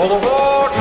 All 0.00 0.12
aboard! 0.12 0.72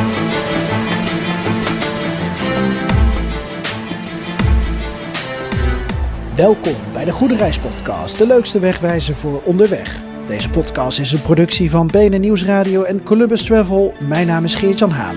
Welkom 6.36 6.76
bij 6.94 7.05
de 7.05 7.12
Goede 7.12 7.36
Reis 7.36 7.60
Podcast, 7.60 8.18
de 8.18 8.28
leukste 8.28 8.60
wegwijzer 8.60 9.16
voor 9.16 9.42
onderweg. 9.44 10.00
Deze 10.28 10.50
podcast 10.50 11.00
is 11.00 11.12
een 11.12 11.21
productie 11.21 11.70
van 11.70 11.88
BNN 11.88 12.20
Nieuwsradio 12.20 12.84
en 12.84 13.04
Columbus 13.04 13.45
Travel. 13.45 13.93
Mijn 14.07 14.27
naam 14.27 14.43
is 14.43 14.55
Geert-Jan 14.55 14.91
Haan. 14.91 15.16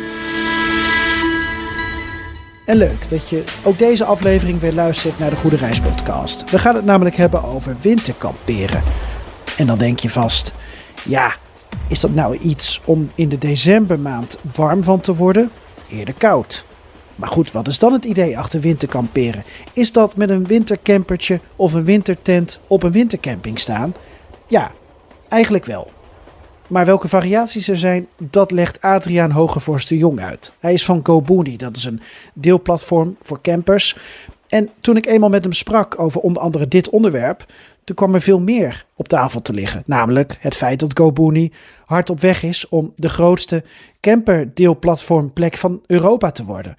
En 2.64 2.76
leuk 2.76 3.10
dat 3.10 3.28
je 3.28 3.44
ook 3.64 3.78
deze 3.78 4.04
aflevering 4.04 4.60
weer 4.60 4.72
luistert 4.72 5.18
naar 5.18 5.30
de 5.30 5.36
Goede 5.36 5.56
Reis 5.56 5.80
Podcast. 5.80 6.50
We 6.50 6.58
gaan 6.58 6.74
het 6.74 6.84
namelijk 6.84 7.16
hebben 7.16 7.44
over 7.44 7.76
winterkamperen. 7.80 8.82
En 9.56 9.66
dan 9.66 9.78
denk 9.78 9.98
je 9.98 10.10
vast, 10.10 10.52
ja, 11.04 11.34
is 11.88 12.00
dat 12.00 12.14
nou 12.14 12.36
iets 12.36 12.80
om 12.84 13.10
in 13.14 13.28
de 13.28 13.38
decembermaand 13.38 14.38
warm 14.54 14.84
van 14.84 15.00
te 15.00 15.14
worden? 15.14 15.50
Eerder 15.90 16.14
koud. 16.14 16.64
Maar 17.16 17.28
goed, 17.28 17.52
wat 17.52 17.68
is 17.68 17.78
dan 17.78 17.92
het 17.92 18.04
idee 18.04 18.38
achter 18.38 18.60
winterkamperen? 18.60 19.44
Is 19.72 19.92
dat 19.92 20.16
met 20.16 20.30
een 20.30 20.46
wintercampertje 20.46 21.40
of 21.56 21.72
een 21.72 21.84
wintertent 21.84 22.60
op 22.66 22.82
een 22.82 22.92
wintercamping 22.92 23.58
staan? 23.58 23.94
Ja, 24.46 24.72
eigenlijk 25.28 25.64
wel. 25.64 25.90
Maar 26.66 26.86
welke 26.86 27.08
variaties 27.08 27.68
er 27.68 27.78
zijn, 27.78 28.08
dat 28.18 28.50
legt 28.50 28.80
Adriaan 28.80 29.30
Hogevorst 29.30 29.88
de 29.88 29.96
Jong 29.96 30.20
uit. 30.20 30.52
Hij 30.58 30.72
is 30.72 30.84
van 30.84 31.00
GoBooney, 31.02 31.56
dat 31.56 31.76
is 31.76 31.84
een 31.84 32.00
deelplatform 32.34 33.16
voor 33.22 33.40
campers. 33.40 33.96
En 34.48 34.70
toen 34.80 34.96
ik 34.96 35.06
eenmaal 35.06 35.28
met 35.28 35.42
hem 35.42 35.52
sprak 35.52 36.00
over 36.00 36.20
onder 36.20 36.42
andere 36.42 36.68
dit 36.68 36.90
onderwerp, 36.90 37.46
toen 37.84 37.96
kwam 37.96 38.14
er 38.14 38.20
veel 38.20 38.40
meer 38.40 38.86
op 38.96 39.08
tafel 39.08 39.42
te 39.42 39.52
liggen. 39.52 39.82
Namelijk 39.86 40.36
het 40.40 40.54
feit 40.54 40.80
dat 40.80 40.98
GoBooney 40.98 41.52
hard 41.84 42.10
op 42.10 42.20
weg 42.20 42.42
is 42.42 42.68
om 42.68 42.92
de 42.96 43.08
grootste 43.08 43.64
camperdeelplatformplek 44.00 45.56
van 45.56 45.82
Europa 45.86 46.30
te 46.30 46.44
worden. 46.44 46.76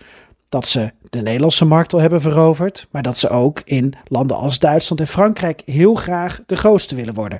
Dat 0.49 0.67
ze 0.67 0.91
de 1.09 1.21
Nederlandse 1.21 1.65
markt 1.65 1.93
al 1.93 1.99
hebben 1.99 2.21
veroverd, 2.21 2.87
maar 2.91 3.03
dat 3.03 3.17
ze 3.17 3.29
ook 3.29 3.61
in 3.65 3.93
landen 4.07 4.37
als 4.37 4.59
Duitsland 4.59 5.01
en 5.01 5.07
Frankrijk 5.07 5.61
heel 5.65 5.95
graag 5.95 6.41
de 6.45 6.55
grootste 6.55 6.95
willen 6.95 7.13
worden. 7.13 7.39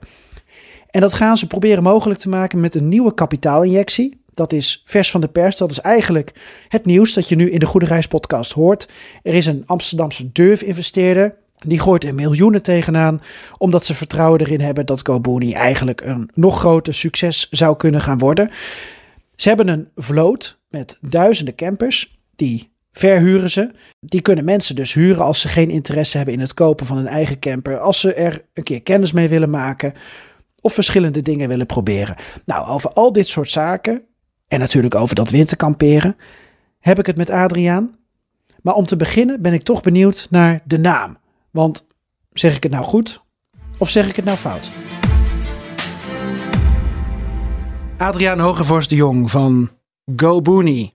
En 0.90 1.02
dat 1.02 1.14
gaan 1.14 1.38
ze 1.38 1.48
proberen 1.48 1.84
mogelijk 1.84 2.20
te 2.20 2.30
maken 2.30 2.60
met 2.60 2.76
een 2.76 2.88
nieuwe 2.88 3.14
kapitaalinjectie. 3.14 4.22
Dat 4.34 4.54
is 4.54 4.84
vers 4.86 5.12
van 5.12 5.22
de 5.22 5.28
pers. 5.28 5.58
Dat 5.58 5.72
is 5.72 5.80
eigenlijk 5.80 6.34
het 6.68 6.86
nieuws 6.86 7.14
dat 7.14 7.30
je 7.30 7.36
nu 7.36 7.52
in 7.52 7.60
de 7.60 7.66
Goede 7.66 8.04
podcast 8.10 8.52
hoort. 8.52 8.90
Er 9.24 9.34
is 9.34 9.46
een 9.46 9.64
Amsterdamse 9.66 10.32
durf-investeerder. 10.32 11.36
Die 11.66 11.80
gooit 11.80 12.04
er 12.04 12.16
miljoenen 12.16 12.62
tegenaan, 12.62 13.22
omdat 13.58 13.86
ze 13.86 13.94
vertrouwen 13.94 14.40
erin 14.40 14.62
hebben 14.62 14.86
dat 14.86 15.06
GoBooney 15.08 15.54
eigenlijk 15.54 16.02
een 16.02 16.30
nog 16.34 16.60
groter 16.60 16.94
succes 16.94 17.48
zou 17.50 17.78
kunnen 17.78 18.02
gaan 18.02 18.18
worden. 18.18 18.52
Ze 19.36 19.48
hebben 19.48 19.68
een 19.68 19.88
vloot 19.96 20.60
met 20.70 20.98
duizenden 21.02 21.56
campers, 21.56 22.20
die 22.36 22.72
verhuren 22.92 23.50
ze. 23.50 23.72
Die 24.00 24.22
kunnen 24.22 24.46
mensen 24.46 24.76
dus 24.76 24.94
huren 24.94 25.24
als 25.24 25.40
ze 25.40 25.48
geen 25.48 25.70
interesse 25.70 26.18
hebben 26.18 26.36
in 26.36 26.42
het 26.42 26.54
kopen 26.54 26.86
van 26.86 26.98
een 26.98 27.08
eigen 27.08 27.40
camper, 27.40 27.80
als 27.80 28.00
ze 28.00 28.14
er 28.14 28.46
een 28.54 28.64
keer 28.64 28.82
kennis 28.82 29.12
mee 29.12 29.30
willen 29.30 29.50
maken 29.50 29.94
of 30.62 30.74
verschillende 30.74 31.22
dingen 31.22 31.48
willen 31.48 31.66
proberen. 31.66 32.16
Nou, 32.46 32.68
over 32.68 32.90
al 32.90 33.12
dit 33.12 33.28
soort 33.28 33.50
zaken 33.50 34.04
en 34.48 34.60
natuurlijk 34.60 34.96
over 34.96 35.16
dat 35.16 35.30
winterkamperen 35.30 36.16
heb 36.80 37.00
ik 37.00 37.06
het 37.06 37.18
met 37.18 37.30
Adriaan. 37.30 37.96
Maar 38.62 38.74
om 38.74 38.86
te 38.86 38.96
beginnen 38.96 39.42
ben 39.42 39.54
ik 39.54 39.64
toch 39.64 39.82
benieuwd 39.82 40.28
naar 40.30 40.62
de 40.66 40.80
naam. 40.80 41.18
Want 41.54 41.86
zeg 42.32 42.56
ik 42.56 42.64
het 42.64 42.72
nou 42.72 42.84
goed 42.86 43.22
of 43.78 43.90
zeg 43.90 44.08
ik 44.10 44.16
het 44.16 44.26
nou 44.26 44.38
fout? 44.38 44.72
Adriaan 47.98 48.40
Hogevorst 48.40 48.90
de 48.90 48.96
Jong 48.96 49.32
van 49.32 49.70
GoBooney. 50.16 50.94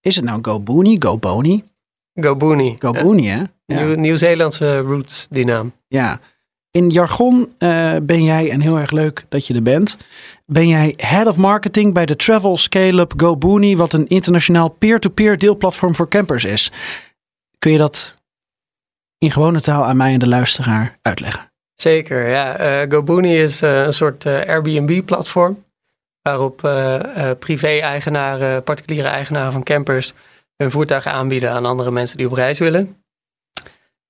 Is 0.00 0.16
het 0.16 0.24
nou 0.24 0.38
GoBooney, 0.42 0.96
GoBoney? 0.98 1.64
GoBooney. 2.14 2.76
GoBooney, 2.78 3.24
hè? 3.24 3.42
Ja. 3.66 3.84
Nieuw- 3.84 3.96
Nieuw-Zeelandse 3.96 4.78
roots, 4.78 5.26
die 5.30 5.44
naam. 5.44 5.72
ja. 5.88 6.20
In 6.70 6.90
jargon 6.90 7.52
eh, 7.58 7.96
ben 8.02 8.24
jij, 8.24 8.50
en 8.50 8.60
heel 8.60 8.78
erg 8.78 8.90
leuk 8.90 9.26
dat 9.28 9.46
je 9.46 9.54
er 9.54 9.62
bent, 9.62 9.96
ben 10.46 10.68
jij 10.68 10.94
Head 10.96 11.26
of 11.26 11.36
Marketing 11.36 11.94
bij 11.94 12.06
de 12.06 12.16
Travel 12.16 12.56
Scale-up 12.56 13.12
GoBooney, 13.16 13.76
wat 13.76 13.92
een 13.92 14.08
internationaal 14.08 14.68
peer-to-peer 14.68 15.38
deelplatform 15.38 15.94
voor 15.94 16.08
campers 16.08 16.44
is. 16.44 16.72
Kun 17.58 17.72
je 17.72 17.78
dat 17.78 18.16
in 19.24 19.30
gewone 19.30 19.60
taal 19.60 19.84
aan 19.84 19.96
mij 19.96 20.12
en 20.12 20.18
de 20.18 20.28
luisteraar 20.28 20.98
uitleggen? 21.02 21.52
Zeker, 21.74 22.28
ja. 22.28 22.56
Eh 22.56 22.90
GoBooney 22.90 23.42
is 23.42 23.62
eh, 23.62 23.82
een 23.84 23.92
soort 23.92 24.24
eh, 24.24 24.40
Airbnb-platform. 24.40 25.64
Waarop 26.22 26.56
privé-eigenaren, 27.38 28.62
particuliere 28.62 29.08
eigenaren 29.08 29.52
van 29.52 29.62
campers 29.62 30.12
hun 30.56 30.70
voertuigen 30.70 31.12
aanbieden 31.12 31.50
aan 31.50 31.66
andere 31.66 31.90
mensen 31.90 32.16
die 32.16 32.26
op 32.26 32.32
reis 32.32 32.58
willen. 32.58 32.96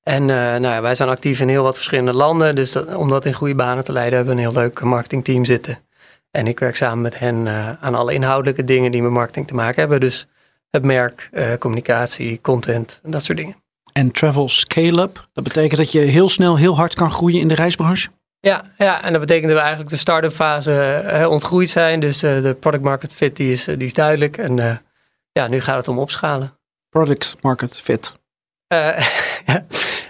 En 0.02 0.24
nou 0.24 0.62
ja, 0.62 0.82
wij 0.82 0.94
zijn 0.94 1.08
actief 1.08 1.40
in 1.40 1.48
heel 1.48 1.62
wat 1.62 1.74
verschillende 1.74 2.12
landen. 2.12 2.54
Dus 2.54 2.76
om 2.76 3.08
dat 3.08 3.24
in 3.24 3.32
goede 3.32 3.54
banen 3.54 3.84
te 3.84 3.92
leiden, 3.92 4.16
hebben 4.16 4.34
we 4.34 4.42
een 4.42 4.48
heel 4.48 4.60
leuk 4.62 4.80
marketingteam 4.80 5.44
zitten. 5.44 5.78
En 6.30 6.46
ik 6.46 6.58
werk 6.58 6.76
samen 6.76 7.02
met 7.02 7.18
hen 7.18 7.48
aan 7.80 7.94
alle 7.94 8.14
inhoudelijke 8.14 8.64
dingen 8.64 8.92
die 8.92 9.02
met 9.02 9.10
marketing 9.10 9.46
te 9.46 9.54
maken 9.54 9.80
hebben. 9.80 10.00
Dus 10.00 10.26
het 10.70 10.84
merk, 10.84 11.30
communicatie, 11.58 12.40
content 12.40 13.00
en 13.02 13.10
dat 13.10 13.24
soort 13.24 13.38
dingen. 13.38 13.63
En 13.98 14.10
Travel 14.10 14.48
Scale-up, 14.48 15.28
dat 15.32 15.44
betekent 15.44 15.76
dat 15.76 15.92
je 15.92 15.98
heel 15.98 16.28
snel 16.28 16.56
heel 16.56 16.76
hard 16.76 16.94
kan 16.94 17.10
groeien 17.10 17.40
in 17.40 17.48
de 17.48 17.54
reisbranche? 17.54 18.08
Ja, 18.40 18.64
ja, 18.78 19.02
en 19.02 19.12
dat 19.12 19.20
betekent 19.20 19.46
dat 19.46 19.54
we 19.54 19.60
eigenlijk 19.60 19.90
de 19.90 19.96
start-up 19.96 20.32
fase 20.32 20.82
eh, 20.82 21.30
ontgroeid 21.30 21.68
zijn. 21.68 22.00
Dus 22.00 22.22
eh, 22.22 22.42
de 22.42 22.56
product 22.60 22.84
market 22.84 23.12
fit 23.12 23.36
die 23.36 23.52
is, 23.52 23.66
eh, 23.66 23.78
die 23.78 23.86
is 23.86 23.94
duidelijk. 23.94 24.36
En 24.36 24.58
eh, 24.58 24.76
ja, 25.32 25.48
nu 25.48 25.60
gaat 25.60 25.76
het 25.76 25.88
om 25.88 25.98
opschalen. 25.98 26.58
Product 26.88 27.36
Market 27.40 27.80
Fit. 27.80 28.14
Eh, 28.66 28.98
ja. 29.46 29.64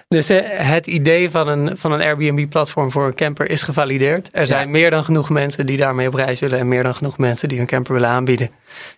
Dus 0.08 0.28
eh, 0.28 0.42
het 0.46 0.86
idee 0.86 1.30
van 1.30 1.48
een, 1.48 1.76
van 1.76 1.92
een 1.92 2.00
Airbnb-platform 2.00 2.90
voor 2.90 3.06
een 3.06 3.14
camper 3.14 3.50
is 3.50 3.62
gevalideerd. 3.62 4.28
Er 4.32 4.46
zijn 4.46 4.70
meer 4.70 4.90
dan 4.90 5.04
genoeg 5.04 5.30
mensen 5.30 5.66
die 5.66 5.76
daarmee 5.76 6.06
op 6.06 6.14
reis 6.14 6.40
willen 6.40 6.58
en 6.58 6.68
meer 6.68 6.82
dan 6.82 6.94
genoeg 6.94 7.18
mensen 7.18 7.48
die 7.48 7.58
hun 7.58 7.66
camper 7.66 7.92
willen 7.92 8.08
aanbieden. 8.08 8.50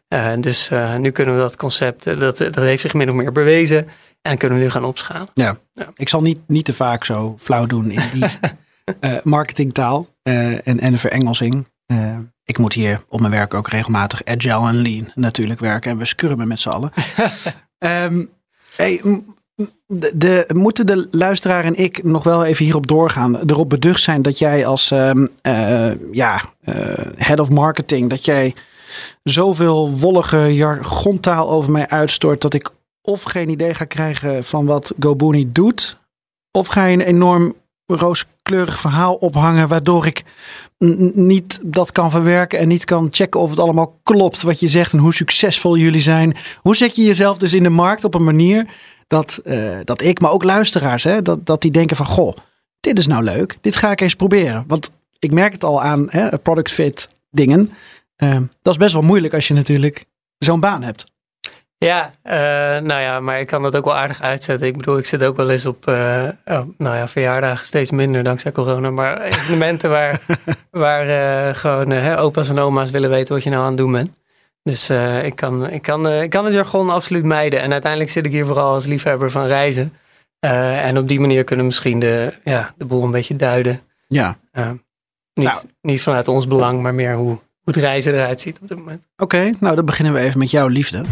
Eh, 0.08 0.32
dus 0.40 0.70
eh, 0.70 0.96
nu 0.96 1.10
kunnen 1.10 1.34
we 1.34 1.40
dat 1.40 1.56
concept, 1.56 2.06
eh, 2.06 2.18
dat, 2.18 2.38
dat 2.38 2.56
heeft 2.56 2.82
zich 2.82 2.94
min 2.94 3.08
of 3.08 3.14
meer 3.14 3.32
bewezen 3.32 3.88
en 4.22 4.38
kunnen 4.38 4.58
we 4.58 4.64
nu 4.64 4.70
gaan 4.70 4.84
opschalen. 4.84 5.28
Ja. 5.34 5.56
Ja. 5.72 5.88
Ik 5.94 6.08
zal 6.08 6.22
niet, 6.22 6.40
niet 6.46 6.64
te 6.64 6.72
vaak 6.72 7.04
zo 7.04 7.34
flauw 7.38 7.66
doen 7.66 7.90
in 7.90 8.02
die 8.12 8.24
eh, 9.00 9.16
marketingtaal 9.22 10.08
eh, 10.22 10.66
en, 10.66 10.80
en 10.80 10.98
verengelsing. 10.98 11.68
Eh, 11.86 12.18
ik 12.44 12.58
moet 12.58 12.72
hier 12.72 13.00
op 13.08 13.20
mijn 13.20 13.32
werk 13.32 13.54
ook 13.54 13.68
regelmatig 13.68 14.24
agile 14.24 14.68
en 14.68 14.74
lean 14.74 15.10
natuurlijk 15.14 15.60
werken. 15.60 15.90
En 15.90 15.98
we 15.98 16.04
scrummen 16.04 16.48
met 16.48 16.60
z'n 16.60 16.68
allen. 16.68 16.92
Ehm, 17.78 18.24
hey, 18.76 19.02
de, 19.86 20.12
de, 20.14 20.46
moeten 20.54 20.86
de 20.86 21.08
luisteraar 21.10 21.64
en 21.64 21.74
ik 21.74 22.02
nog 22.02 22.22
wel 22.22 22.44
even 22.44 22.64
hierop 22.64 22.86
doorgaan. 22.86 23.50
Erop 23.50 23.68
beducht 23.68 24.02
zijn 24.02 24.22
dat 24.22 24.38
jij 24.38 24.66
als 24.66 24.90
ehm, 24.90 25.26
eh, 25.42 26.12
ja, 26.12 26.42
head 27.16 27.40
of 27.40 27.50
marketing... 27.50 28.10
dat 28.10 28.24
jij 28.24 28.54
zoveel 29.22 29.90
wollige 29.90 30.54
jargontaal 30.54 31.50
over 31.50 31.72
mij 31.72 31.88
uitstort... 31.88 32.40
dat 32.40 32.54
ik 32.54 32.70
of 33.06 33.22
geen 33.22 33.48
idee 33.48 33.74
ga 33.74 33.84
krijgen 33.84 34.44
van 34.44 34.66
wat 34.66 34.94
GoBooney 34.98 35.48
doet... 35.52 35.98
of 36.50 36.66
ga 36.66 36.84
je 36.84 36.92
een 36.92 37.00
enorm 37.00 37.54
rooskleurig 37.86 38.80
verhaal 38.80 39.14
ophangen... 39.14 39.68
waardoor 39.68 40.06
ik 40.06 40.24
niet 41.14 41.60
dat 41.62 41.92
kan 41.92 42.10
verwerken 42.10 42.58
en 42.58 42.68
niet 42.68 42.84
kan 42.84 43.08
checken 43.10 43.40
of 43.40 43.50
het 43.50 43.58
allemaal 43.58 44.00
klopt... 44.02 44.42
wat 44.42 44.60
je 44.60 44.68
zegt 44.68 44.92
en 44.92 44.98
hoe 44.98 45.14
succesvol 45.14 45.76
jullie 45.76 46.00
zijn. 46.00 46.36
Hoe 46.60 46.76
zet 46.76 46.96
je 46.96 47.02
jezelf 47.02 47.38
dus 47.38 47.52
in 47.52 47.62
de 47.62 47.68
markt 47.68 48.04
op 48.04 48.14
een 48.14 48.24
manier... 48.24 48.66
dat, 49.06 49.40
eh, 49.44 49.78
dat 49.84 50.02
ik, 50.02 50.20
maar 50.20 50.32
ook 50.32 50.44
luisteraars, 50.44 51.02
hè, 51.02 51.22
dat, 51.22 51.46
dat 51.46 51.62
die 51.62 51.70
denken 51.70 51.96
van... 51.96 52.06
goh, 52.06 52.36
dit 52.80 52.98
is 52.98 53.06
nou 53.06 53.22
leuk, 53.22 53.58
dit 53.60 53.76
ga 53.76 53.90
ik 53.90 54.00
eens 54.00 54.14
proberen. 54.14 54.64
Want 54.66 54.90
ik 55.18 55.32
merk 55.32 55.52
het 55.52 55.64
al 55.64 55.82
aan 55.82 56.06
hè, 56.10 56.38
product 56.38 56.70
fit 56.70 57.08
dingen... 57.30 57.70
Eh, 58.16 58.36
dat 58.62 58.72
is 58.72 58.78
best 58.78 58.92
wel 58.92 59.02
moeilijk 59.02 59.34
als 59.34 59.48
je 59.48 59.54
natuurlijk 59.54 60.04
zo'n 60.38 60.60
baan 60.60 60.82
hebt. 60.82 61.04
Ja, 61.78 62.10
eh, 62.22 62.36
nou 62.82 63.00
ja, 63.00 63.20
maar 63.20 63.40
ik 63.40 63.46
kan 63.46 63.62
dat 63.62 63.76
ook 63.76 63.84
wel 63.84 63.96
aardig 63.96 64.22
uitzetten. 64.22 64.66
Ik 64.66 64.76
bedoel, 64.76 64.98
ik 64.98 65.06
zit 65.06 65.24
ook 65.24 65.36
wel 65.36 65.50
eens 65.50 65.66
op, 65.66 65.88
oh, 65.88 66.28
nou 66.78 66.96
ja, 66.96 67.08
verjaardagen 67.08 67.66
steeds 67.66 67.90
minder 67.90 68.22
dankzij 68.22 68.52
corona. 68.52 68.90
Maar 68.90 69.20
evenementen 69.22 69.90
waar, 69.90 70.20
waar 70.70 71.08
eh, 71.08 71.54
gewoon 71.54 71.90
hè, 71.90 72.20
opa's 72.20 72.48
en 72.48 72.58
oma's 72.58 72.90
willen 72.90 73.10
weten 73.10 73.34
wat 73.34 73.42
je 73.42 73.50
nou 73.50 73.62
aan 73.62 73.68
het 73.68 73.76
doen 73.76 73.92
bent. 73.92 74.20
Dus 74.62 74.90
ik, 75.22 75.36
kan, 75.36 75.70
ik, 75.70 75.82
kan, 75.82 76.10
ik 76.10 76.30
kan 76.30 76.44
het 76.44 76.54
jargon 76.54 76.90
absoluut 76.90 77.24
mijden. 77.24 77.60
En 77.60 77.72
uiteindelijk 77.72 78.12
zit 78.12 78.26
ik 78.26 78.32
hier 78.32 78.46
vooral 78.46 78.72
als 78.72 78.86
liefhebber 78.86 79.30
van 79.30 79.46
reizen. 79.46 79.92
En 80.40 80.98
op 80.98 81.08
die 81.08 81.20
manier 81.20 81.44
kunnen 81.44 81.64
we 81.64 81.70
misschien 81.70 81.98
de, 81.98 82.32
ja, 82.44 82.74
de 82.76 82.84
boel 82.84 83.04
een 83.04 83.10
beetje 83.10 83.36
duiden. 83.36 83.80
Ja, 84.08 84.36
niet, 85.34 85.44
Nou. 85.44 85.58
niet 85.80 86.02
vanuit 86.02 86.28
ons 86.28 86.46
belang, 86.46 86.82
maar 86.82 86.94
meer 86.94 87.14
hoe, 87.14 87.26
hoe 87.26 87.38
het 87.64 87.76
reizen 87.76 88.14
eruit 88.14 88.40
ziet 88.40 88.58
op 88.60 88.68
dit 88.68 88.78
moment. 88.78 89.06
oké. 89.16 89.50
nou, 89.60 89.76
dan 89.76 89.84
beginnen 89.84 90.14
we 90.14 90.20
even 90.20 90.38
met 90.38 90.50
jouw 90.50 90.66
liefde. 90.66 91.02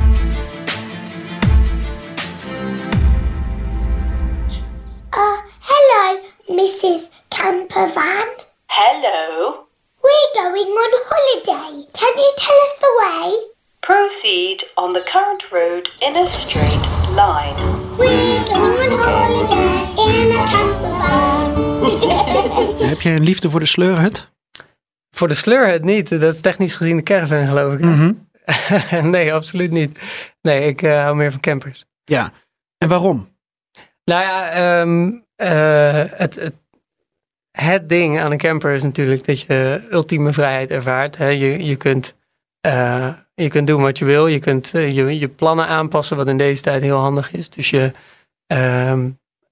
Mrs. 6.54 7.08
Campervan. 7.30 8.28
Hello. 8.66 9.66
We're 10.02 10.32
going 10.34 10.70
on 10.82 10.92
holiday. 11.10 11.84
Can 11.92 12.14
you 12.16 12.32
tell 12.36 12.60
us 12.66 12.74
the 12.78 12.92
way? 13.00 13.26
Proceed 13.80 14.62
on 14.76 14.92
the 14.92 15.02
current 15.02 15.50
road 15.50 15.90
in 16.00 16.16
a 16.16 16.26
straight 16.26 16.86
line. 17.16 17.56
We're 17.96 18.44
going 18.44 18.92
on 18.92 19.00
holiday 19.00 19.78
in 19.96 20.30
a 20.32 20.44
camper 20.46 20.94
van. 21.00 21.34
Heb 22.88 23.00
jij 23.00 23.14
een 23.14 23.24
liefde 23.24 23.50
voor 23.50 23.60
de 23.60 23.66
sleurhut? 23.66 24.28
Voor 25.10 25.28
de 25.28 25.34
sleurhut 25.34 25.84
niet. 25.84 26.08
Dat 26.08 26.34
is 26.34 26.40
technisch 26.40 26.74
gezien 26.74 26.96
de 26.96 27.02
caravan, 27.02 27.46
geloof 27.46 27.72
ik. 27.72 27.80
Mhm. 27.80 28.12
nee, 29.10 29.34
absoluut 29.34 29.70
niet. 29.70 29.98
Nee, 30.42 30.68
ik 30.68 30.82
eh, 30.82 31.02
hou 31.02 31.16
meer 31.16 31.30
van 31.30 31.40
campers. 31.40 31.84
Ja. 32.04 32.32
En 32.78 32.88
waarom? 32.88 33.32
Nou 34.04 34.22
ja, 34.22 34.50
ehm, 34.50 35.10
eh, 35.36 36.02
het, 36.10 36.34
het, 36.34 36.54
het 37.50 37.88
ding 37.88 38.20
aan 38.20 38.30
een 38.30 38.38
camper 38.38 38.72
is 38.72 38.82
natuurlijk 38.82 39.26
dat 39.26 39.40
je 39.40 39.88
ultieme 39.90 40.32
vrijheid 40.32 40.70
ervaart. 40.70 41.16
Hè. 41.16 41.28
Je, 41.28 41.64
je, 41.64 41.76
kunt, 41.76 42.14
eh, 42.60 43.12
je 43.34 43.48
kunt 43.48 43.66
doen 43.66 43.82
wat 43.82 43.98
je 43.98 44.04
wil. 44.04 44.26
Je 44.26 44.38
kunt 44.38 44.74
eh, 44.74 44.90
je, 44.90 45.18
je 45.18 45.28
plannen 45.28 45.66
aanpassen, 45.66 46.16
wat 46.16 46.28
in 46.28 46.38
deze 46.38 46.62
tijd 46.62 46.82
heel 46.82 46.98
handig 46.98 47.32
is. 47.32 47.50
Dus 47.50 47.70
je, 47.70 47.92
ehm, 48.46 49.10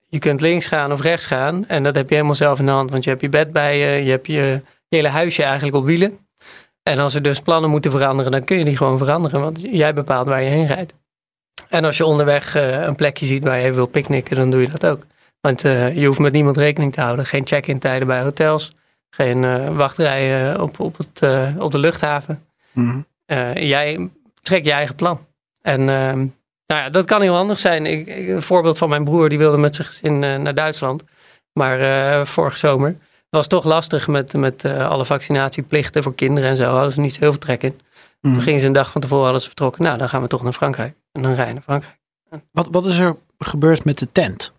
je 0.09 0.19
kunt 0.19 0.41
links 0.41 0.67
gaan 0.67 0.93
of 0.93 1.01
rechts 1.01 1.27
gaan. 1.27 1.67
En 1.69 1.83
dat 1.83 1.95
heb 1.95 2.09
je 2.09 2.15
helemaal 2.15 2.37
zelf 2.37 2.59
in 2.59 2.67
de 2.67 2.73
hand. 2.73 2.91
Want 2.91 3.05
je 3.05 3.11
hebt 3.11 3.23
je 3.23 3.29
bed 3.29 3.53
bij 3.53 3.79
je. 3.79 4.05
Je 4.05 4.11
hebt 4.11 4.27
je, 4.27 4.63
hele 4.89 5.09
huisje 5.09 5.43
eigenlijk 5.43 5.77
op 5.77 5.85
wielen. 5.85 6.19
En 6.83 6.99
als 6.99 7.15
er 7.15 7.23
dus 7.23 7.41
plannen 7.41 7.71
moeten 7.71 7.91
veranderen, 7.91 8.33
dan 8.33 8.45
kun 8.45 8.59
je 8.59 8.65
die 8.65 8.77
gewoon 8.77 8.99
veranderen. 8.99 9.41
Want 9.41 9.63
jij 9.71 9.95
bepaalt 9.95 10.27
waar 10.27 10.43
je 10.43 10.49
heen 10.49 10.67
rijdt. 10.67 10.95
En 11.69 11.85
als 11.85 11.97
je 11.97 12.05
onderweg 12.05 12.55
een 12.55 12.95
plekje 12.95 13.27
ziet 13.27 13.45
waar 13.45 13.57
je 13.57 13.63
even 13.63 13.75
wil 13.75 13.87
picknicken, 13.87 14.37
dan 14.37 14.51
doe 14.51 14.61
je 14.61 14.69
dat 14.69 14.87
ook. 14.87 15.07
Want 15.43 15.65
eh, 15.65 15.97
je 15.97 16.07
hoeft 16.07 16.19
met 16.19 16.33
niemand 16.33 16.57
rekening 16.57 16.93
te 16.93 17.01
houden. 17.01 17.27
Geen 17.27 17.47
check-in 17.47 17.79
tijden 17.79 18.07
bij 18.07 18.23
hotels. 18.23 18.73
Geen 19.11 19.45
eh, 19.45 19.77
wachtrijen 19.77 20.61
op, 20.61 20.81
op, 20.81 20.97
het, 20.99 21.23
eh, 21.23 21.49
op 21.59 21.73
de 21.73 21.79
luchthaven. 21.79 22.45
Mhm. 22.73 23.01
Jij 23.55 24.11
trekt 24.41 24.65
je 24.67 24.73
eigen 24.73 24.95
plan. 24.95 25.27
En 25.63 25.81
ehm, 25.89 26.19
nou 26.67 26.81
ja, 26.83 26.89
dat 26.89 27.05
kan 27.07 27.21
heel 27.21 27.35
handig 27.35 27.59
zijn. 27.59 27.87
Ik, 27.87 28.07
ik- 28.07 28.29
een 28.29 28.43
voorbeeld 28.43 28.79
van 28.79 28.89
mijn 28.89 29.05
broer, 29.05 29.29
die 29.29 29.39
wilde 29.39 29.57
met 29.57 29.75
zijn 29.75 29.87
gezin 29.89 30.19
naar 30.19 30.55
Duitsland. 30.55 31.03
Maar 31.53 32.27
vorige 32.27 32.57
zomer 32.57 32.97
was 33.31 33.47
toch 33.47 33.65
lastig 33.65 34.09
met, 34.09 34.33
met 34.33 34.65
alle 34.65 35.05
vaccinatieplichten 35.05 36.03
voor 36.03 36.15
kinderen 36.15 36.51
en 36.51 36.57
zo. 36.57 36.71
Hadden 36.71 36.93
ze 36.93 37.01
niet 37.01 37.13
zo 37.13 37.21
heel 37.21 37.31
veel 37.31 37.41
trek 37.41 37.63
in. 37.63 37.81
Toen 38.21 38.41
gingen 38.43 38.61
ze 38.61 38.67
een 38.67 38.73
dag 38.73 38.91
van 38.91 39.01
tevoren 39.01 39.23
hadden 39.25 39.41
ze 39.41 39.47
vertrokken. 39.47 39.83
Nou, 39.83 39.99
dan 39.99 40.09
gaan 40.09 40.23
we 40.23 40.27
toch 40.29 40.43
naar 40.43 40.53
Frankrijk. 40.53 40.95
En 41.13 41.23
dan 41.23 41.35
rijden 41.35 41.55
naar 41.55 41.63
Frankrijk. 41.63 41.99
Wat, 42.53 42.69
wat 42.71 42.87
is 42.87 42.99
er 42.99 43.17
gebeurd 43.39 43.85
met 43.85 43.99
de 43.99 44.09
tent? 44.13 44.53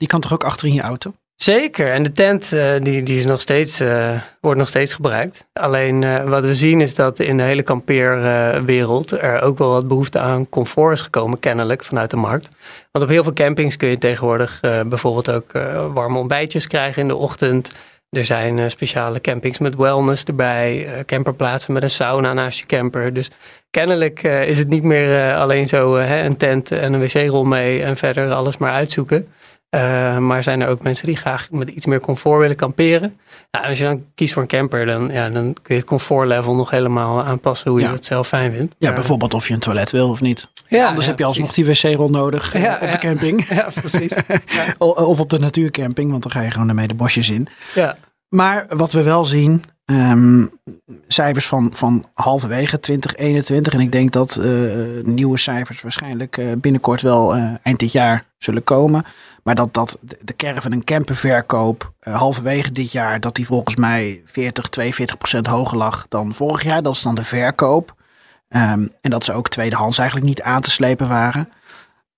Die 0.00 0.08
kan 0.08 0.20
toch 0.20 0.32
ook 0.32 0.44
achter 0.44 0.68
in 0.68 0.74
je 0.74 0.80
auto? 0.80 1.12
Zeker, 1.36 1.92
en 1.92 2.02
de 2.02 2.12
tent 2.12 2.52
eh, 2.52 2.72
die, 2.82 3.02
die 3.02 3.18
is 3.18 3.24
nog 3.24 3.40
steeds, 3.40 3.80
eh, 3.80 4.10
wordt 4.40 4.58
nog 4.58 4.68
steeds 4.68 4.92
gebruikt. 4.92 5.46
Alleen 5.52 6.04
eh, 6.04 6.24
wat 6.24 6.44
we 6.44 6.54
zien 6.54 6.80
is 6.80 6.94
dat 6.94 7.18
in 7.18 7.36
de 7.36 7.42
hele 7.42 7.62
kampeerwereld 7.62 9.10
er 9.10 9.40
ook 9.40 9.58
wel 9.58 9.70
wat 9.70 9.88
behoefte 9.88 10.18
aan 10.18 10.48
comfort 10.48 10.92
is 10.92 11.02
gekomen, 11.02 11.40
kennelijk, 11.40 11.84
vanuit 11.84 12.10
de 12.10 12.16
markt. 12.16 12.48
Want 12.90 13.04
op 13.04 13.10
heel 13.10 13.22
veel 13.22 13.32
campings 13.32 13.76
kun 13.76 13.88
je 13.88 13.98
tegenwoordig 13.98 14.60
bijvoorbeeld 14.60 15.30
ook 15.30 15.52
warme 15.94 16.18
ontbijtjes 16.18 16.66
krijgen 16.66 17.02
in 17.02 17.08
de 17.08 17.16
ochtend. 17.16 17.72
Er 18.10 18.24
zijn 18.24 18.70
speciale 18.70 19.20
campings 19.20 19.58
met 19.58 19.76
wellness 19.76 20.24
erbij, 20.24 20.86
camperplaatsen 21.06 21.72
met 21.72 21.82
een 21.82 21.90
sauna 21.90 22.32
naast 22.32 22.58
je 22.58 22.66
camper. 22.66 23.12
Dus 23.12 23.30
kennelijk 23.70 24.22
is 24.22 24.58
het 24.58 24.68
niet 24.68 24.82
meer 24.82 25.34
alleen 25.34 25.66
zo 25.66 25.96
hè, 25.96 26.24
een 26.24 26.36
tent 26.36 26.70
en 26.70 26.92
een 26.92 27.00
wc-rol 27.00 27.44
mee 27.44 27.82
en 27.82 27.96
verder 27.96 28.32
alles 28.32 28.58
maar 28.58 28.72
uitzoeken. 28.72 29.28
Uh, 29.74 30.18
maar 30.18 30.42
zijn 30.42 30.60
er 30.60 30.68
ook 30.68 30.82
mensen 30.82 31.06
die 31.06 31.16
graag 31.16 31.48
met 31.50 31.68
iets 31.68 31.86
meer 31.86 32.00
comfort 32.00 32.40
willen 32.40 32.56
kamperen? 32.56 33.18
Nou, 33.50 33.66
als 33.66 33.78
je 33.78 33.84
dan 33.84 34.04
kiest 34.14 34.32
voor 34.32 34.42
een 34.42 34.48
camper, 34.48 34.86
dan, 34.86 35.08
ja, 35.12 35.28
dan 35.30 35.52
kun 35.62 35.74
je 35.74 35.80
het 35.80 35.84
comfortlevel 35.84 36.54
nog 36.54 36.70
helemaal 36.70 37.22
aanpassen 37.24 37.70
hoe 37.70 37.80
je 37.80 37.86
Ja. 37.86 37.92
dat 37.92 38.04
zelf 38.04 38.28
fijn 38.28 38.52
vindt. 38.52 38.74
Ja, 38.78 38.86
Maar- 38.86 38.94
bijvoorbeeld 38.98 39.34
of 39.34 39.48
je 39.48 39.54
een 39.54 39.60
toilet 39.60 39.90
wil 39.90 40.08
of 40.08 40.20
niet. 40.20 40.48
Ja, 40.68 40.86
Anders 40.88 41.06
heb 41.06 41.18
je 41.18 41.24
alsnog 41.24 41.52
die 41.52 41.64
wc-rol 41.66 42.10
nodig 42.10 42.54
eh, 42.54 42.62
Ja, 42.62 42.78
op 42.82 42.92
de 42.92 42.98
camping. 42.98 43.46
Ja, 43.48 43.68
precies. 43.74 44.14
Of 44.78 45.20
op 45.20 45.30
de 45.30 45.38
natuurcamping, 45.38 46.10
want 46.10 46.22
dan 46.22 46.32
ga 46.32 46.40
je 46.40 46.50
gewoon 46.50 46.68
ermee 46.68 46.86
de 46.86 46.94
bosjes 46.94 47.30
in. 47.30 47.46
Ja, 47.74 47.96
Maar 48.28 48.66
wat 48.68 48.92
we 48.92 49.02
wel 49.02 49.24
zien, 49.24 49.64
ehm, 49.90 50.46
cijfers 51.08 51.46
van, 51.46 51.70
van 51.72 52.06
halverwege 52.14 52.80
2021. 52.80 53.72
En 53.72 53.80
ik 53.80 53.92
denk 53.92 54.12
dat 54.12 54.36
eh, 54.36 54.44
nieuwe 55.02 55.38
cijfers 55.38 55.80
waarschijnlijk 55.82 56.36
eh, 56.36 56.46
binnenkort 56.58 57.02
wel 57.02 57.34
eh, 57.34 57.54
eind 57.62 57.78
dit 57.78 57.92
jaar 57.92 58.24
zullen 58.38 58.64
komen. 58.64 59.04
Maar 59.42 59.54
dat, 59.54 59.74
dat 59.74 59.98
de- 60.00 60.36
caravan 60.36 60.72
en 60.72 60.84
camperverkoop 60.84 61.92
halverwege 62.00 62.70
dit 62.70 62.92
jaar, 62.92 63.20
dat 63.20 63.34
die 63.34 63.46
volgens 63.46 63.76
mij 63.76 64.22
40, 64.24 64.68
42 64.68 65.18
procent 65.18 65.46
hoger 65.46 65.78
lag 65.78 66.06
dan 66.08 66.34
vorig 66.34 66.62
jaar. 66.62 66.82
Dat 66.82 66.94
is 66.94 67.02
dan 67.02 67.14
de 67.14 67.24
verkoop. 67.24 67.94
Ehm, 68.48 68.86
en 69.00 69.10
dat 69.10 69.24
ze 69.24 69.32
ook 69.32 69.48
tweedehands 69.48 69.98
eigenlijk 69.98 70.28
niet 70.28 70.42
aan 70.42 70.60
te 70.62 70.70
slepen 70.70 71.08
waren. 71.08 71.48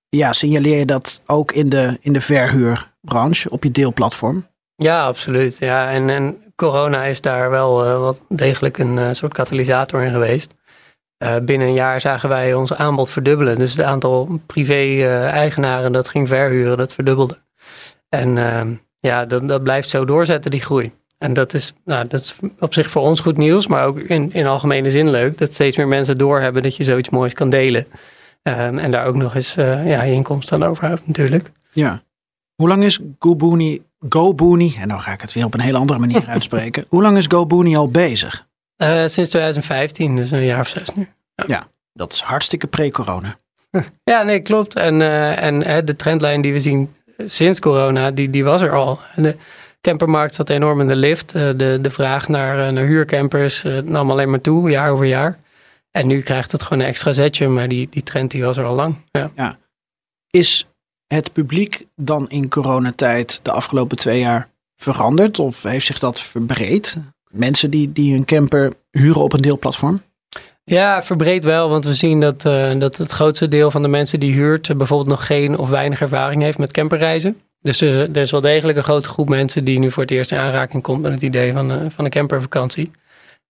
Ja, 0.08 0.32
signaleer 0.32 0.78
je 0.78 0.86
dat 0.86 1.20
ook 1.26 1.52
in 1.52 1.68
de, 1.68 1.98
in 2.00 2.12
de 2.12 2.20
verhuurbranche 2.20 3.50
op 3.50 3.64
je 3.64 3.70
deelplatform? 3.70 4.46
ja 4.76 5.06
absoluut. 5.06 5.58
Ja, 5.58 5.90
en, 5.90 6.10
en 6.10 6.51
corona 6.62 7.04
is 7.04 7.20
daar 7.20 7.50
wel 7.50 7.84
eh, 7.84 7.98
wat 7.98 8.20
degelijk 8.28 8.78
een 8.78 8.98
eh, 8.98 9.08
soort 9.12 9.32
katalysator 9.32 10.02
in 10.02 10.10
geweest. 10.10 10.54
Eh, 11.16 11.36
binnen 11.42 11.68
een 11.68 11.74
jaar 11.74 12.00
zagen 12.00 12.28
wij 12.28 12.54
ons 12.54 12.74
aanbod 12.74 13.10
verdubbelen. 13.10 13.58
Dus 13.58 13.76
het 13.76 13.86
aantal 13.86 14.40
privé-eigenaren 14.46 15.92
dat 15.92 16.08
ging 16.08 16.28
verhuren, 16.28 16.76
dat 16.76 16.92
verdubbelde. 16.92 17.38
En 18.08 18.38
ehm, 18.38 18.74
ja, 19.00 19.24
dat, 19.24 19.48
dat 19.48 19.62
blijft 19.62 19.88
zo 19.88 20.04
doorzetten, 20.04 20.50
die 20.50 20.60
groei. 20.60 20.92
En 21.18 21.32
dat 21.32 21.54
is, 21.54 21.72
nou, 21.84 22.08
dat 22.08 22.20
is 22.20 22.36
op 22.58 22.74
zich 22.74 22.90
voor 22.90 23.02
ons 23.02 23.20
goed 23.20 23.36
nieuws, 23.36 23.66
maar 23.66 23.84
ook 23.86 23.98
in, 23.98 24.32
in 24.32 24.46
algemene 24.46 24.90
zin 24.90 25.10
leuk. 25.10 25.38
Dat 25.38 25.52
steeds 25.52 25.76
meer 25.76 25.88
mensen 25.88 26.18
doorhebben 26.18 26.62
dat 26.62 26.76
je 26.76 26.84
zoiets 26.84 27.10
moois 27.10 27.32
kan 27.32 27.50
delen. 27.50 27.86
Ehm, 28.42 28.78
en 28.78 28.90
daar 28.90 29.06
ook 29.06 29.16
nog 29.16 29.34
eens 29.34 29.54
ja, 29.54 30.02
inkomsten 30.02 30.62
aan 30.62 30.68
overhoudt 30.68 31.06
natuurlijk. 31.06 31.50
Ja. 31.72 32.02
Hoe 32.54 32.68
lang 32.68 32.84
is 32.84 33.00
GoBooney, 34.08 34.68
GoBooney, 34.68 34.74
en 34.78 34.88
nou 34.88 35.00
ga 35.00 35.12
ik 35.12 35.20
het 35.20 35.32
weer 35.32 35.44
op 35.44 35.54
een 35.54 35.60
hele 35.60 35.78
andere 35.78 35.98
manier 35.98 36.26
uitspreken. 36.36 36.84
Hoe 36.88 37.02
lang 37.02 37.16
is 37.16 37.26
GoBooney 37.28 37.76
al 37.76 37.90
bezig? 37.90 38.46
Eh, 38.76 38.88
sinds 38.88 39.30
2015, 39.30 40.16
dus 40.16 40.30
een 40.30 40.44
jaar 40.44 40.60
of 40.60 40.68
zes 40.68 40.94
nu. 40.94 41.08
Dat 41.94 42.12
is 42.12 42.20
hartstikke 42.20 42.66
pre-corona. 42.66 43.36
Ja, 44.04 44.22
nee, 44.22 44.40
klopt. 44.40 44.74
En, 44.74 45.02
eh, 45.02 45.42
en 45.42 45.84
de 45.84 45.96
trendlijn 45.96 46.40
die 46.40 46.52
we 46.52 46.60
zien 46.60 46.94
sinds 47.18 47.60
corona, 47.60 48.10
die, 48.10 48.30
die 48.30 48.44
was 48.44 48.62
er 48.62 48.72
al. 48.72 48.98
De 49.16 49.36
campermarkt 49.80 50.34
zat 50.34 50.48
enorm 50.48 50.80
in 50.80 50.86
de 50.86 50.96
lift. 50.96 51.34
Eh, 51.34 51.50
de, 51.56 51.78
de 51.80 51.90
vraag 51.90 52.28
naar, 52.28 52.72
naar 52.72 52.84
huurcampers 52.84 53.64
nam 53.84 54.10
alleen 54.10 54.30
maar 54.30 54.40
toe, 54.40 54.70
jaar 54.70 54.90
over 54.90 55.04
jaar. 55.04 55.38
En 55.90 56.06
nu 56.06 56.22
krijgt 56.22 56.52
het 56.52 56.62
gewoon 56.62 56.82
een 56.82 56.88
extra 56.88 57.12
zetje, 57.12 57.48
maar 57.48 57.68
die, 57.68 57.88
die 57.90 58.02
trend 58.02 58.30
die 58.30 58.44
was 58.44 58.56
er 58.56 58.64
al 58.64 58.74
lang. 58.74 58.94
Ja. 59.10 59.58
Is 60.30 60.66
het 61.12 61.32
publiek 61.32 61.86
dan 61.96 62.28
in 62.28 62.48
coronatijd 62.48 63.40
de 63.42 63.50
afgelopen 63.50 63.96
twee 63.96 64.20
jaar 64.20 64.48
veranderd? 64.76 65.38
Of 65.38 65.62
heeft 65.62 65.86
zich 65.86 65.98
dat 65.98 66.20
verbreed? 66.20 66.96
Mensen 67.28 67.70
die, 67.70 67.92
die 67.92 68.14
een 68.14 68.24
camper 68.24 68.72
huren 68.90 69.22
op 69.22 69.32
een 69.32 69.42
deelplatform? 69.42 70.02
Ja, 70.64 71.02
verbreed 71.02 71.44
wel, 71.44 71.68
want 71.68 71.84
we 71.84 71.94
zien 71.94 72.20
dat, 72.20 72.44
eh, 72.44 72.78
dat 72.78 72.96
het 72.96 73.10
grootste 73.10 73.48
deel 73.48 73.70
van 73.70 73.82
de 73.82 73.88
mensen 73.88 74.20
die 74.20 74.32
huurt 74.32 74.68
eh, 74.68 74.76
bijvoorbeeld 74.76 75.08
nog 75.08 75.26
geen 75.26 75.58
of 75.58 75.68
weinig 75.68 76.00
ervaring 76.00 76.42
heeft 76.42 76.58
met 76.58 76.72
camperreizen. 76.72 77.40
Dus 77.60 77.80
er, 77.80 78.10
er 78.10 78.16
is 78.16 78.30
wel 78.30 78.40
degelijk 78.40 78.78
een 78.78 78.84
grote 78.84 79.08
groep 79.08 79.28
mensen 79.28 79.64
die 79.64 79.78
nu 79.78 79.90
voor 79.90 80.02
het 80.02 80.12
eerst 80.12 80.32
in 80.32 80.38
aanraking 80.38 80.82
komt 80.82 81.02
met 81.02 81.12
het 81.12 81.22
idee 81.22 81.52
van, 81.52 81.70
eh, 81.70 81.76
van 81.88 82.04
een 82.04 82.10
campervakantie. 82.10 82.90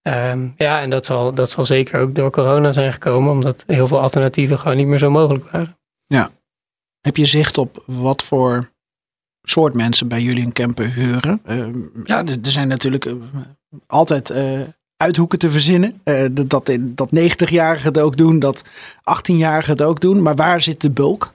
Ehm, 0.02 0.48
ja, 0.56 0.80
en 0.80 0.90
dat 0.90 1.06
zal, 1.06 1.34
dat 1.34 1.50
zal 1.50 1.64
zeker 1.64 2.00
ook 2.00 2.14
door 2.14 2.30
corona 2.30 2.72
zijn 2.72 2.92
gekomen, 2.92 3.32
omdat 3.32 3.64
heel 3.66 3.86
veel 3.86 4.00
alternatieven 4.00 4.58
gewoon 4.58 4.76
niet 4.76 4.86
meer 4.86 4.98
zo 4.98 5.10
mogelijk 5.10 5.50
waren. 5.50 5.76
Heb 7.02 7.16
je 7.16 7.26
zicht 7.26 7.58
op 7.58 7.82
wat 7.86 8.22
voor 8.22 8.70
soort 9.42 9.74
mensen 9.74 10.08
bij 10.08 10.22
jullie 10.22 10.44
een 10.44 10.52
camper 10.52 10.92
huren? 10.92 11.40
Ehm, 11.44 11.78
ja, 12.04 12.24
er, 12.26 12.38
zijn 12.42 12.68
natuurlijk 12.68 13.04
eh, 13.04 13.14
altijd 13.86 14.30
eh, 14.30 14.60
uithoeken 14.96 15.38
te 15.38 15.50
verzinnen. 15.50 16.00
Eh, 16.04 16.24
dat, 16.32 16.50
dat, 16.50 16.78
dat 16.80 17.10
90-jarigen 17.16 17.82
het 17.82 17.98
ook 17.98 18.16
doen, 18.16 18.38
dat 18.38 18.64
18-jarigen 18.96 19.70
het 19.70 19.82
ook 19.82 20.00
doen. 20.00 20.22
Maar 20.22 20.36
waar 20.36 20.60
zit 20.60 20.80
de 20.80 20.90
bulk? 20.90 21.32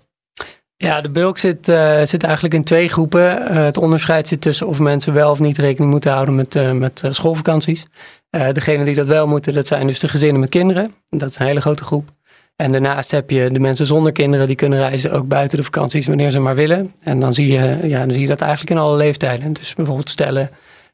Ja, 0.78 1.02
de 1.02 1.10
bulk 1.10 1.38
zit, 1.38 1.68
eh, 1.68 2.02
zit 2.04 2.24
eigenlijk 2.24 2.54
in 2.54 2.64
twee 2.64 2.88
groepen. 2.88 3.48
Eh, 3.48 3.64
het 3.64 3.78
onderscheid 3.78 4.28
zit 4.28 4.42
tussen 4.42 4.68
of 4.68 4.80
mensen 4.80 5.14
wel 5.14 5.32
of 5.32 5.40
niet 5.40 5.58
rekening 5.58 5.92
moeten 5.92 6.12
houden 6.12 6.36
met, 6.36 6.56
eh, 6.56 6.72
met 6.72 7.02
eh, 7.04 7.12
schoolvakanties. 7.12 7.86
Eh 8.30 8.52
degenen 8.52 8.86
die 8.86 8.96
dat 8.96 9.08
wel 9.08 9.28
moeten, 9.28 9.54
dat 9.54 9.68
zijn 9.68 9.88
dus 9.88 10.00
de 10.00 10.08
gezinnen 10.08 10.40
met 10.40 10.50
kinderen. 10.50 10.94
Dat 11.10 11.30
is 11.30 11.40
een 11.40 11.46
hele 11.46 11.62
grote 11.62 11.84
groep. 11.84 12.10
En 12.58 12.72
daarnaast 12.72 13.12
heb 13.12 13.30
je 13.30 13.50
de 13.52 13.60
mensen 13.60 13.86
zonder 13.86 14.12
kinderen 14.12 14.48
die 14.48 14.56
kunnen 14.56 14.80
reizen 14.80 15.12
ook 15.12 15.28
buiten 15.28 15.58
de 15.58 15.64
vakanties 15.64 16.08
wanneer 16.08 16.32
ze 16.32 16.40
maar 16.40 16.56
willen. 16.56 16.94
En 17.02 17.20
dan 17.20 17.34
zie 17.34 17.48
je, 17.48 17.88
ja, 17.88 18.00
dan 18.00 18.12
zie 18.12 18.22
je 18.22 18.28
dat 18.28 18.42
eigenlijk 18.42 18.72
in 18.72 18.78
alle 18.78 18.98
leeftijden. 18.98 19.54
Dus 19.54 19.74
bijvoorbeeld 19.74 20.10
stellen 20.10 20.50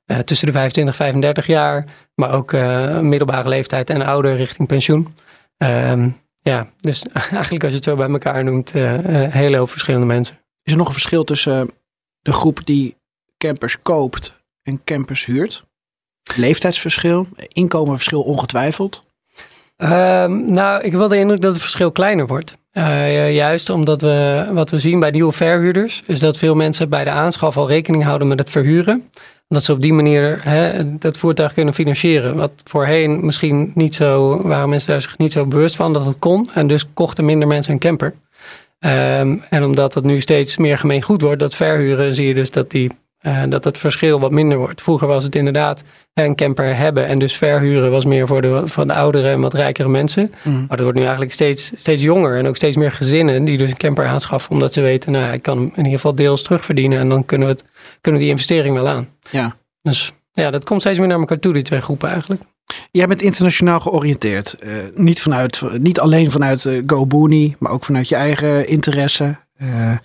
eh, 0.06 0.18
tussen 0.18 0.48
de 0.48 0.54
25 0.54 0.94
en 0.94 1.06
35 1.06 1.48
jaar, 1.48 1.86
maar 2.16 2.34
ook 2.34 2.54
eh, 2.54 3.00
middelbare 3.00 3.50
leeftijd 3.50 3.90
en 3.90 4.02
ouder 4.02 4.34
richting 4.36 4.68
pensioen. 4.68 5.16
Ehm, 5.58 6.10
ja, 6.44 6.70
dus 6.82 7.04
eigenlijk 7.32 7.64
als 7.64 7.72
je 7.72 7.78
het 7.78 7.88
zo 7.88 7.96
bij 7.96 8.10
elkaar 8.10 8.44
noemt, 8.44 8.72
eh, 8.72 9.48
eh, 9.48 9.58
hoop 9.58 9.70
verschillende 9.70 10.06
mensen. 10.06 10.40
Is 10.64 10.72
er 10.72 10.78
nog 10.78 10.88
een 10.88 10.94
verschil 10.94 11.24
tussen 11.24 11.70
de 12.20 12.32
groep 12.32 12.66
die 12.66 12.96
campers 13.38 13.80
koopt 13.80 14.44
en 14.62 14.84
campers 14.84 15.26
huurt? 15.26 15.64
Leeftijdsverschil, 16.36 17.28
inkomenverschil 17.48 18.22
ongetwijfeld. 18.22 19.04
Ehm, 19.78 20.52
nou, 20.52 20.82
ik 20.84 20.92
wel 20.94 21.08
de 21.08 21.18
indruk 21.18 21.42
dat 21.42 21.54
het 21.54 21.62
verschil 21.62 21.92
kleiner 21.92 22.28
wordt. 22.28 22.58
Uh, 22.74 23.36
juist 23.36 23.70
omdat 23.70 24.02
we 24.02 24.50
wat 24.54 24.70
we 24.70 24.80
zien 24.80 25.00
bij 25.00 25.12
nieuwe 25.12 25.32
verhuurders, 25.32 26.04
is 26.08 26.20
dat 26.20 26.38
veel 26.38 26.56
mensen 26.56 26.90
bij 26.90 27.04
de 27.04 27.10
aanschaf 27.10 27.58
al 27.58 27.68
rekening 27.68 28.04
houden 28.04 28.28
met 28.28 28.40
het 28.40 28.50
verhuren. 28.50 29.10
Dat 29.48 29.64
ze 29.64 29.72
op 29.72 29.82
die 29.82 29.94
manier 29.94 30.40
hè, 30.44 30.98
dat 30.98 31.18
voertuig 31.18 31.54
kunnen 31.54 31.74
financieren. 31.74 32.36
Wat 32.36 32.52
voorheen 32.64 33.26
misschien 33.26 33.72
niet 33.76 33.96
zo, 33.96 34.42
waren 34.48 34.70
mensen 34.70 34.92
daar 34.92 35.02
zich 35.02 35.18
niet 35.18 35.32
zo 35.32 35.46
bewust 35.46 35.76
van 35.76 35.94
dat 35.94 36.06
het 36.06 36.20
kon. 36.20 36.50
En 36.54 36.68
dus 36.68 36.94
kochten 36.94 37.26
minder 37.26 37.48
mensen 37.48 37.74
een 37.74 37.80
camper. 37.80 38.14
Um, 38.80 39.44
en 39.50 39.64
omdat 39.64 39.94
het 39.94 40.04
nu 40.04 40.20
steeds 40.20 40.58
meer 40.58 40.78
gemeen 40.78 41.02
goed 41.02 41.22
wordt, 41.22 41.40
dat 41.40 41.56
verhuren, 41.56 42.14
zie 42.14 42.28
je 42.28 42.34
dus 42.34 42.52
dat 42.52 42.72
die 42.72 42.92
uh, 43.24 43.44
dat 43.50 43.64
het 43.64 43.78
verschil 43.78 44.20
wat 44.20 44.32
minder 44.32 44.58
wordt. 44.58 44.82
Vroeger 44.82 45.08
was 45.08 45.24
het 45.24 45.36
inderdaad 45.36 45.84
een 46.14 46.36
camper 46.36 46.76
hebben 46.76 47.08
en 47.08 47.20
dus 47.20 47.38
verhuren 47.38 47.92
was 47.92 48.06
meer 48.06 48.28
voor 48.28 48.42
de, 48.42 48.62
voor 48.66 48.88
de 48.88 48.94
oudere 48.94 49.30
en 49.30 49.42
wat 49.42 49.54
rijkere 49.54 49.90
mensen. 49.90 50.34
Mm. 50.42 50.54
Maar 50.54 50.68
dat 50.68 50.80
wordt 50.80 50.96
nu 50.96 51.02
eigenlijk 51.02 51.34
steeds, 51.34 51.72
steeds 51.76 52.02
jonger 52.02 52.38
en 52.38 52.48
ook 52.48 52.56
steeds 52.56 52.76
meer 52.76 52.92
gezinnen 52.92 53.44
die 53.46 53.58
dus 53.58 53.70
een 53.70 53.78
camper 53.78 54.06
aanschaffen 54.06 54.52
omdat 54.52 54.74
ze 54.74 54.82
weten, 54.82 55.12
nou 55.12 55.34
ik 55.34 55.42
kan 55.42 55.58
hem 55.58 55.66
in 55.66 55.78
ieder 55.78 55.92
geval 55.92 56.16
deels 56.16 56.42
terugverdienen 56.42 57.00
en 57.00 57.10
dan 57.10 57.26
kunnen 57.26 57.48
we, 57.48 57.54
het, 57.54 57.64
kunnen 58.02 58.20
we 58.20 58.26
die 58.26 58.36
investering 58.36 58.76
wel 58.76 58.88
aan. 58.88 59.10
Ja. 59.30 59.56
Dus 59.82 60.14
ja, 60.32 60.52
dat 60.52 60.64
komt 60.64 60.82
steeds 60.82 61.00
meer 61.00 61.08
naar 61.08 61.20
elkaar 61.20 61.40
toe, 61.40 61.54
die 61.54 61.62
twee 61.62 61.82
groepen 61.82 62.10
eigenlijk. 62.10 62.42
Jij 62.92 63.08
bent 63.08 63.22
internationaal 63.22 63.80
georiënteerd. 63.80 64.56
Uh, 64.64 64.74
niet, 64.94 65.22
vanuit, 65.22 65.62
niet 65.78 66.00
alleen 66.00 66.32
vanuit 66.32 66.64
uh, 66.64 66.84
GoBooney, 66.88 67.56
maar 67.60 67.72
ook 67.72 67.86
vanuit 67.86 68.10
je 68.10 68.16
eigen 68.16 68.68
interesse. 68.68 69.38
Uh, 69.58 69.98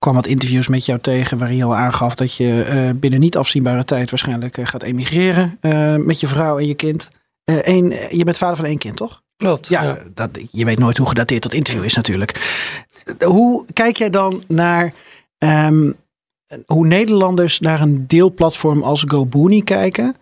kwam 0.00 0.14
wat 0.14 0.26
interviews 0.26 0.68
met 0.68 0.84
jou 0.84 1.00
tegen 1.00 1.38
waarin 1.38 1.56
je 1.56 1.64
al 1.64 1.76
aangaf 1.76 2.14
dat 2.14 2.34
je 2.34 2.66
uh, 2.68 3.00
binnen 3.00 3.20
niet 3.20 3.36
afzienbare 3.36 3.84
tijd 3.84 4.10
waarschijnlijk 4.10 4.56
uh, 4.56 4.66
gaat 4.66 4.82
emigreren 4.82 5.58
uh, 5.60 5.96
met 5.96 6.20
je 6.20 6.26
vrouw 6.26 6.58
en 6.58 6.66
je 6.66 6.74
kind. 6.74 7.10
Eén, 7.44 7.94
je 8.10 8.24
bent 8.24 8.36
vader 8.36 8.56
van 8.56 8.64
één 8.64 8.78
kind, 8.78 8.96
toch? 8.96 9.22
Klopt. 9.36 9.68
Ja, 9.68 9.82
ja. 9.82 9.98
Dat, 10.14 10.30
je 10.50 10.64
weet 10.64 10.78
nooit 10.78 10.96
hoe 10.96 11.08
gedateerd 11.08 11.42
dat 11.42 11.52
interview 11.52 11.84
is 11.84 11.94
natuurlijk. 11.94 12.58
Hoe 13.24 13.64
kijk 13.72 13.96
jij 13.96 14.10
dan 14.10 14.42
naar 14.46 14.92
um, 15.38 15.94
hoe 16.66 16.86
Nederlanders 16.86 17.60
naar 17.60 17.80
een 17.80 18.06
deelplatform 18.06 18.82
als 18.82 19.04
GoBooney 19.06 19.62
kijken? 19.62 20.16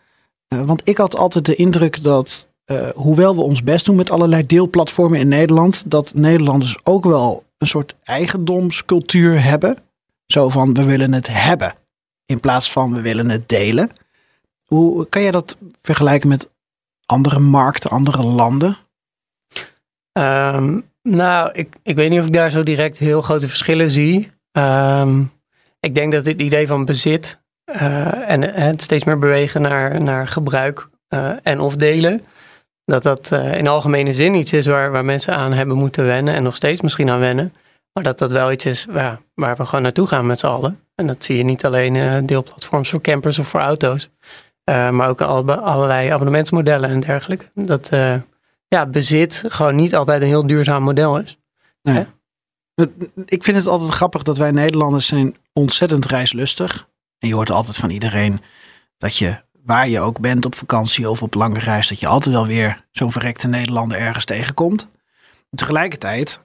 want 0.49 0.81
ik 0.85 0.99
had 0.99 1.17
altijd 1.17 1.45
de 1.45 1.55
indruk 1.55 2.03
dat, 2.03 2.49
hoewel 2.95 3.35
we 3.35 3.43
ons 3.43 3.63
best 3.63 3.85
doen 3.85 3.97
met 3.97 4.11
allerlei 4.11 4.47
deelplatformen 4.47 5.21
in 5.21 5.29
Nederland, 5.29 5.91
dat 5.91 6.15
Nederlanders 6.15 6.79
ook 6.83 7.05
wel 7.05 7.45
een 7.59 7.67
soort 7.67 7.95
eigendomscultuur 8.05 9.43
hebben. 9.43 9.77
Zo 10.27 10.49
van 10.49 10.75
we 10.75 10.85
willen 10.85 11.13
het 11.13 11.29
hebben 11.31 11.75
in 12.27 12.41
plaats 12.41 12.73
van 12.73 12.95
we 12.95 13.01
willen 13.01 13.29
het 13.29 13.49
delen. 13.49 13.91
Hoe 14.65 15.09
kan 15.09 15.23
je 15.23 15.33
dat 15.33 15.57
vergelijken 15.83 16.29
met 16.29 16.51
andere 17.07 17.39
markten, 17.39 17.91
andere 17.91 18.23
landen? 18.23 18.77
Um, 20.13 20.91
nou, 21.03 21.51
ik, 21.53 21.77
ik 21.83 21.97
weet 21.97 22.11
niet 22.11 22.21
of 22.21 22.27
ik 22.27 22.33
daar 22.33 22.51
zo 22.51 22.63
direct 22.63 22.99
heel 22.99 23.23
grote 23.23 23.49
verschillen 23.49 23.91
zie. 23.91 24.31
Um, 24.53 25.33
ik 25.81 25.95
denk 25.95 26.13
dat 26.13 26.27
het 26.27 26.41
idee 26.41 26.67
van 26.67 26.85
bezit 26.85 27.39
uh, 27.67 28.31
en 28.31 28.43
het 28.55 28.83
steeds 28.83 29.05
meer 29.05 29.19
bewegen 29.19 29.63
naar, 29.63 30.03
naar 30.03 30.27
gebruik 30.27 30.89
uh, 31.09 31.33
en 31.43 31.61
of 31.61 31.77
delen 31.77 32.25
dat 32.89 33.03
dat 33.03 33.31
uh, 33.33 33.55
in 33.55 33.69
algemene 33.69 34.13
zin 34.13 34.35
iets 34.35 34.53
is 34.53 34.67
waar, 34.67 34.91
waar 34.91 35.05
mensen 35.05 35.35
aan 35.35 35.53
hebben 35.53 35.77
moeten 35.77 36.05
wennen 36.05 36.35
en 36.35 36.43
nog 36.43 36.57
steeds 36.57 36.81
misschien 36.81 37.11
aan 37.11 37.19
wennen. 37.19 37.55
Maar 37.93 38.03
dat 38.03 38.19
dat 38.19 38.33
wel 38.33 38.53
iets 38.53 38.65
is 38.65 38.87
ja, 38.93 39.21
waar 39.35 39.57
we 39.57 39.65
gewoon 39.65 39.83
naartoe 39.83 40.07
gaan 40.07 40.27
met 40.27 40.39
z'n 40.39 40.47
allen. 40.47 40.81
En 40.95 41.07
dat 41.07 41.25
zie 41.25 41.37
je 41.37 41.43
niet 41.43 41.65
alleen 41.65 41.95
uh, 41.95 42.17
deelplatforms 42.23 42.91
voor 42.91 43.01
campers 43.01 43.39
of 43.39 43.49
voor 43.49 43.61
auto's, 43.61 44.11
uh, 44.71 44.91
maar 44.91 45.09
ook 45.09 45.21
al, 45.21 45.53
allerlei 45.53 46.09
abonnementsmodellen 46.09 46.91
en 46.91 47.01
dergelijke. 47.01 47.51
Dat 47.55 47.91
ja, 48.69 48.87
bezit 48.87 49.45
gewoon 49.47 49.75
niet 49.75 49.95
altijd 49.95 50.23
een 50.23 50.29
heel 50.29 50.47
duurzaam 50.47 50.83
model 50.83 51.19
is. 51.19 51.39
Nee. 51.83 52.07
Ik 53.25 53.45
vind 53.45 53.57
het 53.57 53.67
altijd 53.67 53.91
grappig 53.91 54.23
dat 54.23 54.37
wij 54.37 54.51
Nederlanders 54.51 55.07
zijn 55.07 55.37
ontzettend 55.53 56.07
reislustig. 56.07 56.89
En 57.19 57.29
je 57.29 57.35
hoort 57.35 57.51
altijd 57.51 57.77
van 57.77 57.91
iedereen 57.91 58.41
dat 58.99 59.17
je 59.17 59.43
waar 59.69 59.89
je 59.89 60.01
ook 60.01 60.21
bent 60.21 60.47
op 60.47 60.57
vakantie 60.57 61.11
of 61.11 61.23
op 61.23 61.35
lange 61.35 61.59
reis, 61.59 61.89
dat 61.89 62.01
je 62.01 62.07
altijd 62.07 62.35
wel 62.35 62.47
weer 62.47 62.85
zo'n 62.91 63.13
verrekte 63.13 63.49
Nederlander 63.49 63.99
ergens 63.99 64.25
tegenkomt. 64.25 64.89
Tegelijkertijd 65.51 66.41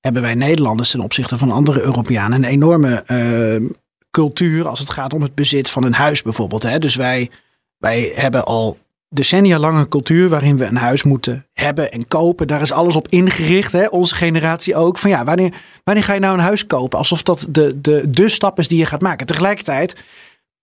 hebben 0.00 0.22
wij 0.22 0.34
Nederlanders 0.34 0.90
ten 0.90 1.00
opzichte 1.00 1.38
van 1.38 1.50
andere 1.50 1.80
Europeanen 1.80 2.42
een 2.42 2.50
enorme 2.50 3.04
uh, 3.06 3.70
cultuur 4.10 4.68
als 4.68 4.78
het 4.78 4.90
gaat 4.90 5.14
om 5.14 5.22
het 5.22 5.34
bezit 5.34 5.70
van 5.70 5.84
een 5.84 5.92
huis 5.92 6.22
bijvoorbeeld. 6.22 6.62
Hè? 6.62 6.78
Dus 6.78 6.94
wij, 6.94 7.30
wij 7.78 8.12
hebben 8.14 8.44
al 8.44 8.78
decennia 9.08 9.58
lang 9.58 9.78
een 9.78 9.88
cultuur 9.88 10.28
waarin 10.28 10.56
we 10.56 10.64
een 10.64 10.76
huis 10.76 11.02
moeten 11.02 11.46
hebben 11.52 11.92
en 11.92 12.08
kopen. 12.08 12.46
Daar 12.46 12.62
is 12.62 12.72
alles 12.72 12.96
op 12.96 13.08
ingericht, 13.08 13.72
hè? 13.72 13.86
onze 13.86 14.14
generatie 14.14 14.76
ook. 14.76 14.98
Van 14.98 15.10
ja, 15.10 15.24
wanneer, 15.24 15.54
wanneer 15.84 16.04
ga 16.04 16.12
je 16.12 16.20
nou 16.20 16.34
een 16.34 16.44
huis 16.44 16.66
kopen? 16.66 16.98
Alsof 16.98 17.22
dat 17.22 17.46
de, 17.50 17.80
de, 17.80 18.10
de 18.10 18.28
stap 18.28 18.58
is 18.58 18.68
die 18.68 18.78
je 18.78 18.86
gaat 18.86 19.02
maken. 19.02 19.26
Tegelijkertijd 19.26 19.96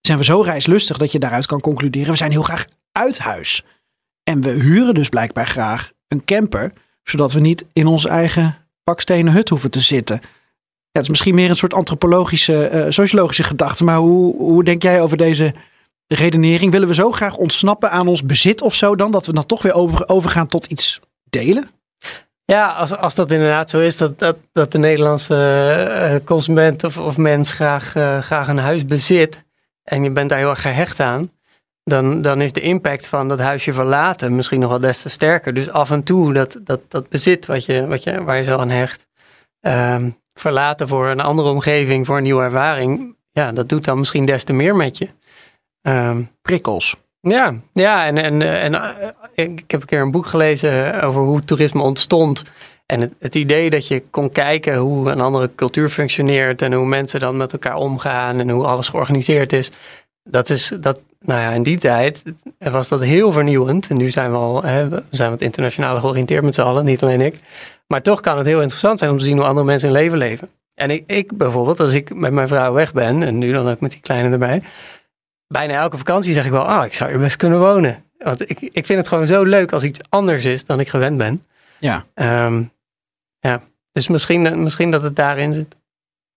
zijn 0.01 0.17
we 0.17 0.23
zo 0.23 0.41
reislustig 0.41 0.97
dat 0.97 1.11
je 1.11 1.19
daaruit 1.19 1.45
kan 1.45 1.59
concluderen, 1.59 2.11
we 2.11 2.17
zijn 2.17 2.31
heel 2.31 2.43
graag 2.43 2.65
uit 2.91 3.19
huis. 3.19 3.63
En 4.23 4.41
we 4.41 4.49
huren 4.49 4.93
dus 4.93 5.09
blijkbaar 5.09 5.47
graag 5.47 5.91
een 6.07 6.23
camper, 6.25 6.73
zodat 7.03 7.31
we 7.31 7.39
niet 7.39 7.65
in 7.73 7.87
onze 7.87 8.09
eigen 8.09 8.57
bakstenen 8.83 9.33
hut 9.33 9.49
hoeven 9.49 9.71
te 9.71 9.81
zitten. 9.81 10.19
Ja, 10.21 10.29
het 10.91 11.03
is 11.03 11.09
misschien 11.09 11.35
meer 11.35 11.49
een 11.49 11.55
soort 11.55 11.73
antropologische, 11.73 12.69
uh, 12.73 12.85
sociologische 12.89 13.43
gedachte, 13.43 13.83
maar 13.83 13.97
hoe, 13.97 14.35
hoe 14.35 14.63
denk 14.63 14.81
jij 14.81 15.01
over 15.01 15.17
deze 15.17 15.53
redenering? 16.07 16.71
Willen 16.71 16.87
we 16.87 16.93
zo 16.93 17.11
graag 17.11 17.35
ontsnappen 17.35 17.91
aan 17.91 18.07
ons 18.07 18.23
bezit 18.23 18.61
of 18.61 18.75
zo 18.75 18.95
dan, 18.95 19.11
dat 19.11 19.25
we 19.25 19.33
dan 19.33 19.45
toch 19.45 19.61
weer 19.61 19.73
over, 19.73 20.07
overgaan 20.07 20.47
tot 20.47 20.65
iets 20.65 20.99
delen? 21.29 21.69
Ja, 22.45 22.67
als, 22.67 22.95
als 22.95 23.15
dat 23.15 23.31
inderdaad 23.31 23.69
zo 23.69 23.79
is, 23.79 23.97
dat, 23.97 24.19
dat, 24.19 24.37
dat 24.51 24.71
de 24.71 24.77
Nederlandse 24.77 25.35
uh, 26.11 26.25
consument 26.25 26.83
of, 26.83 26.97
of 26.97 27.17
mens 27.17 27.51
graag, 27.51 27.95
uh, 27.95 28.21
graag 28.21 28.47
een 28.47 28.57
huis 28.57 28.85
bezit, 28.85 29.43
en 29.89 30.03
je 30.03 30.11
bent 30.11 30.29
daar 30.29 30.39
heel 30.39 30.49
erg 30.49 30.61
gehecht 30.61 30.99
aan, 30.99 31.31
dan, 31.83 32.21
dan 32.21 32.41
is 32.41 32.53
de 32.53 32.61
impact 32.61 33.07
van 33.07 33.27
dat 33.27 33.39
huisje 33.39 33.73
verlaten 33.73 34.35
misschien 34.35 34.59
nog 34.59 34.69
wel 34.69 34.79
des 34.79 35.01
te 35.01 35.09
sterker. 35.09 35.53
Dus 35.53 35.69
af 35.69 35.91
en 35.91 36.03
toe 36.03 36.33
dat, 36.33 36.57
dat, 36.63 36.81
dat 36.87 37.09
bezit 37.09 37.45
wat 37.45 37.65
je, 37.65 37.87
wat 37.87 38.03
je, 38.03 38.23
waar 38.23 38.37
je 38.37 38.43
zo 38.43 38.57
aan 38.57 38.69
hecht, 38.69 39.07
um, 39.61 40.17
verlaten 40.33 40.87
voor 40.87 41.07
een 41.07 41.19
andere 41.19 41.49
omgeving, 41.49 42.05
voor 42.05 42.17
een 42.17 42.23
nieuwe 42.23 42.43
ervaring, 42.43 43.15
ja, 43.31 43.51
dat 43.51 43.69
doet 43.69 43.85
dan 43.85 43.97
misschien 43.97 44.25
des 44.25 44.43
te 44.43 44.53
meer 44.53 44.75
met 44.75 44.97
je. 44.97 45.09
Um, 45.81 46.29
Prikkels. 46.41 46.95
Ja, 47.21 47.53
ja 47.73 48.05
en, 48.05 48.17
en, 48.17 48.41
en 48.41 48.73
uh, 48.73 48.89
ik 49.33 49.71
heb 49.71 49.81
een 49.81 49.87
keer 49.87 50.01
een 50.01 50.11
boek 50.11 50.25
gelezen 50.25 51.01
over 51.01 51.21
hoe 51.21 51.43
toerisme 51.43 51.81
ontstond. 51.81 52.43
En 52.91 53.01
het, 53.01 53.13
het, 53.19 53.35
idee 53.35 53.69
dat 53.69 53.87
je 53.87 54.03
kon 54.09 54.29
kijken 54.29 54.77
hoe 54.77 55.09
een 55.09 55.21
andere 55.21 55.49
cultuur 55.55 55.89
functioneert 55.89 56.61
en 56.61 56.73
hoe 56.73 56.85
mensen 56.85 57.19
dan 57.19 57.37
met 57.37 57.53
elkaar 57.53 57.75
omgaan 57.75 58.39
en 58.39 58.49
hoe 58.49 58.65
alles 58.65 58.89
georganiseerd 58.89 59.53
is. 59.53 59.71
Dat 60.23 60.49
is, 60.49 60.71
dat, 60.79 61.01
nou 61.19 61.41
ja, 61.41 61.51
in 61.51 61.63
die 61.63 61.77
tijd 61.77 62.23
was 62.57 62.87
dat 62.87 63.03
heel 63.03 63.31
vernieuwend. 63.31 63.87
En 63.87 63.97
nu 63.97 64.09
zijn 64.09 64.31
we 64.31 64.37
al, 64.37 64.63
hè, 64.63 64.87
we 64.87 65.03
zijn 65.09 65.29
wat 65.29 65.41
internationaal 65.41 65.99
georiënteerd 65.99 66.43
met 66.43 66.53
z'n 66.53 66.61
allen, 66.61 66.85
niet 66.85 67.01
alleen 67.01 67.21
ik. 67.21 67.39
Maar 67.87 68.01
toch 68.01 68.21
kan 68.21 68.37
het 68.37 68.45
heel 68.45 68.61
interessant 68.61 68.99
zijn 68.99 69.11
om 69.11 69.17
te 69.17 69.23
zien 69.23 69.37
hoe 69.37 69.45
andere 69.45 69.65
mensen 69.65 69.89
hun 69.89 69.97
leven 69.97 70.17
leven. 70.17 70.49
En 70.73 70.89
ik, 70.89 71.03
ik 71.07 71.37
bijvoorbeeld, 71.37 71.79
als 71.79 71.93
ik 71.93 72.15
met 72.15 72.31
mijn 72.31 72.47
vrouw 72.47 72.73
weg 72.73 72.93
ben, 72.93 73.23
en 73.23 73.37
nu 73.37 73.51
dan 73.51 73.69
ook 73.69 73.79
met 73.79 73.91
die 73.91 74.01
kleine 74.01 74.29
erbij, 74.29 74.61
bijna 75.47 75.73
elke 75.73 75.97
vakantie 75.97 76.33
zeg 76.33 76.45
ik 76.45 76.51
wel, 76.51 76.67
ah, 76.67 76.85
ik 76.85 76.93
zou 76.93 77.09
hier 77.09 77.19
best 77.19 77.35
kunnen 77.35 77.59
wonen. 77.59 78.03
Want 78.17 78.49
ik, 78.49 78.61
ik 78.61 78.85
vind 78.85 78.99
het 78.99 79.07
gewoon 79.07 79.27
zo 79.27 79.43
leuk 79.43 79.71
als 79.71 79.83
iets 79.83 79.99
anders 80.09 80.45
is 80.45 80.65
dan 80.65 80.79
ik 80.79 80.89
gewend 80.89 81.17
ben. 81.17 81.43
Ja. 81.79 82.05
Um, 82.45 82.71
ja, 83.39 83.61
dus 83.91 84.07
misschien, 84.07 84.63
misschien 84.63 84.91
dat 84.91 85.01
het 85.01 85.15
daarin 85.15 85.53
zit. 85.53 85.75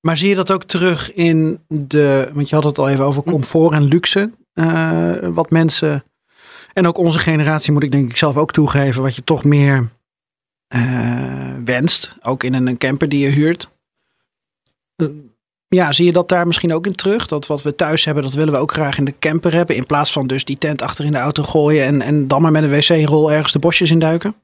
Maar 0.00 0.16
zie 0.16 0.28
je 0.28 0.34
dat 0.34 0.50
ook 0.50 0.64
terug 0.64 1.12
in 1.12 1.64
de, 1.68 2.30
want 2.32 2.48
je 2.48 2.54
had 2.54 2.64
het 2.64 2.78
al 2.78 2.88
even 2.88 3.04
over 3.04 3.22
comfort 3.22 3.72
en 3.72 3.84
luxe, 3.84 4.30
uh, 4.54 5.12
wat 5.20 5.50
mensen, 5.50 6.04
en 6.72 6.86
ook 6.86 6.98
onze 6.98 7.18
generatie 7.18 7.72
moet 7.72 7.82
ik 7.82 7.92
denk 7.92 8.10
ik 8.10 8.16
zelf 8.16 8.36
ook 8.36 8.52
toegeven, 8.52 9.02
wat 9.02 9.16
je 9.16 9.24
toch 9.24 9.44
meer 9.44 9.88
uh, 10.74 11.54
wenst, 11.64 12.16
ook 12.22 12.44
in 12.44 12.54
een 12.54 12.78
camper 12.78 13.08
die 13.08 13.24
je 13.24 13.30
huurt. 13.30 13.68
Uh, 14.96 15.08
ja, 15.66 15.92
zie 15.92 16.04
je 16.04 16.12
dat 16.12 16.28
daar 16.28 16.46
misschien 16.46 16.72
ook 16.72 16.86
in 16.86 16.94
terug? 16.94 17.26
Dat 17.26 17.46
wat 17.46 17.62
we 17.62 17.74
thuis 17.74 18.04
hebben, 18.04 18.22
dat 18.22 18.34
willen 18.34 18.52
we 18.52 18.58
ook 18.58 18.72
graag 18.72 18.98
in 18.98 19.04
de 19.04 19.18
camper 19.18 19.52
hebben. 19.52 19.76
In 19.76 19.86
plaats 19.86 20.12
van 20.12 20.26
dus 20.26 20.44
die 20.44 20.58
tent 20.58 20.82
achter 20.82 21.04
in 21.04 21.12
de 21.12 21.18
auto 21.18 21.42
gooien 21.42 21.84
en, 21.84 22.02
en 22.02 22.28
dan 22.28 22.42
maar 22.42 22.52
met 22.52 22.62
een 22.62 22.70
wc-rol 22.70 23.32
ergens 23.32 23.52
de 23.52 23.58
bosjes 23.58 23.90
induiken? 23.90 24.34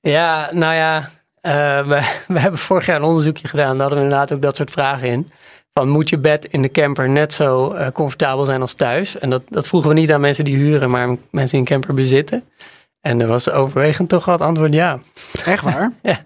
Ja, 0.00 0.50
nou 0.52 0.74
ja, 0.74 1.10
uh, 1.46 1.86
we, 1.86 2.00
we, 2.34 2.40
hebben 2.40 2.60
vorig 2.60 2.86
jaar 2.86 2.96
een 2.96 3.02
onderzoekje 3.02 3.48
gedaan. 3.48 3.78
Daar 3.78 3.80
hadden 3.80 3.98
we 3.98 4.04
inderdaad 4.04 4.32
ook 4.32 4.42
dat 4.42 4.56
soort 4.56 4.70
vragen 4.70 5.08
in. 5.08 5.30
Van 5.74 5.88
moet 5.88 6.08
je 6.08 6.18
bed 6.18 6.46
in 6.46 6.62
de 6.62 6.70
camper 6.70 7.08
net 7.08 7.32
zo 7.32 7.74
uh, 7.74 7.88
comfortabel 7.88 8.44
zijn 8.44 8.60
als 8.60 8.74
thuis? 8.74 9.18
En 9.18 9.30
dat, 9.30 9.42
dat 9.48 9.68
vroegen 9.68 9.90
we 9.90 9.96
niet 9.96 10.12
aan 10.12 10.20
mensen 10.20 10.44
die 10.44 10.56
huren, 10.56 10.90
maar 10.90 11.06
mensen 11.30 11.50
die 11.50 11.58
een 11.58 11.64
camper 11.64 11.94
bezitten. 11.94 12.44
En 13.00 13.20
er 13.20 13.26
was 13.26 13.50
overwegend 13.50 14.08
toch 14.08 14.24
wel 14.24 14.34
het 14.34 14.44
antwoord 14.44 14.74
ja. 14.74 15.00
Echt 15.44 15.62
waar? 15.62 15.92
ja. 16.02 16.18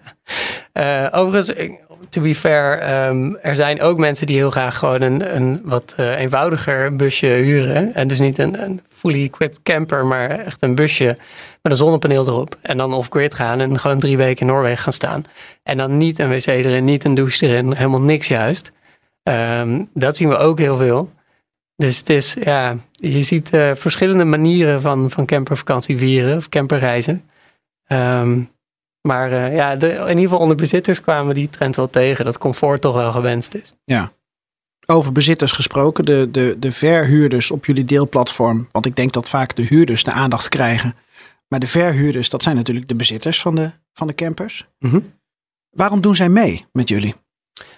Uh, 0.73 1.19
overigens, 1.19 1.75
to 2.09 2.21
be 2.21 2.35
fair, 2.35 2.79
ehm, 2.79 3.33
er 3.41 3.55
zijn 3.55 3.81
ook 3.81 3.97
mensen 3.97 4.27
die 4.27 4.35
heel 4.35 4.51
graag 4.51 4.77
gewoon 4.77 5.01
een, 5.01 5.35
een 5.35 5.61
wat 5.63 5.93
eh, 5.97 6.19
eenvoudiger 6.19 6.95
busje 6.95 7.27
huren. 7.27 7.93
En 7.93 8.07
dus 8.07 8.19
niet 8.19 8.37
een, 8.37 8.63
een 8.63 8.81
fully 8.89 9.23
equipped 9.23 9.63
camper, 9.63 10.05
maar 10.05 10.29
echt 10.29 10.63
een 10.63 10.75
busje 10.75 11.17
met 11.67 11.77
een 11.77 11.85
zonnepaneel 11.85 12.27
erop. 12.27 12.57
En 12.61 12.77
dan 12.77 12.93
off-grid 12.93 13.33
gaan 13.33 13.59
en 13.59 13.79
gewoon 13.79 13.99
drie 13.99 14.17
weken 14.17 14.47
in 14.47 14.53
Noorwegen 14.53 14.83
gaan 14.83 14.93
staan. 14.93 15.23
En 15.63 15.77
dan 15.77 15.97
niet 15.97 16.19
een 16.19 16.29
wc 16.29 16.45
erin, 16.45 16.83
niet 16.83 17.03
een 17.03 17.13
douche 17.13 17.47
erin, 17.47 17.73
helemaal 17.73 18.01
niks 18.01 18.27
juist. 18.27 18.71
Ehm, 19.23 19.83
dat 19.93 20.15
zien 20.15 20.29
we 20.29 20.37
ook 20.37 20.59
heel 20.59 20.77
veel. 20.77 21.11
Dus 21.75 21.97
het 21.97 22.09
is, 22.09 22.35
ja, 22.41 22.75
je 22.91 23.21
ziet 23.21 23.53
eh, 23.53 23.71
verschillende 23.75 24.23
manieren 24.23 24.81
van, 24.81 25.11
van 25.11 25.25
campervakantie 25.25 25.97
vieren 25.97 26.37
of 26.37 26.49
camperreizen. 26.49 27.23
Ehm, 27.87 28.41
maar 29.01 29.31
eh, 29.31 29.55
ja, 29.55 29.75
de, 29.75 29.87
in 29.87 30.07
ieder 30.07 30.23
geval 30.23 30.39
onder 30.39 30.57
bezitters 30.57 31.01
kwamen 31.01 31.33
die 31.33 31.49
trend 31.49 31.75
wel 31.75 31.89
tegen 31.89 32.25
dat 32.25 32.37
comfort 32.37 32.81
toch 32.81 32.95
wel 32.95 33.11
gewenst 33.11 33.53
is. 33.53 33.73
Over 34.85 35.11
bezitters 35.11 35.51
gesproken, 35.51 36.05
de, 36.05 36.31
de, 36.31 36.55
de 36.59 36.71
verhuurders 36.71 37.51
op 37.51 37.65
jullie 37.65 37.85
deelplatform. 37.85 38.67
Want 38.71 38.85
ik 38.85 38.95
denk 38.95 39.11
dat 39.11 39.29
vaak 39.29 39.55
de 39.55 39.63
huurders 39.63 40.03
de 40.03 40.11
aandacht 40.11 40.49
krijgen. 40.49 40.95
Maar 41.47 41.59
de 41.59 41.67
verhuurders, 41.67 42.29
dat 42.29 42.43
zijn 42.43 42.55
natuurlijk 42.55 42.87
de 42.87 42.95
bezitters 42.95 43.41
van 43.41 43.55
de, 43.55 43.71
van 43.93 44.07
de 44.07 44.15
campers. 44.15 44.65
Mhm. 44.79 44.99
Waarom 45.69 46.01
doen 46.01 46.15
zij 46.15 46.29
mee 46.29 46.65
met 46.71 46.89
jullie? 46.89 47.15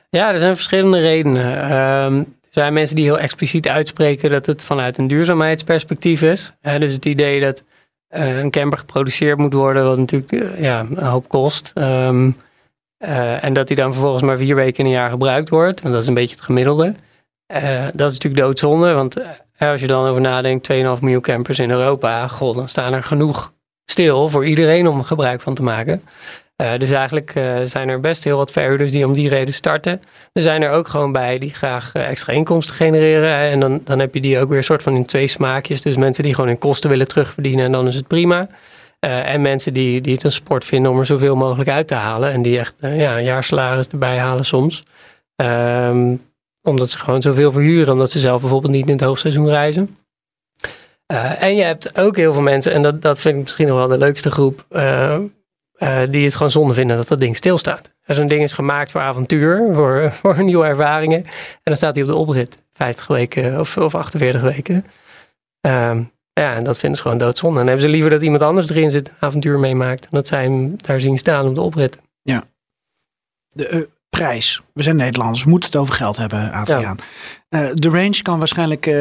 Ja, 0.09 0.31
er 0.31 0.39
zijn 0.39 0.55
verschillende 0.55 0.99
redenen. 0.99 1.61
Ehm, 1.69 2.17
er 2.17 2.49
zijn 2.49 2.73
mensen 2.73 2.95
die 2.95 3.05
heel 3.05 3.19
expliciet 3.19 3.67
uitspreken 3.67 4.29
dat 4.29 4.45
het 4.45 4.63
vanuit 4.63 4.97
een 4.97 5.07
duurzaamheidsperspectief 5.07 6.21
is. 6.21 6.53
Hè, 6.61 6.79
dus 6.79 6.93
het 6.93 7.05
idee 7.05 7.41
dat 7.41 7.63
eh, 8.07 8.39
een 8.39 8.51
camper 8.51 8.77
geproduceerd 8.77 9.37
moet 9.37 9.53
worden, 9.53 9.83
wat 9.83 9.97
natuurlijk 9.97 10.31
eh, 10.31 10.61
ja, 10.61 10.79
een 10.79 11.03
hoop 11.03 11.27
kost. 11.27 11.71
Ehm, 11.73 12.31
eh, 12.97 13.43
en 13.43 13.53
dat 13.53 13.67
die 13.67 13.75
dan 13.75 13.93
vervolgens 13.93 14.23
maar 14.23 14.37
vier 14.37 14.55
weken 14.55 14.79
in 14.79 14.85
een 14.85 14.97
jaar 14.97 15.09
gebruikt 15.09 15.49
wordt. 15.49 15.81
Want 15.81 15.93
dat 15.93 16.01
is 16.01 16.07
een 16.07 16.13
beetje 16.13 16.35
het 16.35 16.45
gemiddelde. 16.45 16.95
Eh, 17.45 17.85
dat 17.93 18.11
is 18.11 18.17
natuurlijk 18.17 18.41
doodzonde. 18.41 18.93
Want 18.93 19.15
als 19.57 19.81
je 19.81 19.87
dan 19.87 20.07
over 20.07 20.21
nadenkt, 20.21 20.63
2,5 20.63 21.01
miljoen 21.01 21.21
campers 21.21 21.59
in 21.59 21.69
Europa. 21.69 22.27
God, 22.27 22.55
dan 22.55 22.69
staan 22.69 22.93
er 22.93 23.03
genoeg 23.03 23.53
stil 23.89 24.29
voor 24.29 24.45
iedereen 24.45 24.87
om 24.87 25.03
gebruik 25.03 25.41
van 25.41 25.53
te 25.53 25.63
maken. 25.63 26.01
Eh, 26.55 26.77
dus 26.77 26.91
eigenlijk 26.91 27.35
eh, 27.35 27.57
zijn 27.63 27.89
er 27.89 27.99
best 27.99 28.23
heel 28.23 28.37
wat 28.37 28.51
verhuurders 28.51 28.91
die 28.91 29.05
om 29.05 29.13
die 29.13 29.29
reden 29.29 29.53
starten. 29.53 30.01
Er 30.33 30.41
zijn 30.41 30.61
er 30.61 30.71
ook 30.71 30.87
gewoon 30.87 31.11
bij 31.11 31.37
die 31.37 31.53
graag 31.53 31.93
eh, 31.93 32.07
extra 32.07 32.33
inkomsten 32.33 32.75
genereren. 32.75 33.33
En 33.33 33.59
dan, 33.59 33.81
dan 33.83 33.99
heb 33.99 34.13
je 34.13 34.21
die 34.21 34.39
ook 34.39 34.49
weer 34.49 34.63
soort 34.63 34.83
van 34.83 34.95
in 34.95 35.05
twee 35.05 35.27
smaakjes. 35.27 35.81
Dus 35.81 35.95
mensen 35.95 36.23
die 36.23 36.33
gewoon 36.33 36.49
hun 36.49 36.57
kosten 36.57 36.89
willen 36.89 37.07
terugverdienen 37.07 37.65
en 37.65 37.71
dan 37.71 37.87
is 37.87 37.95
het 37.95 38.07
prima. 38.07 38.49
En 38.99 39.41
mensen 39.41 39.73
die, 39.73 40.01
die 40.01 40.13
het 40.13 40.23
een 40.23 40.31
sport 40.31 40.65
vinden 40.65 40.91
om 40.91 40.99
er 40.99 41.05
zoveel 41.05 41.35
mogelijk 41.35 41.69
uit 41.69 41.87
te 41.87 41.95
halen. 41.95 42.31
En 42.31 42.41
die 42.41 42.59
echt 42.59 42.75
ja, 42.79 43.17
een 43.17 43.23
jaarsalaris 43.23 43.87
erbij 43.87 44.17
halen 44.17 44.45
soms. 44.45 44.83
Ehm, 45.35 46.15
omdat 46.61 46.89
ze 46.89 46.97
gewoon 46.97 47.21
zoveel 47.21 47.51
verhuren. 47.51 47.93
Omdat 47.93 48.11
ze 48.11 48.19
zelf 48.19 48.41
bijvoorbeeld 48.41 48.73
niet 48.73 48.87
in 48.87 48.91
het 48.91 49.03
hoogseizoen 49.03 49.47
reizen. 49.47 49.97
Eh, 51.13 51.43
en 51.43 51.55
je 51.55 51.63
hebt 51.63 51.97
ook 51.97 52.15
heel 52.15 52.33
veel 52.33 52.41
mensen, 52.41 52.73
en 52.73 52.81
dat, 52.81 53.01
dat 53.01 53.19
vind 53.19 53.35
ik 53.35 53.41
misschien 53.41 53.67
nog 53.67 53.77
wel 53.77 53.87
de 53.87 53.97
leukste 53.97 54.31
groep, 54.31 54.65
eh, 54.69 55.15
eh, 55.73 56.01
die 56.09 56.25
het 56.25 56.35
gewoon 56.35 56.51
zonde 56.51 56.73
vinden 56.73 56.97
dat 56.97 57.07
dat 57.07 57.19
ding 57.19 57.35
stilstaat. 57.35 57.91
Zo'n 58.05 58.27
ding 58.27 58.43
is 58.43 58.53
gemaakt 58.53 58.91
voor 58.91 59.01
avontuur, 59.01 59.73
voor, 59.73 60.11
voor 60.21 60.43
nieuwe 60.43 60.65
ervaringen. 60.65 61.23
En 61.25 61.59
dan 61.63 61.75
staat 61.75 61.95
hij 61.95 62.03
op 62.03 62.09
de 62.09 62.15
oprit, 62.15 62.57
50 62.73 63.07
weken 63.07 63.59
of, 63.59 63.77
of 63.77 63.95
48 63.95 64.41
weken. 64.41 64.85
Ehm, 65.61 66.03
ja, 66.33 66.55
en 66.55 66.63
dat 66.63 66.79
vinden 66.79 66.97
ze 66.97 67.03
gewoon 67.03 67.17
doodzonde. 67.17 67.59
En 67.59 67.65
dan 67.65 67.67
hebben 67.67 67.85
ze 67.85 67.91
liever 67.91 68.11
dat 68.11 68.21
iemand 68.21 68.41
anders 68.41 68.69
erin 68.69 68.91
zit, 68.91 69.07
een 69.07 69.15
avontuur 69.19 69.59
meemaakt. 69.59 70.03
En 70.03 70.09
dat 70.11 70.27
zij 70.27 70.43
hem 70.43 70.75
daar 70.77 70.99
zien 70.99 71.17
staan 71.17 71.47
op 71.47 71.55
de 71.55 71.61
oprit. 71.61 71.99
De 73.49 73.67
eh, 73.67 73.81
prijs. 74.09 74.61
We 74.73 74.83
zijn 74.83 74.95
Nederlanders, 74.95 75.43
we 75.43 75.49
moeten 75.49 75.69
het 75.69 75.79
over 75.79 75.93
geld 75.93 76.17
hebben, 76.17 76.51
Adriaan. 76.51 76.97
Eh, 77.49 77.67
de 77.73 77.89
range 77.89 78.21
kan 78.21 78.39
waarschijnlijk 78.39 78.85
eh, 78.85 78.95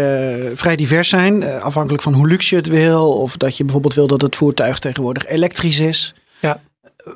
vrij 0.54 0.76
divers 0.76 1.08
zijn. 1.08 1.42
eh, 1.42 1.62
afhankelijk 1.62 2.02
van 2.02 2.12
hoe 2.12 2.26
luxe 2.26 2.54
je 2.54 2.60
het 2.60 2.70
wil. 2.70 3.12
Of 3.12 3.36
dat 3.36 3.56
je 3.56 3.62
bijvoorbeeld 3.64 3.94
wil 3.94 4.06
dat 4.06 4.22
het 4.22 4.36
voertuig 4.36 4.78
tegenwoordig 4.78 5.26
elektrisch 5.26 5.78
is. 5.78 6.14
Ja. 6.40 6.60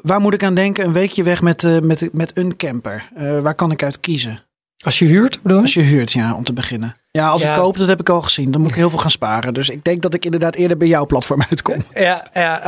Waar 0.03 0.21
moet 0.21 0.35
ik 0.35 0.45
aan 0.45 0.55
denken? 0.55 0.85
Een 0.85 0.93
weekje 0.93 1.23
weg 1.23 1.43
met, 1.43 1.83
met, 1.83 2.09
met 2.13 2.37
een 2.39 2.57
camper. 2.57 3.09
Waar 3.43 3.55
kan 3.55 3.71
ik 3.71 3.83
uit 3.83 4.01
kiezen? 4.01 4.41
Als 4.83 4.99
je 4.99 5.05
huurt, 5.05 5.43
bedoel 5.43 5.57
je? 5.57 5.63
Als 5.63 5.75
je 5.75 5.81
huurt, 5.81 6.13
ja, 6.13 6.35
om 6.35 6.45
te 6.45 6.53
beginnen. 6.53 6.97
Ja, 7.11 7.29
als 7.29 7.43
Ja. 7.43 7.49
ik 7.49 7.55
koop, 7.61 7.77
dat 7.79 7.89
heb 7.89 8.01
ik 8.01 8.09
al 8.09 8.23
gezien. 8.23 8.51
Dan 8.51 8.61
moet 8.61 8.71
ik 8.71 8.77
heel 8.77 8.91
veel 8.91 8.99
gaan 8.99 9.11
sparen. 9.11 9.55
Dus 9.55 9.69
ik 9.69 9.85
denk 9.85 10.03
dat 10.03 10.15
ik 10.15 10.25
inderdaad 10.25 10.55
eerder 10.55 10.77
bij 10.77 10.89
jouw 10.89 11.07
platform 11.07 11.43
uitkom. 11.51 11.85
Ja, 11.95 12.27
ja, 12.35 12.63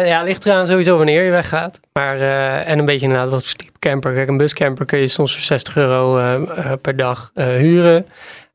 eh, 0.00 0.06
ja, 0.08 0.22
ligt 0.22 0.44
eraan 0.46 0.66
sowieso 0.66 0.96
wanneer 0.96 1.22
je 1.24 1.30
weggaat. 1.30 1.80
Maar, 1.92 2.16
eh, 2.16 2.68
en 2.68 2.78
een 2.78 2.84
beetje 2.84 3.06
inderdaad 3.06 3.30
wat 3.30 3.44
voor 3.46 3.56
type 3.56 3.78
camper. 3.78 4.12
Kijk, 4.14 4.28
een 4.28 4.36
buscamper 4.36 4.84
kun 4.84 4.98
je 4.98 5.08
soms 5.08 5.32
voor 5.32 5.42
60 5.42 5.76
euro 5.76 6.18
eh, 6.18 6.72
per 6.82 6.96
dag 6.96 7.30
eh, 7.34 7.46
huren. 7.46 8.06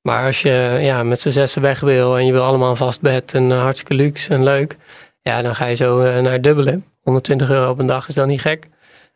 Maar 0.01 0.25
als 0.25 0.41
je 0.41 0.77
ja, 0.81 1.03
met 1.03 1.19
z'n 1.19 1.29
zessen 1.29 1.61
weg 1.61 1.79
wil 1.79 2.17
en 2.17 2.25
je 2.25 2.31
wil 2.31 2.43
allemaal 2.43 2.69
een 2.69 2.75
vast 2.75 3.01
bed 3.01 3.33
en 3.33 3.51
hartstikke 3.51 3.93
luxe 3.93 4.33
en 4.33 4.43
leuk. 4.43 4.77
Ja, 5.21 5.41
dan 5.41 5.55
ga 5.55 5.65
je 5.65 5.75
zo 5.75 6.21
naar 6.21 6.33
het 6.33 6.43
dubbele. 6.43 6.81
120 7.01 7.49
euro 7.49 7.69
op 7.69 7.79
een 7.79 7.85
dag 7.85 8.07
is 8.07 8.15
dan 8.15 8.27
niet 8.27 8.41
gek. 8.41 8.67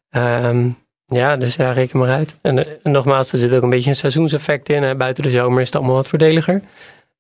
Ehm, 0.10 0.70
ja, 1.06 1.38
dus 1.38 1.56
ja, 1.56 1.72
reken 1.72 2.00
maar 2.00 2.10
uit. 2.10 2.38
En, 2.42 2.84
en 2.84 2.92
nogmaals, 2.92 3.32
er 3.32 3.38
zit 3.38 3.54
ook 3.54 3.64
een 3.64 3.70
beetje 3.70 3.90
een 3.90 3.96
seizoenseffect 3.96 4.70
in. 4.70 4.84
Hè. 4.84 4.96
Buiten 4.96 5.24
de 5.24 5.30
zomer 5.30 5.62
is 5.62 5.68
het 5.68 5.76
allemaal 5.76 5.96
wat 5.96 6.08
voordeliger. 6.08 6.62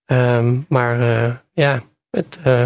Ehm, 0.05 0.57
maar 0.67 0.99
eh, 0.99 1.31
ja, 1.53 1.81
het, 2.09 2.39
eh, 2.43 2.63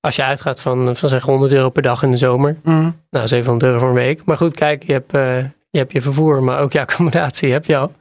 als 0.00 0.16
je 0.16 0.24
uitgaat 0.24 0.60
van, 0.60 0.96
van 0.96 1.08
zeg 1.08 1.22
100 1.22 1.52
euro 1.52 1.70
per 1.70 1.82
dag 1.82 2.02
in 2.02 2.10
de 2.10 2.16
zomer. 2.16 2.56
Mhm. 2.62 2.90
Nou, 3.10 3.26
700 3.26 3.72
euro 3.72 3.78
voor 3.78 3.88
een 3.88 3.94
week. 3.94 4.24
Maar 4.24 4.36
goed, 4.36 4.54
kijk, 4.54 4.82
je 4.82 4.92
hebt, 4.92 5.14
eh, 5.14 5.38
je, 5.70 5.78
hebt 5.78 5.92
je 5.92 6.02
vervoer, 6.02 6.42
maar 6.42 6.60
ook 6.60 6.72
je 6.72 6.80
accommodatie 6.80 7.52
heb 7.52 7.64
je 7.64 7.76
al. 7.76 7.92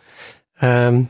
Ehm, 0.53 1.01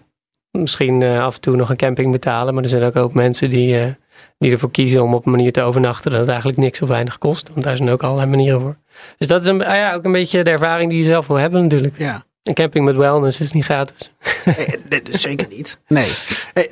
misschien 0.52 1.04
af 1.04 1.36
en 1.36 1.42
toe 1.42 1.56
nog 1.56 1.70
een 1.70 1.76
camping 1.76 2.12
betalen. 2.12 2.54
Maar 2.54 2.64
er 2.64 2.70
zijn 2.70 2.84
ook 2.84 2.96
ook 2.96 3.14
mensen 3.14 3.50
die, 3.50 3.96
die 4.38 4.52
ervoor 4.52 4.72
kiezen 4.72 5.04
om 5.04 5.14
op 5.14 5.26
een 5.26 5.32
manier 5.32 5.52
te 5.52 5.62
overnachten 5.62 6.12
dat 6.12 6.20
het 6.20 6.30
eigenlijk 6.30 6.60
niks 6.60 6.82
of 6.82 6.90
weinig 6.90 7.18
kost. 7.18 7.50
Want 7.50 7.64
daar 7.64 7.78
zijn 7.78 7.90
ook 7.90 8.04
allerlei 8.04 8.30
manieren 8.30 8.62
voor. 8.62 8.78
Dus 9.18 9.28
dat 9.28 9.42
is 9.42 9.48
een, 9.48 9.66
ah 9.66 9.76
ja, 9.76 9.94
ook 9.94 10.06
een 10.06 10.12
beetje 10.12 10.44
de 10.44 10.50
ervaring 10.50 10.90
die 10.90 11.00
je 11.00 11.06
zelf 11.06 11.28
wil 11.28 11.36
hebben 11.36 11.62
natuurlijk. 11.62 11.98
Ja. 11.98 12.26
Een 12.44 12.54
camping 12.54 12.86
met 12.86 12.96
wellness 12.96 13.40
is 13.40 13.52
niet 13.52 13.64
gratis. 13.66 14.12
Eh, 14.46 14.56
nee, 14.90 15.02
zeker 15.12 15.48
niet. 15.50 15.78
Nee. 15.88 16.12
Eh, 16.54 16.64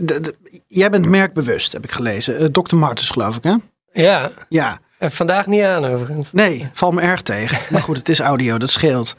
jij 0.68 0.90
bent 0.90 1.06
merkbewust, 1.06 1.72
heb 1.72 1.84
ik 1.84 1.92
gelezen. 1.92 2.38
Eh, 2.38 2.46
Dr. 2.46 2.76
Martens, 2.76 3.10
geloof 3.10 3.36
ik, 3.36 3.44
hè? 3.44 3.56
Ja, 3.94 4.32
Ja. 4.50 4.80
en 4.98 5.12
vandaag 5.12 5.46
niet 5.48 5.64
aan 5.64 5.86
overigens. 5.86 6.30
Nee, 6.32 6.70
valt 6.74 6.94
me 6.94 7.02
erg 7.02 7.22
tegen. 7.22 7.58
Maar 7.70 7.82
goed, 7.82 7.98
het 7.98 8.10
is 8.10 8.20
audio, 8.20 8.58
dat 8.58 8.70
scheelt. 8.70 9.16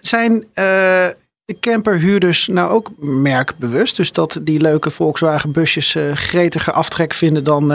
Zijn 0.00 0.46
de 0.54 1.58
camperhuurders 1.60 2.46
nou 2.46 2.70
ook 2.70 2.90
merkbewust? 2.98 3.96
Dus 3.96 4.12
dat 4.12 4.40
die 4.42 4.60
leuke 4.60 4.90
Volkswagen 4.90 5.52
busjes 5.52 5.94
eh 5.94 6.12
gretiger 6.12 6.72
aftrek 6.72 7.14
vinden 7.14 7.44
dan 7.44 7.68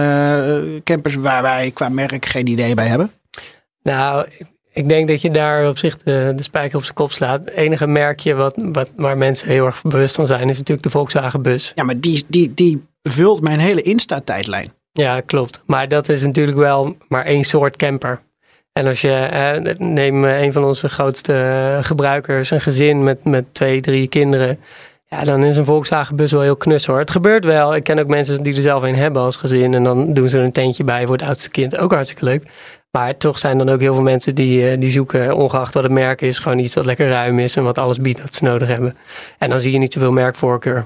campers 0.84 1.16
waar 1.16 1.42
wij 1.42 1.72
qua 1.74 1.90
merk 1.90 2.26
geen 2.26 2.48
idee 2.48 2.74
bij 2.76 2.88
hebben? 2.88 3.12
Nou, 3.84 4.28
ik- 4.74 4.90
denk 4.90 5.08
dat 5.08 5.22
je 5.22 5.32
daar 5.32 5.68
op 5.68 5.78
zich 5.78 5.98
de, 5.98 6.34
de 6.36 6.44
spijker 6.44 6.78
op 6.78 6.84
zijn 6.84 6.96
kop 6.96 7.12
slaat. 7.12 7.40
Het 7.40 7.54
enige 7.54 7.88
merkje 7.88 8.34
wat, 8.34 8.58
wat, 8.72 8.90
waar 8.96 9.18
mensen 9.18 9.48
heel 9.48 9.66
erg 9.66 9.82
bewust 9.82 10.16
van 10.16 10.28
zijn, 10.28 10.50
is 10.50 10.58
natuurlijk 10.58 10.84
de 10.84 10.90
Volkswagen 10.90 11.42
bus. 11.42 11.72
Ja, 11.76 11.84
maar 11.84 12.00
die, 12.00 12.24
die, 12.28 12.54
die 12.54 12.84
vult 13.04 13.42
mijn 13.42 13.60
hele 13.60 13.82
Insta-tijdlijn. 13.82 14.72
Ja, 14.92 15.22
klopt. 15.22 15.62
Maar 15.66 15.88
dat 15.88 16.10
is 16.10 16.22
natuurlijk 16.22 16.58
wel 16.58 16.96
maar 17.08 17.26
één 17.26 17.44
soort 17.44 17.76
camper. 17.76 18.22
En 18.74 18.88
als 18.88 19.02
je, 19.02 19.14
eh, 19.14 19.76
neem 19.78 20.26
eh, 20.26 20.42
een 20.42 20.54
van 20.54 20.64
onze 20.64 20.90
grootste 20.90 21.34
eh, 21.34 21.84
gebruikers, 21.84 22.52
een 22.52 22.62
gezin 22.62 23.04
met, 23.04 23.24
met 23.26 23.46
twee, 23.52 23.82
drie 23.82 24.08
kinderen. 24.08 24.60
Ja, 25.16 25.24
dan 25.24 25.44
is 25.44 25.58
een 25.58 25.66
Volkswagen 25.66 26.16
bus 26.16 26.32
wel 26.32 26.42
heel 26.42 26.56
knus 26.56 26.86
hoor. 26.86 27.00
Het 27.00 27.12
gebeurt 27.12 27.46
wel. 27.46 27.76
Ik 27.76 27.84
ken 27.84 28.00
ook 28.00 28.08
mensen 28.08 28.44
die 28.44 28.56
er 28.56 28.62
zelf 28.62 28.84
een 28.84 28.96
hebben 28.96 29.22
als 29.22 29.36
gezin. 29.36 29.74
En 29.74 29.84
dan 29.84 30.14
doen 30.14 30.30
ze 30.30 30.38
er 30.38 30.44
een 30.44 30.52
tentje 30.52 30.84
bij 30.84 31.06
voor 31.06 31.16
het 31.18 31.26
oudste 31.26 31.50
kind. 31.50 31.78
Ook 31.78 31.92
hartstikke 31.92 32.26
leuk. 32.26 32.44
Maar 32.92 33.18
toch 33.18 33.40
zijn 33.40 33.58
dan 33.58 33.70
ook 33.70 33.80
heel 33.80 33.94
veel 33.94 34.04
mensen 34.04 34.36
die, 34.36 34.70
eh, 34.70 34.80
die 34.80 34.92
zoeken, 34.92 35.36
ongeacht 35.36 35.74
wat 35.74 35.84
het 35.84 35.92
merk 35.92 36.22
is, 36.22 36.40
gewoon 36.40 36.60
iets 36.60 36.74
wat 36.74 36.86
lekker 36.86 37.10
ruim 37.10 37.40
is 37.40 37.56
en 37.56 37.64
wat 37.64 37.78
alles 37.78 37.98
biedt 38.02 38.22
wat 38.22 38.36
ze 38.36 38.44
nodig 38.44 38.68
hebben. 38.68 38.98
En 39.38 39.50
dan 39.50 39.62
zie 39.62 39.72
je 39.72 39.78
niet 39.78 39.94
zoveel 39.94 40.12
merkvoorkeur. 40.12 40.86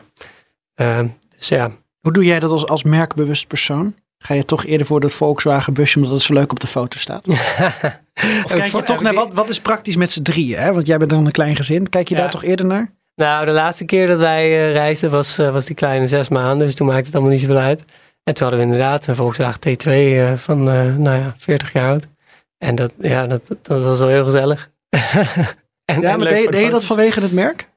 Eh, 0.74 1.00
dus 1.38 1.48
ja, 1.48 1.72
Hoe 2.02 2.14
doe 2.14 2.26
jij 2.26 2.40
dat 2.40 2.52
als, 2.52 2.68
als 2.68 2.84
merkbewust 2.84 3.48
persoon? 3.48 3.96
Ga 4.18 4.34
je 4.34 4.46
toch 4.46 4.66
eerder 4.66 4.88
voor 4.88 5.00
dat 5.00 5.14
Volkswagen 5.14 5.74
busje 5.74 5.98
omdat 5.98 6.12
het 6.14 6.22
zo 6.22 6.34
leuk 6.34 6.52
op 6.52 6.60
de 6.60 6.68
foto 6.68 6.98
staat? 6.98 7.28
Of 8.46 8.54
kijk 8.54 8.72
je 8.72 8.84
toch 8.84 9.02
naar 9.02 9.14
wat, 9.14 9.30
wat 9.34 9.50
is 9.50 9.60
praktisch 9.62 9.96
met 9.96 10.12
z'n 10.12 10.22
drieën? 10.22 10.60
Hè? 10.60 10.74
Want 10.74 10.88
jij 10.88 10.98
bent 10.98 11.10
dan 11.10 11.26
een 11.26 11.32
klein 11.32 11.56
gezin. 11.56 11.90
Kijk 11.90 12.08
je 12.10 12.16
Ja. 12.16 12.22
daar 12.22 12.30
toch 12.30 12.44
eerder 12.44 12.66
naar? 12.66 12.94
Nou, 13.16 13.46
de 13.46 13.52
laatste 13.52 13.86
keer 13.86 14.08
dat 14.08 14.20
wij 14.20 14.44
eh, 14.44 14.74
reisden 14.74 15.12
was, 15.12 15.38
eh, 15.38 15.50
was 15.50 15.66
die 15.66 15.76
kleine 15.76 16.08
zes 16.08 16.30
maanden. 16.30 16.68
Dus 16.68 16.76
toen 16.76 16.88
maakte 16.88 17.06
het 17.06 17.14
allemaal 17.14 17.32
niet 17.32 17.42
zoveel 17.42 17.58
uit. 17.58 17.84
En 18.26 18.34
toen 18.34 18.48
hadden 18.48 18.66
we 18.66 18.74
inderdaad 18.74 19.08
een 19.08 19.16
Volkswagen 19.16 19.60
T2 19.60 19.88
eh, 19.88 20.34
van, 20.34 20.70
eh, 20.70 20.96
nou 20.96 21.18
ja, 21.18 21.36
40 21.38 21.74
jaar 21.74 21.90
oud. 21.90 22.08
En 22.58 22.76
dat, 22.76 22.94
ja, 22.98 23.28
dat, 23.28 23.48
dat 23.62 23.84
was 23.84 24.00
wel 24.00 24.08
heel 24.08 24.26
gezellig. 24.26 24.70
en, 25.86 26.02
Ja, 26.02 26.12
en 26.12 26.20
maar 26.20 26.28
deed, 26.28 26.44
voor 26.44 26.52
de 26.52 26.58
deed 26.58 26.66
je 26.66 26.72
dat 26.72 26.84
vanwege 26.84 27.22
het 27.22 27.32
merk? 27.32 27.70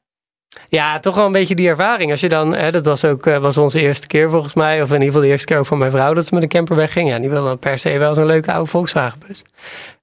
Ja, 0.69 1.01
toch 1.01 1.15
wel 1.15 1.27
een 1.27 1.33
beetje 1.33 1.55
die 1.55 1.69
ervaring. 1.69 2.11
Als 2.11 2.21
je 2.21 2.29
dan, 2.29 2.55
hè, 2.55 2.71
dat 2.71 2.85
was 2.85 3.05
ook 3.05 3.27
eh, 3.27 3.39
was 3.39 3.59
onze 3.59 3.81
eerste 3.81 4.07
keer 4.07 4.31
volgens 4.31 4.55
mij. 4.55 4.83
Of 4.83 4.89
in 4.89 4.93
ieder 4.93 5.07
geval 5.07 5.23
de 5.23 5.29
eerste 5.29 5.47
keer 5.47 5.59
ook 5.59 5.67
van 5.67 5.79
mijn 5.79 5.91
vrouw 5.91 6.15
dat 6.15 6.27
ze 6.27 6.35
met 6.35 6.43
een 6.43 6.49
camper 6.49 6.77
wegging. 6.77 7.09
Ja, 7.09 7.19
die 7.19 7.31
wilde 7.31 7.49
dan 7.49 7.59
per 7.59 7.79
se 7.79 7.99
wel 7.99 8.15
zo'n 8.15 8.27
leuke 8.27 8.53
oude 8.53 8.71
Volkswagen 8.71 9.19
bus. 9.27 9.43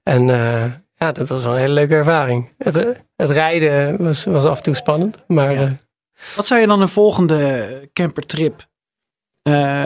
En 0.02 0.30
eh, 0.30 0.64
ja, 0.96 1.12
dat 1.12 1.28
was 1.28 1.42
wel 1.44 1.52
een 1.52 1.58
hele 1.58 1.72
leuke 1.72 1.94
ervaring. 1.94 2.48
Het, 2.58 2.74
het 3.16 3.30
rijden 3.30 4.02
was, 4.04 4.24
was 4.24 4.44
af 4.44 4.56
en 4.56 4.62
toe 4.62 4.74
spannend, 4.74 5.18
maar 5.26 5.52
Ja. 5.52 5.60
eh, 5.62 5.70
Wat 6.36 6.46
zou 6.46 6.60
je 6.60 6.66
dan 6.66 6.80
een 6.82 6.88
volgende 6.88 7.68
campertrip 7.92 8.66
eh, 9.42 9.84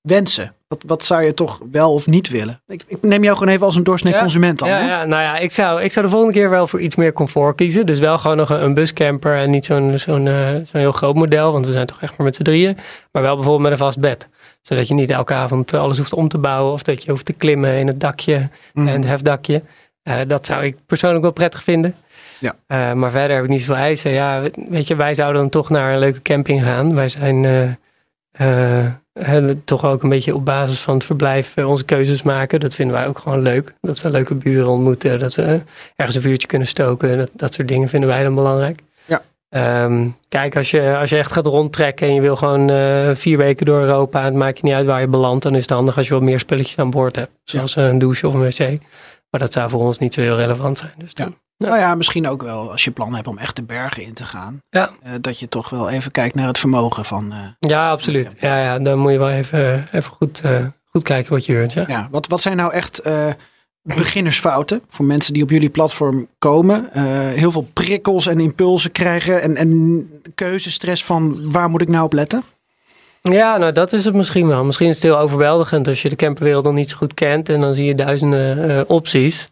wensen? 0.00 0.54
Wat, 0.68 0.82
wat 0.86 1.04
zou 1.04 1.22
je 1.22 1.34
toch 1.34 1.60
wel 1.70 1.92
of 1.92 2.06
niet 2.06 2.28
willen? 2.28 2.62
Ik, 2.66 2.82
ik 2.86 3.02
neem 3.02 3.22
jou 3.24 3.36
gewoon 3.36 3.52
even 3.52 3.66
als 3.66 3.76
een 3.76 3.82
doorsnee 3.82 4.12
Ja. 4.12 4.18
consument 4.20 4.58
dan. 4.58 4.68
ja, 4.68 4.78
hè? 4.80 4.86
ja, 4.88 5.04
nou 5.04 5.22
ja, 5.22 5.38
ik 5.38 5.52
zou, 5.52 5.82
ik 5.82 5.92
zou 5.92 6.04
de 6.06 6.10
volgende 6.12 6.34
keer 6.38 6.50
wel 6.50 6.66
voor 6.66 6.80
iets 6.80 6.96
meer 6.96 7.12
comfort 7.12 7.56
kiezen. 7.56 7.86
Dus 7.86 7.98
wel 7.98 8.18
gewoon 8.18 8.36
nog 8.36 8.50
een, 8.50 8.62
een 8.62 8.74
buscamper 8.74 9.36
en 9.36 9.50
niet 9.50 9.64
zo'n 9.64 9.98
zo'n 9.98 10.26
eh, 10.28 10.48
zo'n 10.50 10.80
heel 10.80 10.92
groot 10.92 11.14
model, 11.14 11.52
want 11.52 11.66
we 11.66 11.72
zijn 11.72 11.86
toch 11.86 12.02
echt 12.02 12.16
maar 12.16 12.26
met 12.26 12.36
z'n 12.36 12.42
drieën. 12.42 12.76
Maar 13.12 13.22
wel 13.22 13.34
bijvoorbeeld 13.34 13.62
met 13.62 13.72
een 13.72 13.84
vast 13.84 13.98
bed. 14.00 14.28
Zodat 14.62 14.88
je 14.88 14.94
niet 14.94 15.10
elke 15.10 15.34
avond 15.34 15.74
alles 15.74 15.98
hoeft 15.98 16.12
om 16.12 16.28
te 16.28 16.38
bouwen 16.38 16.72
of 16.72 16.82
dat 16.82 17.02
je 17.04 17.10
hoeft 17.10 17.24
te 17.24 17.32
klimmen 17.32 17.78
in 17.78 17.86
het 17.86 18.00
dakje 18.00 18.48
Mhm. 18.72 18.88
en 18.88 18.94
het 18.94 19.04
hefdakje. 19.10 19.62
Eh, 20.02 20.16
dat 20.26 20.46
zou 20.46 20.64
ik 20.64 20.76
persoonlijk 20.86 21.22
wel 21.22 21.32
prettig 21.32 21.62
vinden. 21.62 21.94
Ja. 22.40 22.54
Eh, 22.66 22.92
maar 22.92 23.10
verder 23.10 23.34
heb 23.36 23.44
ik 23.44 23.50
niet 23.50 23.60
zoveel 23.60 23.74
eisen. 23.82 24.10
Ja, 24.10 24.40
we- 24.40 24.50
weet 24.68 24.86
je, 24.86 24.94
wij 24.96 25.14
zouden 25.14 25.40
dan 25.40 25.50
toch 25.50 25.70
naar 25.70 25.92
een 25.92 25.98
leuke 25.98 26.22
camping 26.22 26.62
gaan. 26.62 26.94
Wij 26.94 27.08
zijn 27.08 27.44
eh, 28.32 29.50
toch 29.64 29.84
ook 29.84 30.02
een 30.02 30.08
beetje 30.08 30.34
op 30.34 30.44
basis 30.44 30.80
van 30.80 30.94
het 30.94 31.04
verblijf 31.04 31.56
onze 31.56 31.84
keuzes 31.84 32.22
maken. 32.22 32.60
Dat 32.60 32.74
vinden 32.74 32.96
wij 32.96 33.06
ook 33.06 33.18
gewoon 33.18 33.42
leuk. 33.42 33.74
Dat 33.80 34.00
we 34.00 34.10
leuke 34.10 34.34
buren 34.34 34.68
ontmoeten. 34.68 35.18
Dat 35.18 35.34
we 35.34 35.60
ergens 35.96 36.16
een 36.16 36.22
vuurtje 36.22 36.46
kunnen 36.48 36.68
stoken. 36.68 37.18
Dat, 37.18 37.30
dat 37.32 37.54
soort 37.54 37.68
dingen 37.68 37.88
vinden 37.88 38.08
wij 38.08 38.22
dan 38.22 38.34
belangrijk. 38.34 38.80
Ja. 39.04 39.22
Ehm, 39.48 40.06
kijk, 40.28 40.56
als 40.56 40.70
je, 40.70 40.96
als 41.00 41.10
je 41.10 41.16
echt 41.16 41.32
gaat 41.32 41.46
rondtrekken 41.46 42.06
en 42.08 42.14
je 42.14 42.20
wil 42.20 42.36
gewoon 42.36 42.68
vier 43.16 43.38
weken 43.38 43.66
door 43.66 43.80
Europa, 43.80 44.18
en 44.18 44.24
het 44.24 44.34
maakt 44.34 44.58
je 44.58 44.64
niet 44.64 44.74
uit 44.74 44.86
waar 44.86 45.00
je 45.00 45.06
belandt, 45.08 45.42
dan 45.42 45.54
is 45.54 45.62
het 45.62 45.70
handig 45.70 45.96
als 45.96 46.06
je 46.08 46.14
wat 46.14 46.22
meer 46.22 46.38
spulletjes 46.38 46.78
aan 46.78 46.90
boord 46.90 47.16
hebt. 47.16 47.30
Zoals 47.44 47.76
een 47.76 47.98
douche 47.98 48.26
of 48.28 48.34
een 48.34 48.40
wc. 48.42 48.78
Maar 49.32 49.40
dat 49.40 49.52
zou 49.52 49.70
voor 49.70 49.80
ons 49.80 49.98
niet 49.98 50.14
zo 50.14 50.20
heel 50.20 50.36
relevant 50.36 50.78
zijn. 50.78 50.92
Dus 50.96 51.14
dan, 51.14 51.36
Nou 51.58 51.78
ja, 51.78 51.94
misschien 51.94 52.28
ook 52.28 52.42
wel 52.42 52.70
als 52.70 52.84
je 52.84 52.90
plan 52.90 53.14
hebt 53.14 53.26
om 53.26 53.38
echt 53.38 53.56
de 53.56 53.62
bergen 53.62 54.02
in 54.02 54.14
te 54.14 54.24
gaan. 54.24 54.58
Ja. 54.70 54.90
eh, 55.02 55.12
dat 55.20 55.38
je 55.38 55.48
toch 55.48 55.68
wel 55.70 55.90
even 55.90 56.10
kijkt 56.10 56.34
naar 56.34 56.46
het 56.46 56.58
vermogen 56.58 57.04
van... 57.04 57.32
eh, 57.32 57.38
ja, 57.70 57.90
absoluut. 57.90 58.34
Ja, 58.40 58.58
ja, 58.62 58.78
dan 58.78 58.98
moet 58.98 59.12
je 59.12 59.18
wel 59.18 59.30
even, 59.30 59.88
even 59.92 60.10
goed, 60.10 60.40
eh, 60.40 60.66
goed 60.90 61.02
kijken 61.02 61.32
wat 61.32 61.46
je 61.46 61.52
huurt. 61.52 61.72
Ja. 61.72 61.84
ja, 61.86 62.08
wat, 62.10 62.26
wat 62.26 62.40
zijn 62.40 62.56
nou 62.56 62.72
echt 62.72 62.98
eh, 62.98 63.30
beginnersfouten 63.82 64.82
voor 64.88 65.04
mensen 65.04 65.32
die 65.32 65.42
op 65.42 65.50
jullie 65.50 65.70
platform 65.70 66.28
komen? 66.38 66.92
Eh, 66.92 67.02
heel 67.28 67.50
veel 67.50 67.68
prikkels 67.72 68.26
en 68.26 68.40
impulsen 68.40 68.92
krijgen 68.92 69.42
en, 69.42 69.56
en 69.56 70.10
keuzestress 70.34 71.04
van 71.04 71.50
waar 71.52 71.70
moet 71.70 71.82
ik 71.82 71.88
nou 71.88 72.04
op 72.04 72.12
letten? 72.12 72.42
Ja, 73.22 73.56
nou 73.56 73.72
dat 73.72 73.92
is 73.92 74.04
het 74.04 74.14
misschien 74.14 74.46
wel. 74.46 74.64
Misschien 74.64 74.88
is 74.88 74.94
het 74.94 75.04
heel 75.04 75.18
overweldigend 75.18 75.88
als 75.88 76.02
je 76.02 76.08
de 76.08 76.16
camperwereld 76.16 76.64
nog 76.64 76.74
niet 76.74 76.88
zo 76.88 76.96
goed 76.96 77.14
kent 77.14 77.48
en 77.48 77.60
dan 77.60 77.74
zie 77.74 77.84
je 77.84 77.94
duizenden 77.94 78.68
eh, 78.68 78.80
opties. 78.86 79.50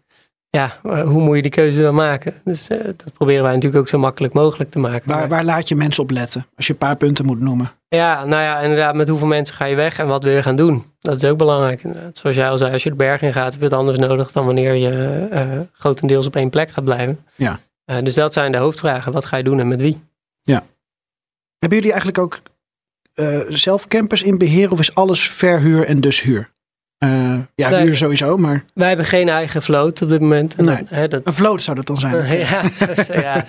Ja, 0.49 0.77
eh, 0.83 1.03
hoe 1.03 1.23
moet 1.23 1.37
je 1.37 1.43
die 1.43 1.51
keuze 1.51 1.83
dan 1.83 1.95
maken? 1.95 2.35
Dus 2.45 2.69
eh, 2.69 2.85
dat 2.85 3.13
proberen 3.13 3.43
wij 3.43 3.55
natuurlijk 3.55 3.81
ook 3.81 3.89
zo 3.89 3.99
makkelijk 3.99 4.33
mogelijk 4.35 4.71
te 4.71 4.79
maken. 4.79 5.09
Waar, 5.09 5.29
waar 5.29 5.45
laat 5.45 5.69
je 5.69 5.77
mensen 5.77 6.03
op 6.03 6.11
letten? 6.11 6.47
Als 6.57 6.67
je 6.67 6.73
een 6.73 6.79
paar 6.79 6.97
punten 6.97 7.27
moet 7.27 7.41
noemen. 7.41 7.71
Ja, 7.89 8.25
nou 8.25 8.43
ja, 8.43 8.61
inderdaad, 8.61 8.95
met 8.95 9.09
hoeveel 9.09 9.27
mensen 9.27 9.55
ga 9.55 9.65
je 9.65 9.77
weg 9.77 9.99
en 9.99 10.07
wat 10.07 10.23
wil 10.23 10.33
je 10.33 10.43
gaan 10.43 10.57
doen? 10.57 10.85
Dat 11.01 11.17
is 11.17 11.25
ook 11.25 11.39
belangrijk. 11.39 11.83
Inderdaad. 11.83 12.17
Zoals 12.17 12.37
jij 12.37 12.51
al 12.51 12.57
zei, 12.57 12.73
als 12.73 12.83
je 12.83 12.91
de 12.91 12.97
berg 12.97 13.23
in 13.23 13.33
gaat, 13.33 13.53
heb 13.53 13.61
je 13.61 13.69
het 13.69 13.75
anders 13.75 13.99
nodig 13.99 14.33
dan 14.33 14.45
wanneer 14.45 14.75
je 14.75 15.67
grotendeels 15.73 16.27
op 16.27 16.37
één 16.37 16.51
plek 16.51 16.71
gaat 16.71 16.85
blijven. 16.85 17.25
Ja. 17.35 17.59
Dus 18.03 18.15
dat 18.15 18.33
zijn 18.33 18.53
de 18.53 18.59
hoofdvragen. 18.59 19.13
Wat 19.13 19.25
ga 19.25 19.37
je 19.37 19.45
doen 19.45 19.61
en 19.61 19.69
met 19.69 19.81
wie? 19.81 20.03
Hebben 21.61 21.79
jullie 21.79 21.93
eigenlijk 21.93 22.19
ook 22.19 22.41
eh, 23.15 23.39
zelf 23.49 23.87
campers 23.89 24.23
in 24.23 24.39
beheer 24.39 24.71
of 24.71 24.79
is 24.79 24.95
alles 24.95 25.29
verhuur 25.29 25.85
en 25.87 26.01
dus 26.01 26.23
huur? 26.23 26.51
Eh, 26.99 27.39
ja, 27.55 27.69
Nee. 27.71 27.83
huur 27.83 27.97
sowieso, 27.97 28.37
maar 28.37 28.65
Wij 28.75 28.89
hebben 28.89 29.07
geen 29.07 29.29
eigen 29.29 29.63
vloot 29.63 30.03
op 30.03 30.09
dit 30.09 30.21
moment. 30.21 30.55
En 30.57 30.65
Nee. 30.65 30.77
dan, 30.77 30.87
hè, 30.89 31.09
dat, 31.09 31.21
een 31.25 31.35
vloot 31.35 31.63
zou 31.63 31.77
dat 31.77 31.87
dan 31.87 31.97
zijn. 31.97 32.39
ja, 32.39 32.71
zo, 32.71 33.13
ja, 33.21 33.45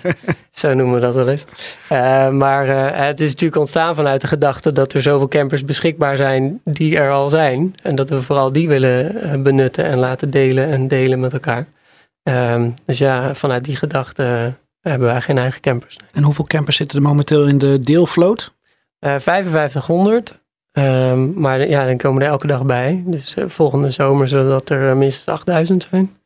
zo 0.50 0.74
noemen 0.74 0.94
we 0.94 1.00
dat 1.00 1.14
wel 1.14 1.28
eens. 1.28 1.44
Eh, 1.88 2.28
maar 2.30 2.66
het 3.06 3.20
is 3.20 3.28
natuurlijk 3.30 3.60
ontstaan 3.60 3.94
vanuit 3.94 4.20
de 4.20 4.26
gedachte 4.26 4.72
dat 4.72 4.92
er 4.92 5.02
zoveel 5.02 5.28
campers 5.28 5.64
beschikbaar 5.64 6.16
zijn 6.16 6.60
die 6.64 6.96
er 6.98 7.10
al 7.10 7.30
zijn. 7.30 7.74
En 7.82 7.94
dat 7.94 8.08
we 8.10 8.22
vooral 8.22 8.52
die 8.52 8.68
willen 8.68 9.42
benutten 9.42 9.84
en 9.84 9.98
laten 9.98 10.30
delen 10.30 10.66
en 10.70 10.88
delen 10.88 11.20
met 11.20 11.32
elkaar. 11.32 11.66
Ehm, 12.22 12.70
dus 12.84 12.98
ja, 12.98 13.34
vanuit 13.34 13.64
die 13.64 13.76
gedachte 13.76 14.54
hebben 14.80 15.08
wij 15.08 15.20
geen 15.20 15.38
eigen 15.38 15.60
campers. 15.60 15.96
En 16.12 16.22
hoeveel 16.22 16.44
campers 16.46 16.76
zitten 16.76 16.98
er 16.98 17.04
momenteel 17.04 17.46
in 17.46 17.58
de 17.58 17.78
deelvloot? 17.80 18.52
Eh 19.02 19.14
5500. 19.18 20.40
Ehm, 20.72 21.40
maar 21.40 21.68
ja, 21.68 21.86
dan 21.86 21.96
komen 21.96 22.22
er 22.22 22.28
elke 22.28 22.46
dag 22.46 22.64
bij. 22.64 23.02
Dus 23.06 23.34
eh, 23.34 23.44
volgende 23.48 23.90
zomer 23.90 24.28
zullen 24.28 24.48
dat 24.48 24.68
er 24.70 24.90
eh, 24.90 24.96
minstens 24.96 25.26
8000 25.26 25.86
zijn. 25.90 26.16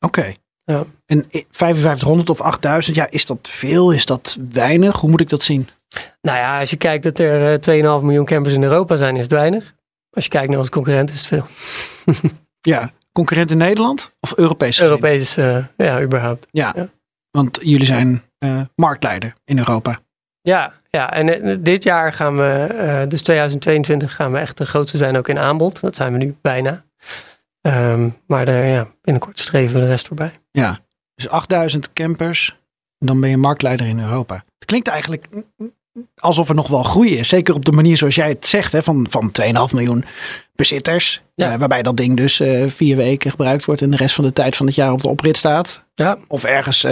Oké. 0.00 0.32
Ja. 0.64 0.84
En 1.06 1.24
i- 1.32 1.46
5500 1.50 2.30
of 2.30 2.40
8000, 2.40 2.96
ja, 2.96 3.06
is 3.10 3.26
dat 3.26 3.38
veel? 3.42 3.90
Is 3.92 4.06
dat 4.06 4.38
weinig? 4.52 5.00
Hoe 5.00 5.10
moet 5.10 5.20
ik 5.20 5.28
dat 5.28 5.42
zien? 5.42 5.68
Nou 6.22 6.38
ja, 6.38 6.60
als 6.60 6.70
je 6.70 6.76
kijkt 6.76 7.02
dat 7.02 7.18
er 7.18 7.52
eh, 7.52 7.98
2,5 7.98 8.04
miljoen 8.04 8.24
campers 8.24 8.54
in 8.54 8.62
Europa 8.62 8.96
zijn, 8.96 9.14
is 9.16 9.22
het 9.22 9.32
weinig. 9.32 9.74
Als 10.10 10.24
je 10.24 10.30
kijkt 10.30 10.48
naar 10.48 10.58
onze 10.58 10.70
concurrent, 10.70 11.10
is 11.10 11.16
het 11.18 11.26
veel. 11.26 11.46
Ja, 12.60 12.90
concurrent 13.12 13.50
in 13.50 13.56
Nederland 13.58 14.12
of 14.20 14.36
Europees? 14.36 14.80
Europees, 14.80 15.36
eh, 15.36 15.64
ja, 15.76 16.02
überhaupt. 16.02 16.46
Ja, 16.50 16.72
Ja. 16.76 16.88
want 17.30 17.58
jullie 17.62 17.86
zijn 17.86 18.22
eh, 18.38 18.60
marktleider 18.74 19.34
in 19.44 19.58
Europa. 19.58 19.98
Ja, 20.46 20.72
ja, 20.90 21.12
en 21.12 21.28
eh, 21.28 21.56
dit 21.60 21.82
jaar 21.82 22.12
gaan 22.12 22.36
we, 22.36 22.66
eh, 22.70 23.08
dus 23.08 23.22
2022, 23.22 24.14
gaan 24.14 24.32
we 24.32 24.38
echt 24.38 24.58
de 24.58 24.66
grootste 24.66 24.96
zijn 24.96 25.16
ook 25.16 25.28
in 25.28 25.38
aanbod. 25.38 25.80
Dat 25.80 25.94
zijn 25.96 26.12
we 26.12 26.18
nu 26.18 26.36
bijna. 26.40 26.84
Ehm, 27.60 28.08
maar 28.26 28.44
daar, 28.44 28.66
ja, 28.66 28.88
binnenkort 29.02 29.38
streven 29.38 29.74
we 29.74 29.80
de 29.80 29.86
rest 29.86 30.06
voorbij. 30.06 30.30
Ja, 30.50 30.78
dus 31.14 31.28
8000 31.28 31.92
campers, 31.92 32.58
dan 32.98 33.20
ben 33.20 33.30
je 33.30 33.36
marktleider 33.36 33.86
in 33.86 34.00
Europa. 34.00 34.34
Het 34.34 34.64
klinkt 34.64 34.88
eigenlijk 34.88 35.26
alsof 36.16 36.48
er 36.48 36.54
nog 36.54 36.68
wel 36.68 36.82
groei 36.82 37.18
is. 37.18 37.28
Zeker 37.28 37.54
op 37.54 37.64
de 37.64 37.72
manier 37.72 37.96
zoals 37.96 38.14
jij 38.14 38.28
het 38.28 38.46
zegt, 38.46 38.72
hè, 38.72 38.82
van, 38.82 39.06
van 39.10 39.32
2,5 39.32 39.72
miljoen 39.72 40.04
bezitters. 40.54 41.22
Ja. 41.34 41.52
eh, 41.52 41.58
waarbij 41.58 41.82
dat 41.82 41.96
ding 41.96 42.16
dus 42.16 42.42
vier 42.66 42.96
weken 42.96 43.30
gebruikt 43.30 43.64
wordt 43.64 43.82
en 43.82 43.90
de 43.90 43.96
rest 43.96 44.14
van 44.14 44.24
de 44.24 44.32
tijd 44.32 44.56
van 44.56 44.66
het 44.66 44.74
jaar 44.74 44.92
op 44.92 45.00
de 45.00 45.08
oprit 45.08 45.36
staat. 45.36 45.84
Ja, 45.94 46.18
Of 46.28 46.44
ergens 46.44 46.86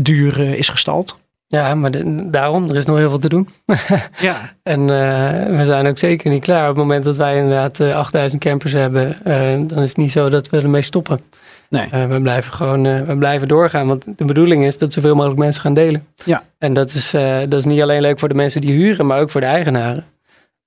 duur 0.00 0.38
is 0.38 0.68
gestald. 0.68 1.22
Ja 1.46 1.74
maar 1.74 1.90
de- 1.90 2.30
daarom, 2.30 2.68
er 2.68 2.76
is 2.76 2.86
nog 2.86 2.96
heel 2.96 3.08
veel 3.08 3.18
te 3.18 3.28
doen. 3.28 3.48
Ja, 4.20 4.52
En 4.62 4.80
eh, 4.80 5.56
we 5.58 5.64
zijn 5.64 5.86
ook 5.86 5.98
zeker 5.98 6.30
niet 6.30 6.42
klaar. 6.42 6.62
Op 6.62 6.68
het 6.68 6.76
moment 6.84 7.04
dat 7.04 7.16
wij 7.16 7.36
inderdaad 7.36 7.80
eh, 7.80 7.94
8000 7.94 8.40
campers 8.42 8.72
hebben, 8.72 9.24
eh, 9.24 9.60
dan 9.68 9.82
is 9.82 9.88
het 9.88 9.96
niet 9.96 10.12
zo 10.12 10.28
dat 10.28 10.48
we 10.50 10.60
ermee 10.60 10.82
stoppen. 10.82 11.20
nee. 11.68 11.88
Eh, 11.90 12.06
we 12.06 12.20
blijven 12.20 12.52
gewoon 12.52 12.86
eh, 12.86 13.00
we 13.02 13.16
blijven 13.16 13.48
doorgaan. 13.48 13.86
Want 13.86 14.04
de 14.18 14.24
bedoeling 14.24 14.64
is 14.64 14.78
dat 14.78 14.92
zoveel 14.92 15.14
mogelijk 15.14 15.38
mensen 15.40 15.62
gaan 15.62 15.74
delen. 15.74 16.06
Ja. 16.24 16.42
En 16.58 16.72
dat 16.72 16.90
is, 16.90 17.14
eh, 17.14 17.38
dat 17.40 17.54
is 17.54 17.64
niet 17.64 17.82
alleen 17.82 18.00
leuk 18.00 18.18
voor 18.18 18.28
de 18.28 18.34
mensen 18.34 18.60
die 18.60 18.72
huren, 18.72 19.06
maar 19.06 19.20
ook 19.20 19.30
voor 19.30 19.40
de 19.40 19.46
eigenaren. 19.46 20.04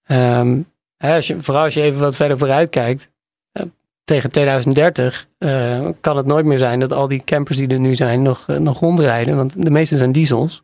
Ehm, 0.05 0.57
hè, 0.97 1.15
als 1.15 1.27
je, 1.27 1.37
vooral 1.41 1.63
als 1.63 1.73
je 1.73 1.81
even 1.81 1.99
wat 1.99 2.15
verder 2.15 2.37
vooruit 2.37 2.69
kijkt. 2.69 3.09
eh, 3.51 3.63
tegen 4.03 4.31
2030 4.31 5.27
eh, 5.37 5.87
kan 6.01 6.17
het 6.17 6.25
nooit 6.25 6.45
meer 6.45 6.57
zijn 6.57 6.79
dat 6.79 6.93
al 6.93 7.07
die 7.07 7.21
campers 7.25 7.57
die 7.57 7.67
er 7.67 7.79
nu 7.79 7.95
zijn 7.95 8.21
nog, 8.21 8.43
eh, 8.47 8.57
nog 8.57 8.79
rondrijden. 8.79 9.35
Want 9.35 9.65
de 9.65 9.71
meeste 9.71 9.97
zijn 9.97 10.11
diesels. 10.11 10.63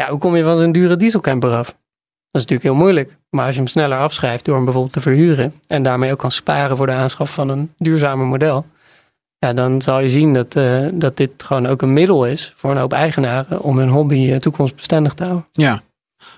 Ja, 0.00 0.10
hoe 0.10 0.18
kom 0.18 0.36
je 0.36 0.44
van 0.44 0.56
zo'n 0.56 0.72
dure 0.72 0.96
dieselcamper 0.96 1.50
af? 1.50 1.66
Dat 1.66 2.44
is 2.44 2.50
natuurlijk 2.50 2.62
heel 2.62 2.74
moeilijk. 2.74 3.16
Maar 3.30 3.46
als 3.46 3.54
je 3.54 3.60
hem 3.60 3.70
sneller 3.70 3.98
afschrijft 3.98 4.44
door 4.44 4.54
hem 4.54 4.64
bijvoorbeeld 4.64 4.94
te 4.94 5.00
verhuren. 5.00 5.54
En 5.66 5.82
daarmee 5.82 6.12
ook 6.12 6.18
kan 6.18 6.30
sparen 6.30 6.76
voor 6.76 6.86
de 6.86 6.92
aanschaf 6.92 7.34
van 7.34 7.48
een 7.48 7.72
duurzamer 7.76 8.26
model. 8.26 8.66
Ja, 9.38 9.52
dan 9.52 9.82
zal 9.82 10.00
je 10.00 10.08
zien 10.08 10.32
dat, 10.32 10.56
eh, 10.56 10.86
dat 10.92 11.16
dit 11.16 11.30
gewoon 11.42 11.66
ook 11.66 11.82
een 11.82 11.92
middel 11.92 12.26
is 12.26 12.54
voor 12.56 12.70
een 12.70 12.76
hoop 12.76 12.92
eigenaren 12.92 13.60
om 13.60 13.78
hun 13.78 13.88
hobby 13.88 14.30
eh, 14.30 14.38
toekomstbestendig 14.38 15.14
te 15.14 15.22
houden. 15.22 15.46
Ja. 15.50 15.82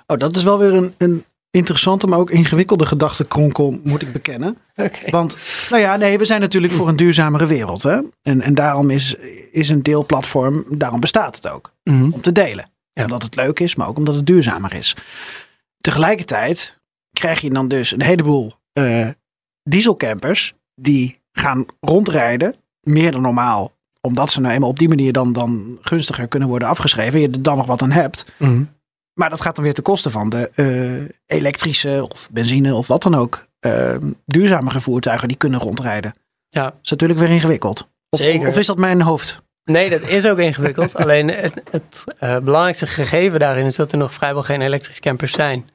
Oh, 0.07 0.17
dat 0.17 0.37
is 0.37 0.43
wel 0.43 0.59
weer 0.59 0.75
een, 0.75 0.95
een 0.99 1.25
interessante, 1.51 2.07
maar 2.07 2.19
ook 2.19 2.31
ingewikkelde 2.31 2.87
gedachtenkronkel, 2.87 3.81
moet 3.83 4.03
ik 4.03 4.13
bekennen. 4.13 4.59
Oké. 4.77 5.11
Want, 5.11 5.37
nou 5.71 5.83
ja, 5.83 5.97
nee, 5.97 6.19
we 6.19 6.25
zijn 6.25 6.41
natuurlijk 6.41 6.73
voor 6.73 6.89
een 6.89 6.97
duurzamere 6.97 7.47
wereld. 7.47 7.83
Hè? 7.83 8.01
En, 8.23 8.41
en 8.41 8.55
daarom 8.55 8.91
is, 8.91 9.15
is 9.53 9.69
een 9.69 9.83
deelplatform, 9.83 10.65
daarom 10.69 11.01
bestaat 11.01 11.37
het 11.37 11.49
ook. 11.49 11.73
Mhm. 11.85 12.11
Om 12.13 12.21
te 12.21 12.33
delen. 12.33 12.71
Ja. 12.99 13.05
Omdat 13.05 13.23
het 13.23 13.35
leuk 13.37 13.61
is, 13.61 13.75
maar 13.75 13.89
ook 13.89 13.97
omdat 13.99 14.15
het 14.15 14.27
duurzamer 14.27 14.73
is. 14.73 14.97
Tegelijkertijd 15.81 16.79
krijg 17.13 17.41
je 17.41 17.51
dan 17.51 17.69
dus 17.69 17.93
een 17.93 18.03
heleboel 18.03 18.53
eh, 18.73 19.09
dieselcampers 19.63 20.55
die 20.75 21.21
gaan 21.33 21.67
rondrijden, 21.81 22.55
meer 22.81 23.13
dan 23.13 23.23
normaal. 23.23 23.73
Omdat 24.01 24.31
ze 24.31 24.41
nou 24.41 24.55
eenmaal 24.55 24.69
op 24.69 24.79
die 24.79 24.89
manier 24.89 25.13
dan, 25.13 25.33
dan 25.33 25.79
gunstiger 25.81 26.29
kunnen 26.29 26.49
worden 26.49 26.69
afgeschreven. 26.69 27.21
Je 27.21 27.29
er 27.31 27.43
dan 27.43 27.57
nog 27.57 27.67
wat 27.67 27.83
aan 27.83 27.91
hebt. 27.91 28.33
Mhm. 28.39 28.65
Maar 29.15 29.31
dat 29.31 29.41
gaat 29.41 29.55
dan 29.55 29.65
weer 29.65 29.75
ten 29.75 29.83
koste 29.83 30.11
van 30.11 30.29
de 30.29 30.51
eh, 30.55 31.37
elektrische 31.39 32.07
of 32.11 32.29
benzine 32.31 32.75
of 32.75 32.87
wat 32.87 33.03
dan 33.03 33.15
ook. 33.15 33.47
eh, 33.59 33.97
duurzamere 34.27 34.81
voertuigen 34.81 35.29
die 35.29 35.37
kunnen 35.37 35.61
rondrijden. 35.61 36.15
Ja. 36.49 36.63
Dat 36.63 36.79
is 36.83 36.91
natuurlijk 36.91 37.21
weer 37.21 37.31
ingewikkeld. 37.31 37.91
Of, 38.11 38.21
Zeker. 38.21 38.49
of 38.49 38.59
is 38.59 38.67
dat 38.67 38.79
mijn 38.79 39.03
hoofd? 39.03 39.43
Nee, 39.69 39.91
dat 39.91 40.01
is 40.09 40.27
ook 40.27 40.39
ingewikkeld. 40.39 40.95
Alleen 41.03 41.29
het, 41.29 41.63
het 41.71 42.05
eh, 42.19 42.37
belangrijkste 42.39 42.87
gegeven 42.87 43.39
daarin 43.41 43.67
is 43.67 43.77
dat 43.77 43.93
er 43.93 43.99
nog 43.99 44.15
vrijwel 44.15 44.43
geen 44.43 44.61
elektrische 44.63 45.01
campers 45.01 45.33
zijn. 45.33 45.69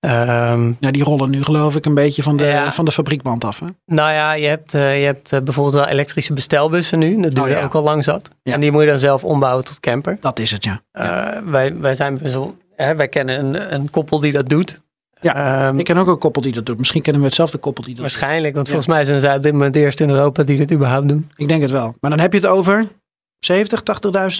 Ehm, 0.00 0.72
Ja, 0.80 0.90
die 0.90 1.02
rollen 1.04 1.30
nu 1.30 1.42
geloof 1.44 1.76
ik 1.76 1.84
een 1.84 1.94
beetje 1.94 2.22
van 2.22 2.36
de, 2.36 2.44
Ja. 2.44 2.72
van 2.72 2.84
de 2.84 2.92
fabriekband 2.92 3.44
af. 3.44 3.58
Hè? 3.60 3.66
nou 3.86 4.12
ja, 4.12 4.32
je 4.32 4.46
hebt, 4.46 4.74
eh, 4.74 4.98
je 5.00 5.04
hebt 5.04 5.32
eh, 5.32 5.40
bijvoorbeeld 5.40 5.74
wel 5.74 5.86
elektrische 5.86 6.32
bestelbussen 6.32 6.98
nu. 6.98 7.20
Dat 7.20 7.34
doen 7.34 7.44
Oh, 7.44 7.50
ja. 7.50 7.62
ook 7.62 7.74
al 7.74 7.82
lang 7.82 8.04
zat. 8.04 8.28
Ja. 8.42 8.52
En 8.52 8.60
die 8.60 8.70
moet 8.72 8.82
je 8.82 8.88
dan 8.88 8.98
zelf 8.98 9.24
ombouwen 9.24 9.64
tot 9.64 9.80
camper. 9.80 10.16
Dat 10.20 10.38
is 10.38 10.50
het, 10.50 10.64
ja. 10.64 10.80
Wij, 11.44 11.76
wij, 11.78 11.94
zijn 11.94 12.20
hè, 12.76 12.94
wij 12.96 13.08
kennen 13.08 13.38
een, 13.38 13.74
een 13.74 13.90
koppel 13.90 14.20
die 14.20 14.32
dat 14.32 14.48
doet. 14.48 14.80
Ja, 15.20 15.66
Ehm, 15.66 15.78
Ik 15.78 15.84
ken 15.84 15.96
ook 15.96 16.06
een 16.06 16.18
koppel 16.18 16.42
die 16.42 16.52
dat 16.52 16.66
doet. 16.66 16.78
Misschien 16.78 17.02
kennen 17.02 17.20
we 17.22 17.26
hetzelfde 17.28 17.58
koppel 17.58 17.84
die 17.84 17.94
dat 17.94 18.02
doet. 18.04 18.12
waarschijnlijk, 18.14 18.54
want 18.54 18.66
volgens 18.66 18.88
mij 18.88 19.04
zijn 19.04 19.20
zij 19.20 19.36
op 19.36 19.42
dit 19.42 19.52
moment 19.52 19.74
de 19.74 19.80
eerste 19.80 20.02
in 20.02 20.10
Europa 20.10 20.42
die 20.42 20.56
dit 20.56 20.72
überhaupt 20.72 21.08
doen. 21.08 21.30
Ik 21.36 21.48
denk 21.48 21.62
het 21.62 21.70
wel. 21.70 21.94
Maar 22.00 22.10
dan 22.10 22.18
heb 22.20 22.32
je 22.32 22.38
het 22.38 22.46
over 22.48 22.86
70, 23.46 23.82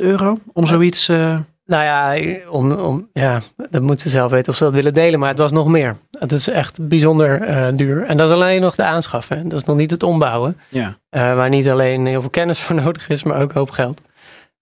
80.000 0.01 0.07
euro 0.07 0.37
om 0.53 0.67
zoiets... 0.67 1.09
eh, 1.09 1.39
Nou 1.67 1.85
ja, 1.85 2.17
om, 2.49 2.73
om, 2.73 3.09
ja, 3.13 3.41
dat 3.71 3.83
moeten 3.83 4.11
ze 4.11 4.17
zelf 4.17 4.31
weten 4.31 4.53
of 4.53 4.57
ze 4.59 4.65
dat 4.65 4.73
willen 4.75 4.95
delen, 4.95 5.19
maar 5.21 5.29
het 5.29 5.39
was 5.39 5.53
nog 5.53 5.67
meer. 5.69 5.97
Het 6.19 6.33
is 6.33 6.49
echt 6.49 6.89
bijzonder 6.89 7.43
eh, 7.43 7.67
duur. 7.75 8.05
En 8.05 8.17
dat 8.17 8.29
is 8.29 8.35
alleen 8.35 8.61
nog 8.61 8.75
de 8.75 8.85
aanschaffen. 8.85 9.49
Dat 9.49 9.61
is 9.61 9.67
nog 9.67 9.77
niet 9.77 9.91
het 9.91 10.03
ombouwen, 10.03 10.57
ja. 10.69 10.97
eh, 11.09 11.35
waar 11.35 11.49
niet 11.49 11.69
alleen 11.69 12.07
heel 12.07 12.21
veel 12.21 12.31
kennis 12.31 12.59
voor 12.61 12.77
nodig 12.85 13.09
is, 13.09 13.23
maar 13.23 13.41
ook 13.43 13.51
een 13.51 13.59
hoop 13.59 13.71
geld. 13.71 14.01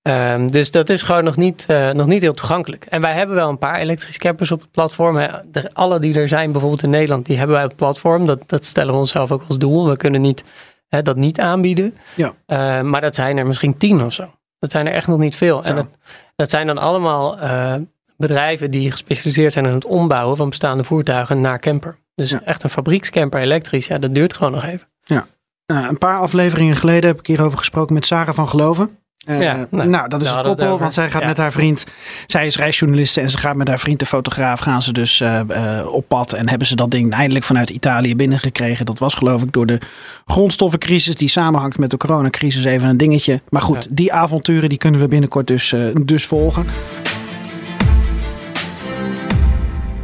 Ehm, 0.02 0.48
dus 0.50 0.70
dat 0.70 0.88
is 0.88 1.02
gewoon 1.02 1.24
nog 1.24 1.36
niet, 1.36 1.66
nog 1.92 2.06
niet 2.06 2.22
heel 2.22 2.34
toegankelijk. 2.34 2.84
En 2.84 3.00
wij 3.00 3.14
hebben 3.14 3.36
wel 3.36 3.48
een 3.48 3.58
paar 3.58 3.78
elektrische 3.78 4.20
campers 4.20 4.50
op 4.50 4.60
het 4.60 4.70
platform. 4.70 5.16
Hè. 5.16 5.28
De, 5.50 5.70
alle 5.72 5.98
die 6.00 6.14
er 6.14 6.28
zijn, 6.28 6.52
bijvoorbeeld 6.52 6.82
in 6.82 6.90
Nederland, 6.90 7.26
die 7.26 7.36
hebben 7.36 7.54
wij 7.56 7.64
op 7.64 7.70
het 7.70 7.78
platform. 7.78 8.26
Dat, 8.26 8.42
dat 8.46 8.64
stellen 8.64 8.92
we 8.92 8.98
onszelf 9.00 9.32
ook 9.32 9.42
als 9.48 9.58
doel. 9.58 9.88
We 9.88 9.96
kunnen 9.96 10.20
niet, 10.20 10.44
hè, 10.90 11.02
dat 11.02 11.16
niet 11.16 11.40
aanbieden. 11.40 11.94
Ja. 12.14 12.32
Eh, 12.46 12.80
maar 12.80 13.00
dat 13.00 13.14
zijn 13.14 13.36
er 13.36 13.46
misschien 13.46 13.76
tien 13.78 14.04
of 14.04 14.12
zo. 14.12 14.34
Dat 14.58 14.70
zijn 14.70 14.86
er 14.86 14.92
echt 14.92 15.06
nog 15.06 15.18
niet 15.18 15.36
veel. 15.36 15.62
Zo. 15.62 15.68
En 15.68 15.74
dat, 15.76 15.86
dat 16.36 16.50
zijn 16.50 16.66
dan 16.66 16.78
allemaal 16.78 17.38
eh, 17.38 17.74
bedrijven 18.16 18.70
die 18.70 18.90
gespecialiseerd 18.90 19.52
zijn 19.52 19.66
in 19.66 19.74
het 19.74 19.84
ombouwen 19.84 20.36
van 20.36 20.48
bestaande 20.48 20.84
voertuigen 20.84 21.40
naar 21.40 21.58
camper. 21.58 21.98
Dus 22.14 22.30
Ja. 22.30 22.40
echt 22.44 22.62
een 22.62 22.70
fabriekscamper 22.70 23.40
elektrisch, 23.40 23.86
ja, 23.86 23.98
dat 23.98 24.14
duurt 24.14 24.34
gewoon 24.34 24.52
nog 24.52 24.64
even. 24.64 24.88
Eh, 25.66 25.86
een 25.88 25.98
paar 25.98 26.18
afleveringen 26.18 26.76
geleden 26.76 27.10
heb 27.10 27.18
ik 27.18 27.26
hierover 27.26 27.58
gesproken 27.58 27.94
met 27.94 28.06
Sarah 28.06 28.34
van 28.34 28.48
Geloven. 28.48 28.98
Eh, 29.20 29.40
Ja, 29.40 29.66
nou, 29.70 29.88
nou, 29.88 30.08
dat 30.08 30.22
is 30.22 30.30
het 30.30 30.40
koppel, 30.42 30.78
want 30.78 30.92
zij 30.94 31.10
gaat 31.10 31.20
Ja. 31.20 31.26
met 31.28 31.36
haar 31.36 31.52
vriend, 31.52 31.84
zij 32.26 32.46
is 32.46 32.56
reisjournaliste 32.56 33.20
en 33.20 33.30
ze 33.30 33.38
gaat 33.38 33.56
met 33.56 33.68
haar 33.68 33.78
vriend 33.78 33.98
de 33.98 34.06
fotograaf, 34.06 34.60
gaan 34.60 34.82
ze 34.82 34.92
dus 34.92 35.20
eh, 35.20 35.78
eh, 35.78 35.86
op 35.92 36.08
pad 36.08 36.32
en 36.32 36.48
hebben 36.48 36.66
ze 36.66 36.76
dat 36.76 36.90
ding 36.90 37.12
eindelijk 37.12 37.44
vanuit 37.44 37.70
Italië 37.70 38.16
binnengekregen. 38.16 38.86
Dat 38.86 38.98
was 38.98 39.14
geloof 39.14 39.42
ik 39.42 39.52
door 39.52 39.66
de 39.66 39.78
grondstoffencrisis 40.26 41.14
die 41.14 41.28
samenhangt 41.28 41.78
met 41.78 41.90
de 41.90 41.96
coronacrisis 41.96 42.64
even 42.64 42.88
een 42.88 42.96
dingetje. 42.96 43.40
Maar 43.48 43.62
goed, 43.62 43.84
Ja. 43.84 43.90
die 43.90 44.12
avonturen 44.12 44.68
die 44.68 44.78
kunnen 44.78 45.00
we 45.00 45.08
binnenkort 45.08 45.46
dus, 45.46 45.74
dus 46.04 46.26
volgen. 46.26 46.64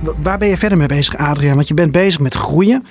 Wa- 0.01 0.13
Waar 0.23 0.39
ben 0.39 0.49
je 0.49 0.57
verder 0.57 0.79
mee 0.79 0.87
bezig, 0.89 1.17
Adriaan? 1.17 1.55
Want 1.57 1.69
je 1.69 1.75
bent 1.75 1.93
bezig 1.93 2.21
met 2.21 2.35
groeien. 2.35 2.85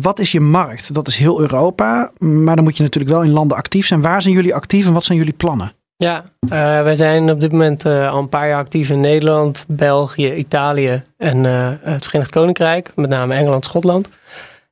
Wat 0.00 0.18
is 0.18 0.32
je 0.32 0.40
markt? 0.40 0.94
Dat 0.94 1.08
is 1.08 1.16
heel 1.16 1.40
Europa, 1.40 2.10
maar 2.18 2.54
dan 2.54 2.64
moet 2.64 2.76
je 2.76 2.82
natuurlijk 2.82 3.14
wel 3.14 3.22
in 3.22 3.30
landen 3.30 3.56
actief 3.56 3.86
zijn. 3.86 4.00
Waar 4.00 4.22
zijn 4.22 4.34
jullie 4.34 4.54
actief 4.54 4.86
en 4.86 4.92
wat 4.92 5.04
zijn 5.04 5.18
jullie 5.18 5.32
plannen? 5.32 5.72
Ja, 5.96 6.24
eh, 6.40 6.48
wij 6.82 6.96
zijn 6.96 7.30
op 7.30 7.40
dit 7.40 7.52
moment 7.52 7.84
eh, 7.84 8.10
al 8.10 8.18
een 8.18 8.28
paar 8.28 8.48
jaar 8.48 8.58
actief 8.58 8.90
in 8.90 9.00
Nederland, 9.00 9.64
België, 9.68 10.34
Italië 10.34 11.02
en 11.16 11.46
eh, 11.46 11.68
het 11.80 12.04
Verenigd 12.04 12.30
Koninkrijk, 12.30 12.92
met 12.94 13.10
name 13.10 13.34
Engeland, 13.34 13.64
Schotland. 13.64 14.08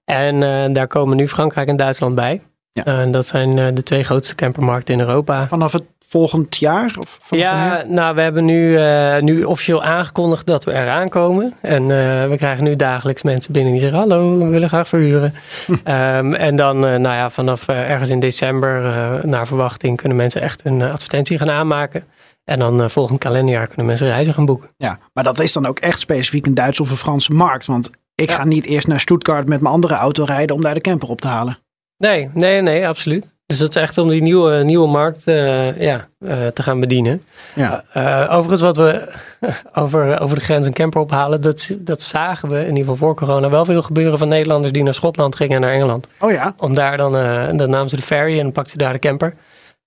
En 0.05 0.73
daar 0.73 0.87
komen 0.87 1.17
nu 1.17 1.29
Frankrijk 1.29 1.69
en 1.69 1.77
Duitsland 1.77 2.15
bij. 2.15 2.43
Ja. 2.73 2.85
En 2.85 3.11
dat 3.11 3.27
zijn 3.27 3.75
de 3.75 3.83
twee 3.83 4.05
grootste 4.05 4.35
campermarkten 4.35 4.95
in 4.95 5.01
Europa. 5.01 5.47
Vanaf 5.47 5.73
het 5.73 5.85
volgend 6.09 6.57
jaar? 6.57 6.95
Of 6.99 7.19
vanaf 7.23 7.45
Ja, 7.45 7.85
nou, 7.87 8.15
we 8.15 8.21
hebben 8.21 8.45
nu, 8.45 8.77
eh, 8.79 9.19
nu 9.21 9.45
officieel 9.45 9.83
aangekondigd 9.83 10.47
dat 10.47 10.65
we 10.65 10.73
eraan 10.73 11.09
komen. 11.09 11.55
En 11.61 11.83
eh, 11.83 12.29
we 12.29 12.35
krijgen 12.37 12.65
nu 12.65 12.77
dagelijks 12.77 13.23
mensen 13.23 13.53
binnen 13.53 13.73
die 13.73 13.81
zeggen: 13.81 13.99
Hallo, 13.99 14.39
we 14.39 14.45
willen 14.47 14.69
graag 14.69 14.89
verhuren. 14.89 15.35
Ehm, 15.85 16.33
en 16.33 16.57
dan, 16.57 16.77
eh, 16.87 16.91
nou 16.91 17.15
ja, 17.15 17.31
vanaf 17.31 17.69
ergens 17.69 18.11
in 18.11 18.21
december, 18.21 18.83
naar 19.27 19.47
verwachting, 19.47 19.97
kunnen 19.97 20.17
mensen 20.17 20.41
echt 20.41 20.61
een 20.65 20.83
advertentie 20.83 21.39
gaan 21.39 21.51
aanmaken. 21.51 22.05
En 22.45 22.59
dan 22.59 22.91
volgend 22.91 23.19
kalenderjaar 23.19 23.67
kunnen 23.67 23.87
mensen 23.87 24.07
reizen 24.09 24.35
gaan 24.35 24.47
boeken. 24.47 24.71
Ja, 24.77 24.99
maar 25.13 25.25
dat 25.25 25.39
is 25.41 25.53
dan 25.53 25.67
ook 25.67 25.79
echt 25.79 25.99
specifiek 26.01 26.47
een 26.47 26.55
Duitse 26.55 26.83
of 26.83 26.91
een 26.91 26.97
Franse 26.97 27.33
markt. 27.33 27.67
Want 27.67 27.91
ik 28.15 28.29
Ja. 28.31 28.37
ga 28.37 28.45
niet 28.45 28.67
eerst 28.67 28.87
naar 28.87 29.01
Stuttgart 29.01 29.49
met 29.49 29.61
mijn 29.61 29.75
andere 29.75 29.95
auto 29.95 30.25
rijden 30.25 30.57
om 30.57 30.63
daar 30.63 30.75
de 30.75 30.81
camper 30.81 31.09
op 31.09 31.21
te 31.21 31.27
halen. 31.29 31.59
Nee, 31.99 32.31
nee, 32.35 32.61
nee, 32.61 32.89
absoluut. 32.89 33.34
Dus 33.47 33.59
dat 33.59 33.69
is 33.69 33.83
echt 33.83 33.99
om 33.99 34.09
die 34.09 34.23
nieuwe, 34.23 34.65
nieuwe 34.65 34.89
markt 34.89 35.27
eh, 35.27 35.81
ja, 35.81 36.09
eh, 36.19 36.47
te 36.47 36.63
gaan 36.63 36.81
bedienen. 36.81 37.23
Ja. 37.55 37.85
Eh, 37.93 38.27
overigens, 38.31 38.61
wat 38.61 38.77
we 38.77 39.13
over, 39.83 40.21
over 40.21 40.37
de 40.37 40.45
grens 40.45 40.67
een 40.67 40.73
camper 40.73 41.01
ophalen, 41.01 41.41
dat, 41.41 41.77
dat 41.79 42.03
zagen 42.03 42.49
we 42.49 42.59
in 42.59 42.69
ieder 42.69 42.79
geval 42.79 42.97
voor 42.97 43.15
corona 43.15 43.51
wel 43.51 43.65
veel 43.65 43.83
gebeuren 43.83 44.19
van 44.19 44.29
Nederlanders 44.29 44.73
die 44.73 44.83
naar 44.83 44.95
Schotland 44.95 45.37
gingen 45.37 45.55
en 45.55 45.61
naar 45.61 45.73
Engeland. 45.73 46.07
Oh 46.19 46.31
ja, 46.31 46.55
Om 46.59 46.75
daar 46.75 46.97
dan, 46.97 47.13
dan 47.57 47.71
namen 47.71 47.89
ze 47.89 47.97
de 47.97 48.03
ferry 48.03 48.39
en 48.39 48.53
pakten 48.53 48.73
ze 48.73 48.79
daar 48.79 48.93
de 48.93 48.99
camper. 48.99 49.35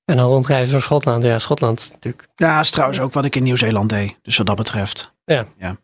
En 0.05 0.17
dan 0.17 0.27
rondreizen 0.27 0.71
door 0.71 0.81
Schotland. 0.81 1.23
Ja, 1.23 1.39
Schotland 1.39 1.79
is 1.79 1.91
natuurlijk, 1.91 2.27
ja, 2.35 2.55
dat 2.55 2.63
is 2.63 2.71
trouwens 2.71 2.99
ook 2.99 3.13
wat 3.13 3.25
ik 3.25 3.35
in 3.35 3.43
Nieuw-Zeeland 3.43 3.89
deed. 3.89 4.17
Dus 4.21 4.37
wat 4.37 4.45
dat 4.45 4.55
betreft. 4.55 5.13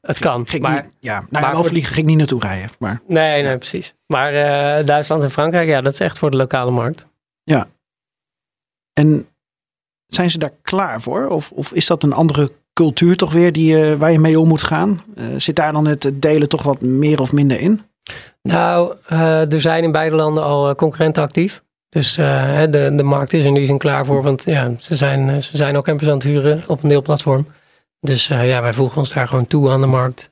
het 0.02 0.20
kan. 0.20 0.48
Ging 0.48 0.62
Maar, 0.62 0.74
niet, 0.74 0.92
ja, 1.00 1.14
nou 1.14 1.28
maar 1.30 1.42
ja, 1.42 1.52
wel 1.52 1.64
vliegen 1.64 1.94
ging 1.94 2.02
ik 2.02 2.10
niet 2.10 2.18
naartoe 2.18 2.42
rijden. 2.42 2.70
Maar 2.80 3.02
nee, 3.08 3.44
nee, 3.44 3.58
precies. 3.58 3.94
Maar 4.08 4.32
Duitsland 4.86 5.24
en 5.24 5.32
Frankrijk, 5.32 5.68
ja, 5.68 5.82
dat 5.82 5.94
is 5.94 6.00
echt 6.00 6.18
voor 6.18 6.32
de 6.32 6.38
lokale 6.38 6.72
markt. 6.72 7.06
En 8.94 9.28
zijn 10.08 10.32
ze 10.32 10.38
daar 10.38 10.54
klaar 10.62 11.02
voor? 11.02 11.28
Of, 11.28 11.52
of 11.52 11.74
is 11.74 11.88
dat 11.88 12.04
een 12.04 12.14
andere 12.14 12.52
cultuur 12.74 13.16
toch 13.16 13.34
weer 13.34 13.52
die, 13.52 13.82
eh, 13.82 13.96
waar 13.98 14.12
je 14.12 14.20
mee 14.20 14.40
om 14.40 14.48
moet 14.48 14.64
gaan? 14.64 15.04
Eh, 15.16 15.26
zit 15.38 15.56
daar 15.56 15.72
dan 15.72 15.86
het 15.88 16.12
delen 16.14 16.50
toch 16.50 16.64
wat 16.64 16.82
meer 16.82 17.22
of 17.22 17.32
minder 17.32 17.60
in? 17.60 17.82
Nou, 18.42 18.96
eh, 19.08 19.54
er 19.54 19.62
zijn 19.62 19.84
in 19.84 19.92
beide 19.92 20.16
landen 20.16 20.44
al 20.44 20.76
concurrenten 20.76 21.24
actief. 21.24 21.64
Dus 21.90 22.14
de, 22.14 22.94
de 22.96 23.04
markt 23.04 23.34
is 23.34 23.46
in 23.46 23.54
die 23.54 23.66
zin 23.66 23.78
klaar 23.78 24.06
voor, 24.06 24.24
want 24.24 24.44
ja, 24.46 24.72
ze, 24.80 24.96
zijn, 24.96 25.44
ze 25.44 25.58
zijn 25.58 25.76
al 25.76 25.82
campers 25.82 26.10
aan 26.10 26.16
het 26.16 26.24
huren 26.24 26.64
op 26.68 26.84
een 26.84 26.90
deelplatform. 26.90 27.48
Dus 28.00 28.28
ja, 28.28 28.62
wij 28.62 28.74
voegen 28.74 28.98
ons 28.98 29.14
daar 29.14 29.28
gewoon 29.28 29.48
toe 29.48 29.70
aan 29.70 29.82
de 29.82 29.88
markt. 29.88 30.32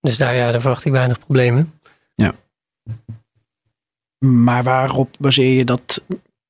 Dus 0.00 0.16
daar, 0.16 0.34
ja, 0.34 0.50
daar 0.50 0.60
verwacht 0.60 0.84
ik 0.84 0.92
weinig 0.92 1.18
problemen. 1.18 1.72
Maar 4.26 4.62
waarop 4.62 5.16
baseer 5.18 5.56
je 5.56 5.64
dat 5.64 6.04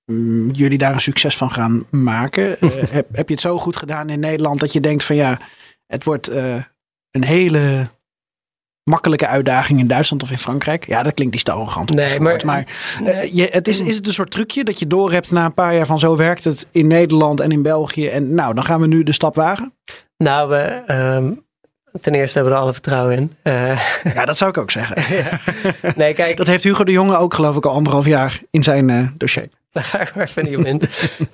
mm, 0.05 0.51
jullie 0.51 0.79
daar 0.79 0.95
een 0.95 1.01
succes 1.01 1.37
van 1.37 1.51
gaan 1.51 1.87
maken? 1.91 2.57
Eh, 2.61 2.71
heb, 2.91 3.09
heb 3.13 3.29
je 3.29 3.35
het 3.35 3.43
zo 3.43 3.59
goed 3.59 3.77
gedaan 3.77 4.09
in 4.09 4.21
Nederland 4.21 4.61
dat 4.61 4.73
je 4.73 4.81
denkt 4.81 5.05
van 5.05 5.17
ja, 5.17 5.41
het 5.87 6.05
wordt 6.05 6.29
eh, 6.29 6.63
een 7.11 7.25
hele 7.25 7.89
makkelijke 8.91 9.27
uitdaging 9.27 9.79
in 9.79 9.87
Duitsland 9.87 10.23
of 10.23 10.31
in 10.31 10.39
Frankrijk? 10.39 10.87
Ja, 10.87 11.03
dat 11.03 11.15
klinkt 11.15 11.35
niet 11.35 11.45
te 11.45 11.53
arrogant. 11.53 11.95
Nee, 11.95 12.21
maar, 12.21 12.43
maar 12.45 12.67
eh, 13.05 13.33
je, 13.33 13.49
het 13.51 13.69
is, 13.69 13.81
is 13.81 13.97
het 13.97 14.07
een 14.07 14.13
soort 14.13 14.31
trucje 14.31 14.65
dat 14.65 14.79
je 14.79 14.87
doorhebt 14.87 15.31
na 15.31 15.45
een 15.45 15.55
paar 15.55 15.75
jaar 15.75 15.87
van 15.87 15.99
zo 15.99 16.17
werkt 16.17 16.45
het 16.45 16.67
in 16.71 16.87
Nederland 16.87 17.41
en 17.41 17.53
in 17.53 17.63
België 17.63 18.09
en 18.09 18.35
nou, 18.35 18.55
dan 18.55 18.65
gaan 18.65 18.81
we 18.81 18.87
nu 18.87 19.03
de 19.03 19.13
stap 19.13 19.35
wagen? 19.35 19.75
Nou, 20.17 20.49
we, 20.49 20.83
ehm, 20.87 21.33
ten 22.01 22.15
eerste 22.15 22.35
hebben 22.35 22.53
we 22.53 22.59
er 22.59 22.65
alle 22.65 22.73
vertrouwen 22.73 23.17
in. 23.17 23.37
Eh, 23.43 23.81
Ja, 24.15 24.25
dat 24.25 24.37
zou 24.37 24.51
ik 24.51 24.59
ook 24.59 24.71
zeggen. 24.71 24.97
nee, 25.97 26.15
kijk, 26.15 26.37
Dat 26.37 26.47
heeft 26.47 26.65
Hugo 26.65 26.85
de 26.85 26.93
Jonge 26.93 27.17
ook 27.17 27.35
geloof 27.35 27.57
ik 27.57 27.67
al 27.67 27.73
anderhalf 27.73 28.07
jaar 28.07 28.41
in 28.51 28.63
zijn 28.63 28.91
eh, 28.91 29.07
dossier. 29.17 29.49
Daar 29.73 29.85
ga 29.85 30.01
ik 30.01 30.15
maar 30.15 30.25
even 30.25 30.45
niet 30.45 30.57
op 30.57 30.65
in. 30.65 30.81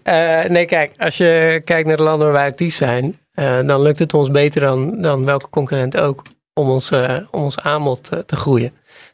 Eh, 0.02 0.44
nee, 0.44 0.66
kijk, 0.66 0.90
als 0.96 1.16
je 1.16 1.62
kijkt 1.64 1.88
naar 1.88 1.96
de 1.96 2.02
landen 2.02 2.26
waar 2.26 2.36
wij 2.36 2.46
actief 2.46 2.74
zijn, 2.74 3.18
dan 3.66 3.82
lukt 3.82 3.98
het 3.98 4.14
ons 4.14 4.30
beter 4.30 4.60
dan, 4.60 5.02
dan 5.02 5.24
welke 5.24 5.48
concurrent 5.50 5.96
ook 5.96 6.22
om 6.54 6.70
ons, 6.70 6.92
om 7.30 7.42
ons 7.42 7.58
aanbod 7.58 8.10
te 8.26 8.36
groeien. 8.36 8.72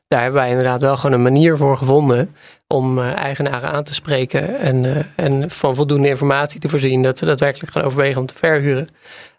Daar 0.08 0.22
hebben 0.22 0.40
wij 0.40 0.50
inderdaad 0.50 0.82
wel 0.82 0.96
gewoon 0.96 1.12
een 1.12 1.22
manier 1.22 1.56
voor 1.56 1.76
gevonden 1.76 2.34
om 2.66 3.00
eigenaren 3.00 3.70
aan 3.70 3.84
te 3.84 3.94
spreken 3.94 4.58
en, 4.58 5.06
en 5.16 5.50
van 5.50 5.74
voldoende 5.74 6.08
informatie 6.08 6.60
te 6.60 6.68
voorzien 6.68 7.02
dat 7.02 7.18
ze 7.18 7.24
daadwerkelijk 7.24 7.72
gaan 7.72 7.82
overwegen 7.82 8.20
om 8.20 8.26
te 8.26 8.34
verhuren. 8.34 8.88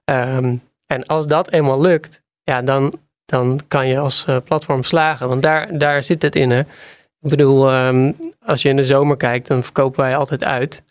Ehm, 0.05 0.55
en 0.93 1.05
als 1.05 1.27
dat 1.27 1.51
eenmaal 1.51 1.81
lukt, 1.81 2.21
ja, 2.43 2.61
dan, 2.61 2.93
dan 3.25 3.59
kan 3.67 3.87
je 3.87 3.99
als 3.99 4.25
eh, 4.25 4.37
platform 4.43 4.83
slagen. 4.83 5.27
Want 5.27 5.41
daar, 5.41 5.77
daar 5.77 6.03
zit 6.03 6.21
het 6.21 6.35
in. 6.35 6.51
Hè. 6.51 6.59
Ik 7.21 7.29
bedoel, 7.29 7.69
ehm, 7.71 8.11
als 8.45 8.61
je 8.61 8.69
in 8.69 8.75
de 8.75 8.83
zomer 8.83 9.17
kijkt, 9.17 9.47
dan 9.47 9.63
verkopen 9.63 10.01
wij 10.01 10.15
altijd 10.15 10.43
uit. 10.43 10.83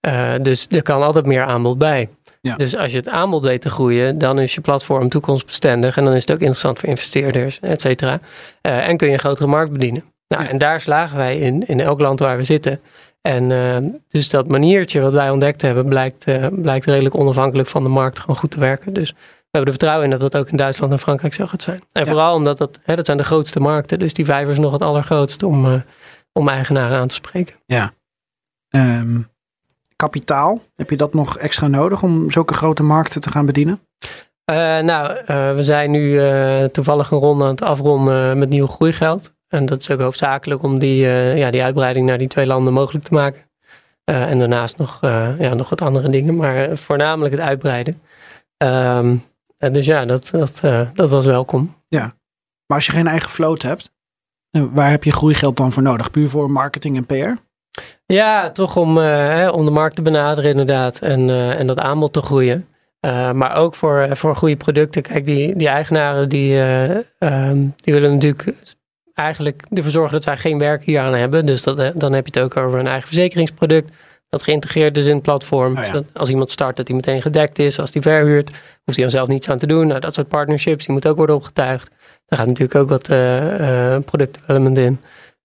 Eh, 0.00 0.34
dus 0.42 0.66
er 0.70 0.82
kan 0.82 1.02
altijd 1.02 1.26
meer 1.26 1.44
aanbod 1.44 1.78
bij. 1.78 2.08
Ja. 2.40 2.56
Dus 2.56 2.76
als 2.76 2.90
je 2.90 2.96
het 2.96 3.08
aanbod 3.08 3.44
weet 3.44 3.60
te 3.60 3.70
groeien, 3.70 4.18
dan 4.18 4.38
is 4.38 4.54
je 4.54 4.60
platform 4.60 5.08
toekomstbestendig. 5.08 5.96
En 5.96 6.04
dan 6.04 6.14
is 6.14 6.20
het 6.20 6.30
ook 6.30 6.38
interessant 6.38 6.78
voor 6.78 6.88
investeerders, 6.88 7.60
et 7.60 7.80
cetera. 7.80 8.18
Eh, 8.60 8.88
en 8.88 8.96
kun 8.96 9.06
je 9.06 9.12
een 9.12 9.18
grotere 9.18 9.46
markt 9.46 9.72
bedienen. 9.72 10.02
Nou, 10.28 10.42
Ja. 10.42 10.48
En 10.48 10.58
daar 10.58 10.80
slagen 10.80 11.16
wij 11.16 11.38
in, 11.38 11.66
in 11.66 11.80
elk 11.80 12.00
land 12.00 12.18
waar 12.18 12.36
we 12.36 12.42
zitten. 12.42 12.80
En 13.20 13.48
dus 14.08 14.28
dat 14.28 14.48
maniertje 14.48 15.00
wat 15.00 15.12
wij 15.12 15.30
ontdekt 15.30 15.62
hebben, 15.62 15.88
blijkt, 15.88 16.24
blijkt 16.50 16.84
redelijk 16.84 17.14
onafhankelijk 17.14 17.68
van 17.68 17.82
de 17.82 17.88
markt 17.88 18.18
gewoon 18.18 18.36
goed 18.36 18.50
te 18.50 18.60
werken. 18.60 18.92
Dus 18.92 19.14
hebben 19.54 19.72
er 19.72 19.78
vertrouwen 19.78 20.04
in 20.04 20.10
dat 20.10 20.20
dat 20.20 20.40
ook 20.40 20.48
in 20.48 20.56
Duitsland 20.56 20.92
en 20.92 20.98
Frankrijk 20.98 21.34
zo 21.34 21.46
gaat 21.46 21.62
zijn. 21.62 21.82
En 21.92 22.02
Ja. 22.02 22.08
vooral 22.08 22.34
omdat 22.34 22.58
dat, 22.58 22.80
hè, 22.82 22.96
dat 22.96 23.06
zijn 23.06 23.18
de 23.18 23.24
grootste 23.24 23.60
markten. 23.60 23.98
Dus 23.98 24.14
die 24.14 24.24
vijver 24.24 24.52
is 24.52 24.58
nog 24.58 24.72
het 24.72 24.82
allergrootste 24.82 25.46
om, 25.46 25.66
eh, 25.66 25.80
om 26.32 26.48
eigenaren 26.48 26.98
aan 26.98 27.08
te 27.08 27.14
spreken. 27.14 27.54
Ehm, 28.68 29.20
kapitaal, 29.96 30.62
heb 30.76 30.90
je 30.90 30.96
dat 30.96 31.14
nog 31.14 31.38
extra 31.38 31.66
nodig 31.66 32.02
om 32.02 32.30
zulke 32.30 32.54
grote 32.54 32.82
markten 32.82 33.20
te 33.20 33.30
gaan 33.30 33.46
bedienen? 33.46 33.80
Eh, 34.44 34.56
nou, 34.78 35.16
eh, 35.26 35.54
we 35.54 35.62
zijn 35.62 35.90
nu 35.90 36.20
toevallig 36.68 37.10
een 37.10 37.18
ronde 37.18 37.44
aan 37.44 37.50
het 37.50 37.62
afronden 37.62 38.38
met 38.38 38.48
nieuw 38.48 38.66
groeigeld. 38.66 39.32
En 39.48 39.66
dat 39.66 39.80
is 39.80 39.90
ook 39.90 40.00
hoofdzakelijk 40.00 40.62
om 40.62 40.78
die, 40.78 41.06
ja, 41.36 41.50
die 41.50 41.62
uitbreiding 41.62 42.06
naar 42.06 42.18
die 42.18 42.28
twee 42.28 42.46
landen 42.46 42.72
mogelijk 42.72 43.04
te 43.04 43.14
maken. 43.14 43.40
En 44.04 44.38
daarnaast 44.38 44.76
nog, 44.78 44.98
ja, 45.38 45.54
nog 45.54 45.68
wat 45.68 45.82
andere 45.82 46.08
dingen, 46.08 46.36
maar 46.36 46.76
voornamelijk 46.76 47.34
het 47.34 47.42
uitbreiden. 47.42 48.00
Ehm, 48.56 49.16
en 49.64 49.72
dus 49.72 49.86
ja, 49.86 50.04
dat, 50.04 50.28
dat, 50.32 50.60
eh, 50.62 50.88
dat 50.94 51.10
was 51.10 51.26
welkom. 51.26 51.74
Maar 52.66 52.76
als 52.76 52.86
je 52.86 52.92
geen 52.92 53.06
eigen 53.06 53.30
vloot 53.30 53.62
hebt, 53.62 53.90
eh, 54.50 54.64
waar 54.72 54.90
heb 54.90 55.04
je 55.04 55.12
groeigeld 55.12 55.56
dan 55.56 55.72
voor 55.72 55.82
nodig? 55.82 56.10
Puur 56.10 56.28
voor 56.28 56.50
marketing 56.50 56.96
en 56.96 57.06
PR? 57.06 57.42
Ja, 58.06 58.50
toch 58.50 58.76
om, 58.76 58.98
eh, 58.98 59.04
hè, 59.04 59.48
om 59.48 59.64
de 59.64 59.70
markt 59.70 59.96
te 59.96 60.02
benaderen 60.02 60.50
inderdaad 60.50 60.98
en, 60.98 61.30
eh, 61.30 61.58
en 61.60 61.66
dat 61.66 61.78
aanbod 61.78 62.12
te 62.12 62.22
groeien. 62.22 62.68
Eh, 63.00 63.32
maar 63.32 63.56
ook 63.56 63.74
voor, 63.74 63.98
eh, 64.00 64.14
voor 64.14 64.36
goede 64.36 64.56
producten. 64.56 65.02
Kijk, 65.02 65.24
die, 65.24 65.56
die 65.56 65.68
eigenaren 65.68 66.28
die, 66.28 66.60
eh, 66.60 66.96
ehm, 67.18 67.68
die 67.76 67.94
willen 67.94 68.12
natuurlijk 68.12 68.54
eigenlijk 69.14 69.62
ervoor 69.72 69.90
zorgen 69.90 70.12
dat 70.12 70.22
zij 70.22 70.36
geen 70.36 70.58
werk 70.58 70.84
hier 70.84 71.00
aan 71.00 71.14
hebben. 71.14 71.46
Dus 71.46 71.62
dat, 71.62 71.78
eh, 71.78 71.88
dan 71.94 72.12
heb 72.12 72.26
je 72.26 72.40
het 72.40 72.44
ook 72.52 72.64
over 72.64 72.78
een 72.78 72.86
eigen 72.86 73.06
verzekeringsproduct. 73.06 73.92
Dat 74.28 74.42
geïntegreerd 74.42 74.96
is 74.96 75.06
in 75.06 75.14
het 75.14 75.22
platform. 75.22 75.72
Oh 75.72 75.78
ja. 75.78 75.86
Zodat 75.86 76.04
als 76.12 76.28
iemand 76.30 76.50
start, 76.50 76.76
dat 76.76 76.86
hij 76.88 76.96
meteen 76.96 77.22
gedekt 77.22 77.58
is. 77.58 77.78
Als 77.80 77.90
die 77.90 78.02
verhuurt, 78.02 78.48
hoeft 78.50 78.96
hij 78.96 79.00
dan 79.06 79.10
zelf 79.10 79.28
niets 79.28 79.48
aan 79.48 79.58
te 79.58 79.66
doen. 79.66 79.86
Nou, 79.86 80.00
dat 80.00 80.14
soort 80.14 80.28
partnerships, 80.28 80.84
die 80.84 80.92
moeten 80.92 81.10
ook 81.10 81.16
worden 81.16 81.36
opgetuigd. 81.36 81.90
Daar 82.26 82.38
gaat 82.38 82.48
natuurlijk 82.48 82.74
ook 82.74 82.88
wat 82.88 83.08
eh, 83.08 83.98
product 84.04 84.34
development 84.34 84.78
in. 84.78 85.00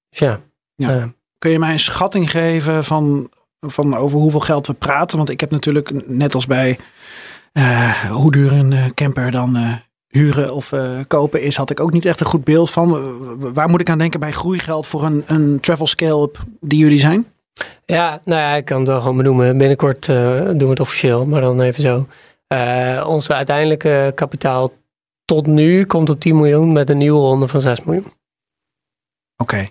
Dus 0.10 0.20
ja. 0.20 0.40
Ja. 0.76 0.96
eh, 0.96 1.04
Kun 1.38 1.52
je 1.52 1.60
mij 1.60 1.72
een 1.72 1.80
schatting 1.80 2.32
geven 2.32 2.84
van, 2.84 3.30
van 3.60 3.96
over 3.96 4.20
hoeveel 4.20 4.40
geld 4.40 4.68
we 4.68 4.74
praten? 4.74 5.18
Want 5.18 5.30
ik 5.30 5.40
heb 5.40 5.52
natuurlijk, 5.52 6.08
net 6.08 6.36
als 6.36 6.48
bij 6.48 6.78
hoe 8.10 8.32
duur 8.32 8.52
een 8.54 8.94
camper 8.94 9.32
dan 9.32 9.58
huren 10.08 10.54
of 10.54 10.74
kopen 11.08 11.42
is, 11.42 11.56
had 11.56 11.70
ik 11.70 11.80
ook 11.80 11.94
niet 11.94 12.06
echt 12.06 12.20
een 12.20 12.26
goed 12.26 12.44
beeld 12.44 12.70
van. 12.70 13.18
Waar 13.54 13.70
moet 13.70 13.80
ik 13.80 13.90
aan 13.90 13.98
denken 13.98 14.20
bij 14.20 14.32
groeigeld 14.32 14.88
voor 14.88 15.04
een, 15.06 15.24
een 15.26 15.60
travel 15.60 15.88
scale-up 15.88 16.40
die 16.60 16.80
jullie 16.80 17.00
zijn? 17.00 17.28
Ja, 17.86 18.22
nou 18.26 18.42
ja, 18.42 18.56
ik 18.56 18.66
kan 18.66 18.78
het 18.78 18.88
wel 18.88 19.02
gewoon 19.02 19.18
benoemen. 19.18 19.58
Binnenkort 19.58 20.10
eh, 20.10 20.42
doen 20.44 20.58
we 20.58 20.70
het 20.70 20.80
officieel, 20.80 21.26
maar 21.26 21.42
dan 21.42 21.62
even 21.62 21.82
zo. 21.82 22.08
Eh, 22.48 23.06
onze 23.08 23.34
uiteindelijke 23.34 24.12
kapitaal 24.16 24.72
tot 25.26 25.48
nu 25.48 25.86
komt 25.86 26.10
op 26.10 26.20
10 26.20 26.36
miljoen 26.36 26.72
met 26.72 26.90
een 26.90 26.98
nieuwe 26.98 27.20
ronde 27.20 27.48
van 27.48 27.62
6 27.62 27.84
miljoen. 27.84 28.14
Oké. 29.38 29.68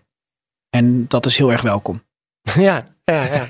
En 0.70 1.09
dat 1.09 1.27
is 1.27 1.37
heel 1.37 1.53
erg 1.53 1.62
welkom. 1.62 2.03
ja, 2.42 2.87
ja, 3.05 3.22
ja. 3.35 3.46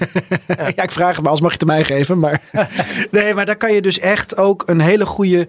ja, 0.49 0.83
ik 0.83 0.91
vraag 0.91 1.15
het 1.15 1.23
maar, 1.23 1.31
als 1.31 1.41
mag 1.41 1.51
je 1.51 1.57
het 1.59 1.67
mij 1.67 1.85
geven. 1.85 2.19
Maar 2.19 2.43
nee, 3.11 3.35
maar 3.35 3.47
daar 3.47 3.57
kan 3.57 3.73
je 3.73 3.83
dus 3.83 3.99
echt 3.99 4.37
ook 4.37 4.69
een 4.69 4.81
hele 4.81 5.07
goede 5.07 5.49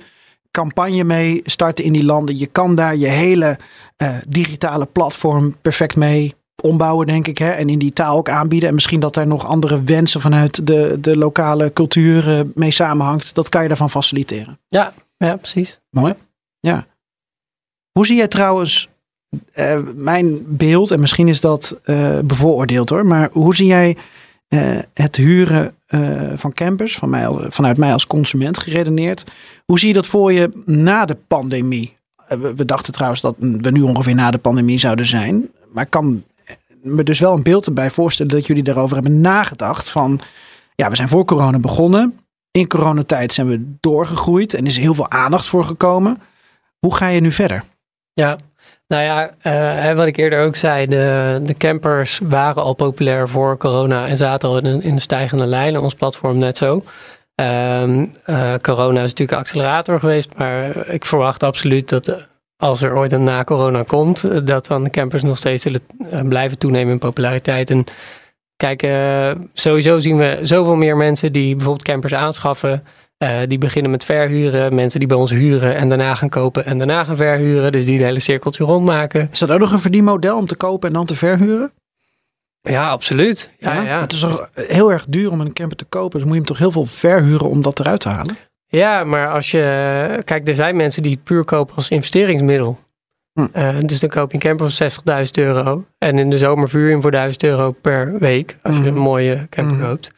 campagne 0.51 1.03
mee 1.03 1.41
starten 1.45 1.83
in 1.83 1.93
die 1.93 2.03
landen. 2.03 2.37
Je 2.37 2.47
kan 2.47 2.75
daar 2.75 2.95
je 2.95 3.07
hele 3.07 3.59
eh, 3.97 4.17
digitale 4.27 4.85
platform 4.85 5.55
perfect 5.61 5.95
mee 5.95 6.35
ombouwen, 6.61 7.05
denk 7.05 7.27
ik. 7.27 7.37
Hè? 7.37 7.49
En 7.49 7.69
in 7.69 7.79
die 7.79 7.93
taal 7.93 8.17
ook 8.17 8.29
aanbieden. 8.29 8.69
En 8.69 8.75
misschien 8.75 8.99
dat 8.99 9.13
daar 9.13 9.27
nog 9.27 9.45
andere 9.45 9.83
wensen 9.83 10.21
vanuit 10.21 10.67
de, 10.67 10.97
de 11.01 11.17
lokale 11.17 11.73
cultuur 11.73 12.37
eh, 12.37 12.45
mee 12.55 12.71
samenhangt. 12.71 13.35
Dat 13.35 13.49
kan 13.49 13.61
je 13.61 13.67
daarvan 13.67 13.89
faciliteren. 13.89 14.59
ja, 14.67 14.93
ja, 15.17 15.35
precies. 15.35 15.79
Mooi. 15.89 16.13
Ja. 16.59 16.85
Hoe 17.91 18.05
zie 18.05 18.15
jij 18.15 18.27
trouwens 18.27 18.89
eh, 19.51 19.79
mijn 19.95 20.43
beeld, 20.47 20.91
en 20.91 20.99
misschien 20.99 21.27
is 21.27 21.41
dat 21.41 21.79
eh, 21.83 22.19
bevooroordeeld 22.19 22.89
hoor, 22.89 23.05
maar 23.05 23.29
hoe 23.31 23.55
zie 23.55 23.67
jij 23.67 23.97
het 24.93 25.15
huren 25.15 25.75
van 26.35 26.53
campers, 26.53 26.95
van 26.95 27.09
mij, 27.09 27.27
vanuit 27.49 27.77
mij 27.77 27.93
als 27.93 28.07
consument 28.07 28.59
geredeneerd? 28.59 29.23
Hoe 29.65 29.79
zie 29.79 29.87
je 29.87 29.93
dat 29.93 30.07
voor 30.07 30.33
je 30.33 30.61
na 30.65 31.05
de 31.05 31.17
pandemie? 31.27 31.95
We, 32.27 32.55
we 32.55 32.65
dachten 32.65 32.93
trouwens 32.93 33.21
dat 33.21 33.35
we 33.39 33.71
nu 33.71 33.81
ongeveer 33.81 34.15
na 34.15 34.31
de 34.31 34.37
pandemie 34.37 34.79
zouden 34.79 35.05
zijn, 35.05 35.49
maar 35.73 35.85
kan 35.85 36.23
me 36.81 37.03
dus 37.03 37.19
wel 37.19 37.33
een 37.33 37.43
beeld 37.43 37.65
erbij 37.65 37.89
voorstellen 37.89 38.31
dat 38.31 38.47
jullie 38.47 38.63
daarover 38.63 38.95
hebben 38.95 39.21
nagedacht 39.21 39.89
van, 39.89 40.19
ja, 40.75 40.89
we 40.89 40.95
zijn 40.95 41.07
voor 41.07 41.25
corona 41.25 41.59
begonnen. 41.59 42.19
In 42.51 42.67
coronatijd 42.67 43.33
zijn 43.33 43.47
we 43.47 43.75
doorgegroeid 43.79 44.53
en 44.53 44.65
is 44.65 44.77
heel 44.77 44.93
veel 44.93 45.09
aandacht 45.09 45.47
voor 45.47 45.65
gekomen. 45.65 46.21
Hoe 46.79 46.95
ga 46.95 47.07
je 47.07 47.21
nu 47.21 47.31
verder? 47.31 47.63
Ja, 48.13 48.37
nou 48.87 49.03
ja, 49.03 49.31
hè, 49.49 49.95
wat 49.95 50.07
ik 50.07 50.17
eerder 50.17 50.45
ook 50.45 50.55
zei, 50.55 50.87
de, 50.87 51.39
de 51.43 51.53
campers 51.57 52.19
waren 52.23 52.63
al 52.63 52.73
populair 52.73 53.29
voor 53.29 53.57
corona 53.57 54.07
en 54.07 54.17
zaten 54.17 54.49
al 54.49 54.57
in 54.57 54.65
een, 54.65 55.01
stijgende 55.01 55.45
lijn. 55.45 55.75
En 55.75 55.81
ons 55.81 55.93
platform 55.93 56.37
net 56.37 56.57
zo. 56.57 56.83
Ehm, 57.35 58.05
eh, 58.23 58.53
corona 58.61 59.01
is 59.01 59.09
natuurlijk 59.09 59.31
een 59.31 59.37
accelerator 59.37 59.99
geweest, 59.99 60.37
maar 60.37 60.87
ik 60.87 61.05
verwacht 61.05 61.43
absoluut 61.43 61.89
dat 61.89 62.27
als 62.59 62.81
er 62.81 62.95
ooit 62.95 63.11
een 63.11 63.23
na 63.23 63.43
corona 63.43 63.83
komt, 63.83 64.23
eh, 64.23 64.37
dat 64.43 64.67
dan 64.67 64.83
de 64.83 64.89
campers 64.89 65.23
nog 65.23 65.37
steeds 65.37 65.63
zullen 65.63 65.81
eh, 66.09 66.21
blijven 66.21 66.57
toenemen 66.57 66.93
in 66.93 66.99
populariteit. 66.99 67.69
En 67.69 67.85
kijk, 68.55 68.83
eh, 68.83 69.31
sowieso 69.53 69.99
zien 69.99 70.17
we 70.17 70.37
zoveel 70.41 70.75
meer 70.75 70.97
mensen 70.97 71.31
die 71.31 71.55
bijvoorbeeld 71.55 71.87
campers 71.87 72.13
aanschaffen. 72.13 72.83
Die 73.47 73.57
beginnen 73.57 73.91
met 73.91 74.03
verhuren, 74.03 74.75
mensen 74.75 74.99
die 74.99 75.07
bij 75.07 75.17
ons 75.17 75.31
huren 75.31 75.75
en 75.75 75.89
daarna 75.89 76.15
gaan 76.15 76.29
kopen 76.29 76.65
en 76.65 76.77
daarna 76.77 77.03
gaan 77.03 77.15
verhuren. 77.15 77.71
Dus 77.71 77.85
die 77.85 77.97
het 77.97 78.05
hele 78.05 78.19
cirkeltje 78.19 78.63
rondmaken. 78.63 79.29
Is 79.31 79.39
dat 79.39 79.51
ook 79.51 79.59
nog 79.59 79.71
een 79.71 79.79
verdienmodel 79.79 80.37
om 80.37 80.45
te 80.45 80.55
kopen 80.55 80.87
en 80.87 80.93
dan 80.93 81.05
te 81.05 81.15
verhuren? 81.15 81.71
Ja, 82.61 82.89
absoluut. 82.89 83.53
Ja, 83.57 83.81
ja. 83.81 84.01
Het 84.01 84.11
is 84.11 84.19
toch 84.19 84.49
heel 84.53 84.91
erg 84.91 85.05
duur 85.09 85.31
om 85.31 85.41
een 85.41 85.53
camper 85.53 85.77
te 85.77 85.85
kopen. 85.85 86.19
Dus 86.19 86.27
moet 86.27 86.31
je 86.31 86.37
hem 86.37 86.47
toch 86.47 86.57
heel 86.57 86.71
veel 86.71 86.85
verhuren 86.85 87.49
om 87.49 87.61
dat 87.61 87.79
eruit 87.79 87.99
te 87.99 88.09
halen? 88.09 88.35
Ja, 88.71 89.03
maar 89.03 89.29
als 89.29 89.51
je. 89.51 90.21
Kijk, 90.25 90.47
er 90.47 90.53
zijn 90.55 90.75
mensen 90.75 91.03
die 91.03 91.11
het 91.11 91.23
puur 91.23 91.45
kopen 91.45 91.75
als 91.75 91.89
investeringsmiddel. 91.89 92.79
Hm. 93.33 93.47
Eh, 93.53 93.75
dus 93.85 93.99
dan 93.99 94.09
koop 94.09 94.27
je 94.29 94.33
een 94.33 94.39
camper 94.39 94.69
van 94.71 94.89
60.000 95.25 95.37
euro. 95.37 95.85
En 95.97 96.17
in 96.17 96.29
de 96.29 96.37
zomer 96.37 96.69
vuur 96.69 96.85
je 96.85 96.91
hem 96.91 97.01
voor 97.01 97.11
1000 97.11 97.43
euro 97.43 97.71
per 97.71 98.17
week. 98.19 98.57
Als 98.61 98.75
je 98.75 98.81
Mhm. 98.81 98.89
een 98.89 98.97
mooie 99.01 99.47
camper 99.49 99.75
Mhm. 99.77 99.85
koopt. 99.85 100.09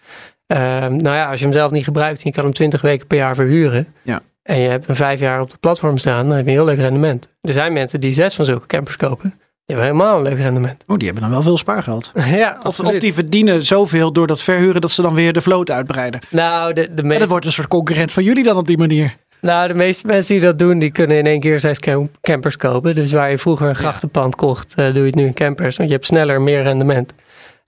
Ehm, 0.48 0.96
nou 0.96 1.16
ja, 1.16 1.30
als 1.30 1.40
je 1.40 1.46
hem 1.46 1.54
zelf 1.54 1.72
niet 1.72 1.84
gebruikt 1.84 2.18
en 2.18 2.24
je 2.30 2.32
kan 2.36 2.44
hem 2.44 2.54
20 2.54 2.82
weken 2.82 3.08
per 3.08 3.18
jaar 3.18 3.36
verhuren. 3.36 3.88
Ja. 4.02 4.20
En 4.44 4.60
je 4.60 4.70
hebt 4.70 4.86
hem 4.88 4.96
vijf 4.96 5.20
jaar 5.20 5.42
op 5.42 5.50
de 5.50 5.58
platform 5.58 5.98
staan, 5.98 6.28
dan 6.28 6.36
heb 6.38 6.46
je 6.46 6.52
een 6.52 6.58
heel 6.58 6.66
leuk 6.66 6.78
rendement. 6.80 7.28
Er 7.42 7.54
zijn 7.54 7.74
mensen 7.74 8.00
die 8.00 8.14
zes 8.14 8.36
van 8.36 8.46
zulke 8.46 8.68
campers 8.68 8.96
kopen. 8.96 9.40
Die 9.72 9.80
hebben 9.80 9.98
helemaal 9.98 10.18
een 10.18 10.32
leuk 10.32 10.42
rendement. 10.44 10.84
Oh, 10.88 10.98
die 10.98 11.06
hebben 11.06 11.24
dan 11.24 11.32
wel 11.32 11.42
veel 11.42 11.58
spaargeld. 11.58 12.12
ja, 12.26 12.60
Of, 12.64 12.80
of 12.80 13.00
die 13.00 13.14
verdienen 13.14 13.66
zoveel 13.66 14.12
door 14.14 14.28
dat 14.28 14.42
verhuren 14.42 14.82
dat 14.82 14.92
ze 14.92 15.02
dan 15.02 15.14
weer 15.14 15.34
de 15.34 15.42
vloot 15.42 15.72
uitbreiden. 15.72 16.20
Nou, 16.30 16.74
de, 16.74 16.82
de 16.94 17.02
En 17.02 17.06
meeste 17.08 17.20
dat 17.20 17.30
wordt 17.30 17.46
een 17.46 17.52
soort 17.52 17.68
concurrent 17.68 18.12
van 18.12 18.24
jullie 18.24 18.44
dan 18.44 18.58
op 18.58 18.68
die 18.68 18.78
manier. 18.78 19.16
Nou, 19.42 19.68
de 19.68 19.74
meeste 19.74 20.08
mensen 20.08 20.36
die 20.36 20.44
dat 20.44 20.60
doen, 20.60 20.80
die 20.80 20.92
kunnen 20.92 21.18
in 21.18 21.26
één 21.26 21.40
keer 21.40 21.60
zes 21.60 21.80
camp- 21.80 22.16
campers 22.22 22.58
kopen. 22.58 22.96
Dus 22.96 23.12
waar 23.12 23.30
je 23.30 23.38
vroeger 23.38 23.70
een 23.70 23.76
grachtenpand 23.76 24.36
kocht, 24.36 24.74
eh, 24.76 24.86
doe 24.86 24.96
je 24.96 25.06
het 25.06 25.16
nu 25.16 25.26
in 25.26 25.34
campers. 25.34 25.78
Want 25.78 25.90
je 25.90 25.96
hebt 25.96 26.08
sneller 26.08 26.42
meer 26.42 26.64
rendement. 26.64 27.14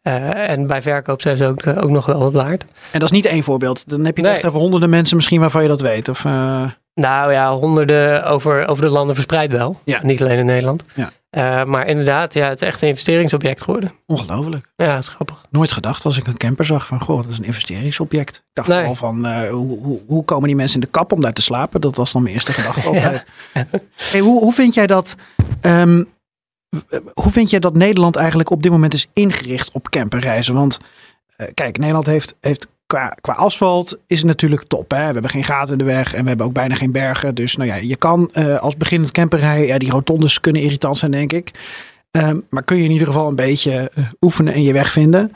Eh, 0.01 0.49
en 0.49 0.67
bij 0.67 0.81
verkoop 0.81 1.21
zijn 1.21 1.37
ze 1.37 1.45
ook, 1.45 1.61
eh, 1.61 1.83
ook 1.83 1.89
nog 1.89 2.05
wel 2.05 2.19
wat 2.19 2.33
waard. 2.33 2.63
En 2.91 2.99
dat 2.99 3.03
is 3.03 3.11
niet 3.11 3.25
één 3.25 3.43
voorbeeld. 3.43 3.89
Dan 3.89 4.05
heb 4.05 4.15
je 4.17 4.21
het 4.21 4.31
Nee. 4.31 4.39
echt 4.39 4.45
over 4.47 4.59
honderden 4.59 4.89
mensen 4.89 5.15
misschien 5.15 5.39
waarvan 5.39 5.61
je 5.61 5.67
dat 5.67 5.81
weet. 5.81 6.09
Of, 6.09 6.23
Nou 6.95 7.31
ja, 7.31 7.53
honderden 7.53 8.25
over, 8.25 8.67
over 8.67 8.83
de 8.83 8.89
landen 8.91 9.15
verspreid 9.15 9.51
wel. 9.51 9.79
Ja. 9.83 9.99
Niet 10.03 10.21
alleen 10.21 10.37
in 10.37 10.45
Nederland. 10.45 10.83
Ja. 10.93 11.11
Eh, 11.33 11.63
maar 11.63 11.87
inderdaad, 11.87 12.33
ja, 12.33 12.49
het 12.49 12.61
is 12.61 12.67
echt 12.67 12.81
een 12.81 12.87
investeringsobject 12.87 13.61
geworden. 13.63 13.91
ongelooflijk. 14.05 14.71
Ja, 14.75 14.93
dat 14.93 15.03
is 15.03 15.07
grappig. 15.07 15.45
Nooit 15.49 15.71
gedacht 15.71 16.05
als 16.05 16.17
ik 16.17 16.27
een 16.27 16.37
camper 16.37 16.65
zag 16.65 16.87
van, 16.87 16.99
goh, 17.01 17.21
dat 17.23 17.31
is 17.31 17.37
een 17.37 17.43
investeringsobject. 17.43 18.35
Ik 18.35 18.43
dacht 18.53 18.67
Nee. 18.67 18.77
vooral 18.77 18.95
van, 18.95 19.25
eh, 19.25 19.49
hoe, 19.49 19.79
hoe, 19.79 20.01
hoe 20.07 20.23
komen 20.25 20.47
die 20.47 20.55
mensen 20.55 20.79
in 20.79 20.85
de 20.85 20.91
kap 20.91 21.11
om 21.11 21.21
daar 21.21 21.33
te 21.33 21.41
slapen? 21.41 21.81
Dat 21.81 21.95
was 21.95 22.11
dan 22.11 22.21
mijn 22.23 22.33
eerste 22.35 22.53
gedachte 22.53 22.87
altijd. 22.89 23.25
Hey, 23.95 24.19
hoe, 24.19 24.39
hoe 24.39 24.53
vind 24.53 24.73
jij 24.73 24.87
dat, 24.87 25.15
ehm, 25.61 26.03
hoe 27.13 27.31
vind 27.31 27.49
jij 27.49 27.59
dat 27.59 27.75
Nederland 27.75 28.15
eigenlijk 28.15 28.49
op 28.51 28.63
dit 28.63 28.71
moment 28.71 28.93
is 28.93 29.07
ingericht 29.13 29.71
op 29.71 29.89
camperreizen? 29.89 30.53
Want 30.53 30.77
eh, 31.35 31.47
kijk, 31.53 31.77
Nederland 31.77 32.05
heeft, 32.05 32.35
heeft 32.41 32.67
qua, 33.21 33.33
asfalt 33.33 33.97
is 34.07 34.17
het 34.17 34.27
natuurlijk 34.27 34.63
top. 34.63 34.91
Hè? 34.91 34.97
We 34.97 35.03
hebben 35.13 35.29
geen 35.29 35.43
gaten 35.43 35.71
in 35.71 35.77
de 35.77 35.83
weg 35.83 36.13
en 36.13 36.21
we 36.21 36.27
hebben 36.27 36.45
ook 36.45 36.53
bijna 36.53 36.75
geen 36.75 36.91
bergen. 36.91 37.35
Dus 37.35 37.55
nou 37.55 37.69
ja, 37.69 37.75
je 37.75 37.95
kan 37.95 38.29
eh, 38.33 38.59
als 38.59 38.77
beginnend 38.77 39.11
camperrijden, 39.11 39.67
ja, 39.67 39.77
die 39.77 39.91
rotondes 39.91 40.39
kunnen 40.39 40.61
irritant 40.61 40.97
zijn 40.97 41.11
denk 41.11 41.33
ik. 41.33 41.51
Ehm, 42.11 42.39
maar 42.49 42.63
kun 42.63 42.77
je 42.77 42.83
in 42.83 42.91
ieder 42.91 43.07
geval 43.07 43.27
een 43.27 43.35
beetje 43.35 43.91
eh, 43.93 44.03
oefenen 44.21 44.53
en 44.53 44.63
je 44.63 44.73
weg 44.73 44.91
vinden. 44.91 45.31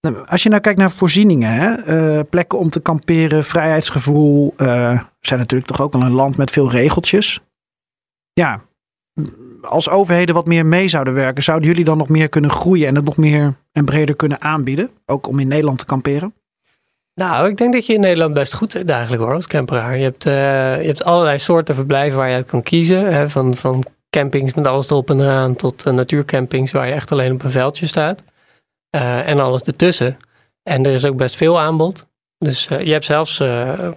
Nou, 0.00 0.26
Als 0.26 0.42
je 0.42 0.48
nou 0.48 0.60
kijkt 0.60 0.78
naar 0.78 0.90
voorzieningen, 0.90 1.52
hè? 1.52 1.74
eh, 1.74 2.24
plekken 2.30 2.58
om 2.58 2.70
te 2.70 2.80
kamperen, 2.80 3.44
vrijheidsgevoel. 3.44 4.54
we 4.56 5.00
zijn 5.20 5.40
natuurlijk 5.40 5.70
toch 5.70 5.80
ook 5.80 5.92
wel 5.92 6.02
een 6.02 6.10
land 6.10 6.36
met 6.36 6.50
veel 6.50 6.70
regeltjes. 6.70 7.40
Ja, 8.32 8.62
als 9.62 9.88
overheden 9.88 10.34
wat 10.34 10.46
meer 10.46 10.66
mee 10.66 10.88
zouden 10.88 11.14
werken, 11.14 11.42
zouden 11.42 11.68
jullie 11.68 11.84
dan 11.84 11.98
nog 11.98 12.08
meer 12.08 12.28
kunnen 12.28 12.50
groeien 12.50 12.88
en 12.88 12.94
het 12.94 13.04
nog 13.04 13.16
meer 13.16 13.54
en 13.72 13.84
breder 13.84 14.16
kunnen 14.16 14.40
aanbieden? 14.40 14.90
Ook 15.06 15.26
om 15.28 15.38
in 15.38 15.48
Nederland 15.48 15.78
te 15.78 15.84
kamperen? 15.84 16.34
Nou, 17.20 17.48
ik 17.48 17.56
denk 17.56 17.72
dat 17.72 17.86
je 17.86 17.94
in 17.94 18.00
Nederland 18.00 18.34
best 18.34 18.54
goed 18.54 18.72
zit 18.72 18.90
eigenlijk 18.90 19.22
hoor, 19.22 19.34
als 19.34 19.46
camperaar. 19.46 19.96
Je 19.96 20.02
hebt, 20.02 20.26
eh, 20.26 20.32
je 20.80 20.86
hebt 20.86 21.04
allerlei 21.04 21.38
soorten 21.38 21.74
verblijven 21.74 22.18
waar 22.18 22.28
je 22.28 22.34
uit 22.34 22.46
kan 22.46 22.62
kiezen. 22.62 23.12
Hè, 23.12 23.28
van, 23.30 23.56
van 23.56 23.84
campings 24.10 24.54
met 24.54 24.66
alles 24.66 24.90
erop 24.90 25.10
en 25.10 25.20
eraan 25.20 25.56
tot 25.56 25.86
eh, 25.86 25.92
natuurcampings 25.92 26.72
waar 26.72 26.86
je 26.86 26.92
echt 26.92 27.12
alleen 27.12 27.32
op 27.32 27.42
een 27.44 27.50
veldje 27.50 27.86
staat. 27.86 28.22
Eh, 28.90 29.28
en 29.28 29.40
alles 29.40 29.62
ertussen. 29.62 30.16
En 30.62 30.86
er 30.86 30.92
is 30.92 31.04
ook 31.04 31.16
best 31.16 31.36
veel 31.36 31.60
aanbod. 31.60 32.06
Dus 32.38 32.64
je 32.64 32.92
hebt 32.92 33.04
zelfs 33.04 33.42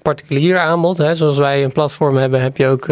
particulier 0.01 0.59
aanbod. 0.59 0.97
Hè. 0.97 1.15
Zoals 1.15 1.37
wij 1.37 1.63
een 1.63 1.71
platform 1.71 2.17
hebben, 2.17 2.41
heb 2.41 2.57
je 2.57 2.67
ook 2.67 2.85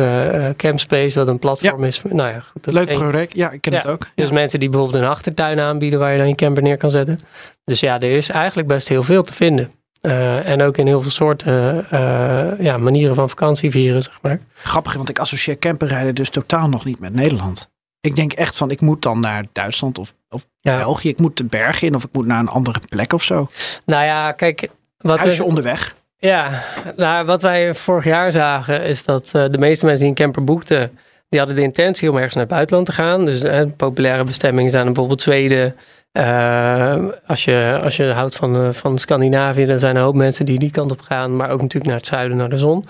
Campspace, 0.57 1.19
wat 1.19 1.27
een 1.27 1.39
platform 1.39 1.83
is. 1.83 1.99
voor- 1.99 2.15
Nou 2.15 2.29
ja, 2.29 2.39
goed, 2.39 2.63
dat 2.63 2.73
Leuk 2.73 2.91
product. 2.91 3.35
Ja, 3.35 3.51
ik 3.51 3.61
ken 3.61 3.71
Ja, 3.71 3.77
het 3.77 3.87
ook. 3.87 4.07
Dus 4.15 4.27
Ja. 4.27 4.33
mensen 4.33 4.59
die 4.59 4.69
bijvoorbeeld 4.69 5.03
een 5.03 5.09
achtertuin 5.09 5.59
aanbieden 5.59 5.99
waar 5.99 6.11
je 6.11 6.17
dan 6.17 6.27
je 6.27 6.35
camper 6.35 6.63
neer 6.63 6.77
kan 6.77 6.91
zetten. 6.91 7.19
Dus 7.63 7.79
ja, 7.79 7.95
er 7.99 8.11
is 8.15 8.29
eigenlijk 8.29 8.67
best 8.67 8.87
heel 8.87 9.03
veel 9.03 9.23
te 9.23 9.33
vinden. 9.33 9.71
Eh, 10.01 10.49
en 10.49 10.61
ook 10.61 10.77
in 10.77 10.87
heel 10.87 11.01
veel 11.01 11.11
soorten 11.11 11.85
eh, 11.89 12.59
ja, 12.59 12.77
manieren 12.77 13.15
van 13.15 13.29
vakantie 13.29 13.71
vieren, 13.71 14.01
zeg 14.01 14.19
maar. 14.21 14.39
Grappig, 14.53 14.93
want 14.93 15.09
ik 15.09 15.19
associeer 15.19 15.57
camperrijden 15.57 16.15
dus 16.15 16.29
totaal 16.29 16.69
nog 16.69 16.85
niet 16.85 16.99
met 16.99 17.13
Nederland. 17.13 17.69
Ik 18.01 18.15
denk 18.15 18.33
echt 18.33 18.57
van, 18.57 18.71
ik 18.71 18.81
moet 18.81 19.01
dan 19.01 19.19
naar 19.19 19.45
Duitsland 19.53 19.97
of, 19.97 20.13
of 20.29 20.45
Ja. 20.59 20.77
België. 20.77 21.09
Ik 21.09 21.19
moet 21.19 21.37
de 21.37 21.43
bergen 21.43 21.87
in 21.87 21.95
of 21.95 22.03
ik 22.03 22.09
moet 22.11 22.25
naar 22.25 22.39
een 22.39 22.47
andere 22.47 22.79
plek 22.89 23.13
of 23.13 23.23
zo. 23.23 23.49
Nou 23.85 24.05
ja, 24.05 24.31
kijk. 24.31 24.69
Wat 24.97 25.19
Huisje 25.19 25.37
we, 25.41 25.45
onderweg. 25.47 25.95
ja, 26.17 26.63
nou, 26.95 27.25
wat 27.25 27.41
wij 27.41 27.75
vorig 27.75 28.05
jaar 28.05 28.31
zagen 28.31 28.83
is 28.83 29.03
dat 29.05 29.29
eh, 29.33 29.45
de 29.49 29.57
meeste 29.57 29.85
mensen 29.85 30.01
die 30.01 30.09
een 30.09 30.21
camper 30.23 30.43
boekten, 30.43 30.97
die 31.29 31.39
hadden 31.39 31.57
de 31.57 31.63
intentie 31.63 32.09
om 32.09 32.15
ergens 32.15 32.33
naar 32.33 32.43
het 32.43 32.53
buitenland 32.53 32.85
te 32.85 32.91
gaan. 32.91 33.25
Dus 33.25 33.43
populaire 33.77 34.23
bestemmingen 34.23 34.71
zijn 34.71 34.85
bijvoorbeeld 34.85 35.21
Zweden. 35.21 35.75
Eh, 36.17 36.95
als, 37.25 37.45
je, 37.45 37.79
als 37.83 37.97
je 37.97 38.05
houdt 38.05 38.35
van, 38.35 38.55
eh, 38.55 38.69
van 38.71 38.97
Scandinavië, 38.97 39.65
dan 39.65 39.79
zijn 39.79 39.95
er 39.95 39.99
een 39.99 40.05
hoop 40.05 40.15
mensen 40.15 40.45
die 40.45 40.59
die 40.59 40.71
kant 40.71 40.91
op 40.91 41.01
gaan, 41.01 41.35
maar 41.35 41.49
ook 41.49 41.61
natuurlijk 41.61 41.85
naar 41.85 41.99
het 41.99 42.05
zuiden, 42.05 42.37
naar 42.37 42.49
de 42.49 42.57
zon. 42.57 42.83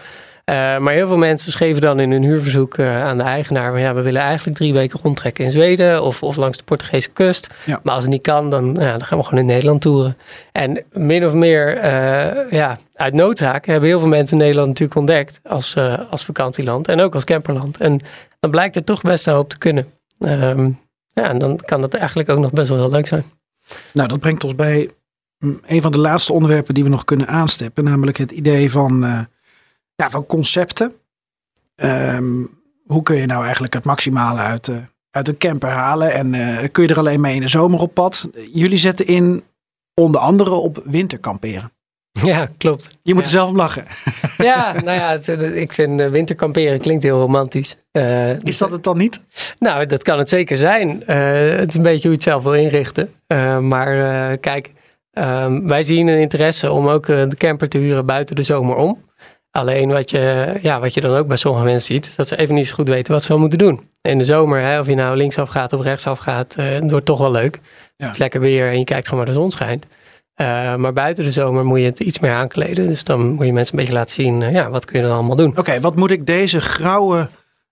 Eh, 0.43 0.55
maar 0.78 0.93
heel 0.93 1.07
veel 1.07 1.18
mensen 1.18 1.51
schreven 1.51 1.82
dan 1.82 1.99
in 1.99 2.11
hun 2.11 2.24
huurverzoek 2.24 2.80
aan 2.80 3.18
de 3.18 3.24
eigenaar: 3.24 3.72
van 3.72 3.80
ja, 3.80 3.93
we 3.93 4.01
willen 4.01 4.22
eigenlijk 4.22 4.57
drie 4.57 4.74
weken 4.74 4.99
rondtrekken 5.03 5.45
in 5.45 5.51
Zweden 5.51 6.03
of, 6.03 6.24
of 6.24 6.36
langs 6.36 6.57
de 6.57 6.63
Portugese 6.63 7.09
kust. 7.09 7.47
Ja. 7.65 7.80
Maar 7.84 7.93
als 7.93 8.03
het 8.03 8.11
niet 8.11 8.22
kan, 8.22 8.49
dan, 8.49 8.76
ja, 8.80 8.91
dan 8.91 9.03
gaan 9.03 9.18
we 9.18 9.24
gewoon 9.24 9.39
in 9.39 9.45
Nederland 9.45 9.82
toeren. 9.82 10.18
En 10.51 10.84
min 10.91 11.26
of 11.26 11.34
meer 11.34 11.86
ja, 12.53 12.78
uit 12.93 13.13
noodzaak 13.13 13.65
hebben 13.65 13.89
heel 13.89 13.99
veel 13.99 14.07
mensen 14.07 14.38
Nederland 14.38 14.68
natuurlijk 14.68 14.99
ontdekt 14.99 15.39
als, 15.43 15.76
als 16.09 16.26
vakantieland 16.26 16.88
en 16.88 17.01
ook 17.01 17.13
als 17.13 17.24
camperland. 17.24 17.78
En 17.78 17.99
dan 18.39 18.51
blijkt 18.51 18.76
er 18.76 18.84
toch 18.84 19.01
best 19.01 19.28
een 19.28 19.34
hoop 19.34 19.49
te 19.49 19.57
kunnen. 19.57 19.88
Ehm, 20.20 20.70
ja, 21.18 21.30
en 21.30 21.39
dan 21.39 21.55
kan 21.65 21.82
dat 21.82 21.93
eigenlijk 21.93 22.30
ook 22.30 22.39
nog 22.39 22.51
best 22.51 22.70
wel 22.70 22.78
heel 22.78 22.89
leuk 22.89 23.07
zijn. 23.07 23.24
Nou, 23.93 24.07
dat 24.07 24.20
brengt 24.20 24.43
ons 24.43 24.55
bij 24.55 24.89
mm, 25.39 25.61
een 25.65 25.82
van 25.82 25.91
de 25.91 25.99
laatste 25.99 26.34
onderwerpen 26.34 26.74
die 26.74 26.84
we 26.84 26.89
nog 26.89 27.03
kunnen 27.03 27.28
aanstippen. 27.28 27.84
Namelijk 27.84 28.18
het 28.18 28.32
idee 28.32 28.72
van, 28.72 29.03
eh, 29.03 29.20
ja, 29.95 30.09
van 30.09 30.26
concepten. 30.26 30.93
Ehm, 31.76 32.45
hoe 32.86 33.03
kun 33.03 33.15
je 33.15 33.26
nou 33.26 33.43
eigenlijk 33.43 33.74
het 33.74 33.86
maximale 33.86 34.39
uit, 34.39 34.68
eh, 34.68 34.78
uit 35.11 35.28
een 35.28 35.38
camper 35.38 35.70
halen? 35.70 36.11
En 36.11 36.34
eh, 36.34 36.72
kun 36.72 36.84
je 36.84 36.89
er 36.89 36.97
alleen 36.97 37.22
mee 37.22 37.36
in 37.36 37.41
de 37.41 37.47
zomer 37.47 37.80
op 37.80 37.93
pad? 37.93 38.30
Jullie 38.53 38.78
zetten 38.78 39.07
in 39.07 39.43
onder 39.93 40.22
andere 40.22 40.51
op 40.51 40.82
winterkamperen. 40.86 41.72
Ja, 42.34 42.47
klopt. 42.57 42.89
Je 43.01 43.13
moet 43.13 43.22
Ja. 43.24 43.28
er 43.30 43.36
zelf 43.36 43.49
om 43.49 43.55
lachen. 43.55 43.86
Ja, 44.38 44.72
nou 44.74 44.97
ja, 44.97 45.11
het- 45.11 45.26
het- 45.26 45.55
ik 45.55 45.74
vind 45.74 45.99
eh, 46.01 46.09
winterkamperen 46.09 46.80
klinkt 46.80 47.03
heel 47.03 47.20
romantisch. 47.20 47.76
Eh, 47.91 48.39
Is 48.43 48.57
dat 48.57 48.72
het 48.72 48.84
dan 48.84 48.97
niet? 48.97 49.24
Nou, 49.59 49.86
dat 49.86 50.03
kan 50.03 50.18
het 50.18 50.30
zeker 50.30 50.57
zijn. 50.57 51.05
Eh, 51.05 51.18
het 51.57 51.70
is 51.70 51.76
een 51.76 51.82
beetje 51.82 51.99
hoe 52.07 52.09
je 52.09 52.13
het 52.13 52.24
zelf 52.24 52.43
wil 52.43 52.53
inrichten. 52.53 53.09
Eh, 53.28 53.59
maar 53.59 53.97
eh, 54.32 54.38
kijk, 54.39 54.72
ehm, 55.11 55.68
wij 55.68 55.84
zien 55.84 56.07
een 56.07 56.20
interesse 56.20 56.72
om 56.72 56.88
ook 56.88 57.07
eh, 57.07 57.24
de 57.28 57.36
camper 57.38 57.70
te 57.70 57.78
huren 57.78 58.05
buiten 58.05 58.36
de 58.36 58.43
zomer 58.43 58.76
om. 58.76 59.05
Alleen 59.51 59.89
wat 59.89 60.09
je, 60.09 60.53
ja, 60.61 60.80
wat 60.80 60.93
je 60.93 61.01
dan 61.01 61.15
ook 61.18 61.28
bij 61.28 61.38
sommige 61.38 61.65
mensen 61.65 61.93
ziet, 61.93 62.13
dat 62.15 62.28
ze 62.28 62.38
even 62.38 62.55
niet 62.55 62.68
zo 62.68 62.76
goed 62.76 62.88
weten 62.88 63.13
wat 63.13 63.22
ze 63.24 63.28
wel 63.30 63.38
moeten 63.39 63.57
doen. 63.57 63.89
In 64.01 64.18
de 64.18 64.26
zomer, 64.26 64.61
hè, 64.61 64.80
of 64.80 64.88
je 64.88 64.95
nou 64.95 65.18
linksaf 65.18 65.49
gaat 65.49 65.74
of 65.74 65.84
rechtsaf 65.84 66.20
gaat, 66.20 66.53
eh, 66.57 66.65
het 66.70 66.91
wordt 66.91 67.05
toch 67.05 67.20
wel 67.20 67.32
leuk. 67.32 67.59
Ja. 67.95 68.05
Het 68.05 68.13
is 68.13 68.20
lekker 68.20 68.39
weer 68.39 68.70
en 68.70 68.78
je 68.80 68.84
kijkt 68.84 69.07
gewoon 69.07 69.24
waar 69.24 69.34
de 69.34 69.39
zon 69.39 69.51
schijnt. 69.51 69.86
Eh, 70.38 70.75
maar 70.75 70.93
buiten 70.93 71.23
de 71.23 71.31
zomer 71.31 71.65
moet 71.65 71.79
je 71.79 71.85
het 71.85 71.99
iets 71.99 72.19
meer 72.19 72.31
aankleden. 72.31 72.88
Dus 72.88 73.03
dan 73.03 73.29
moet 73.29 73.45
je 73.45 73.53
mensen 73.53 73.73
een 73.73 73.79
beetje 73.79 73.97
laten 73.97 74.13
zien, 74.13 74.41
eh, 74.41 74.51
ja, 74.51 74.69
wat 74.69 74.85
kun 74.85 74.99
je 74.99 75.05
dan 75.05 75.15
allemaal 75.15 75.35
doen. 75.35 75.57
Oké, 75.57 75.79
wat 75.79 75.95
moet 75.95 76.11
ik 76.11 76.25
deze 76.25 76.61
grauwe 76.61 77.29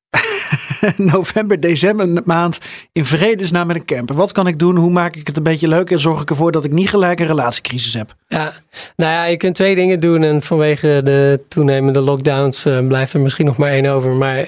november, 0.97 1.59
december 1.59 2.21
maand 2.23 2.59
in 2.91 3.05
vredesnaam 3.05 3.67
met 3.67 3.75
een 3.75 3.85
camper? 3.85 4.15
Wat 4.15 4.31
kan 4.31 4.47
ik 4.47 4.59
doen? 4.59 4.75
Hoe 4.75 4.91
maak 4.91 5.15
ik 5.15 5.27
het 5.27 5.37
een 5.37 5.43
beetje 5.43 5.67
leuk? 5.67 5.91
En 5.91 5.99
zorg 5.99 6.21
ik 6.21 6.29
ervoor 6.29 6.51
dat 6.51 6.65
ik 6.65 6.71
niet 6.71 6.89
gelijk 6.89 7.19
een 7.19 7.27
relatiecrisis 7.27 7.93
heb? 7.93 8.15
Ja, 8.27 8.53
nou 8.95 9.11
ja, 9.11 9.25
je 9.25 9.37
kunt 9.37 9.55
twee 9.55 9.75
dingen 9.75 9.99
doen. 9.99 10.23
En 10.23 10.41
vanwege 10.41 11.01
de 11.03 11.43
toenemende 11.47 11.99
lockdowns 11.99 12.65
eh, 12.65 12.87
blijft 12.87 13.13
er 13.13 13.19
misschien 13.19 13.45
nog 13.45 13.57
maar 13.57 13.71
één 13.71 13.85
over. 13.85 14.11
Maar 14.11 14.45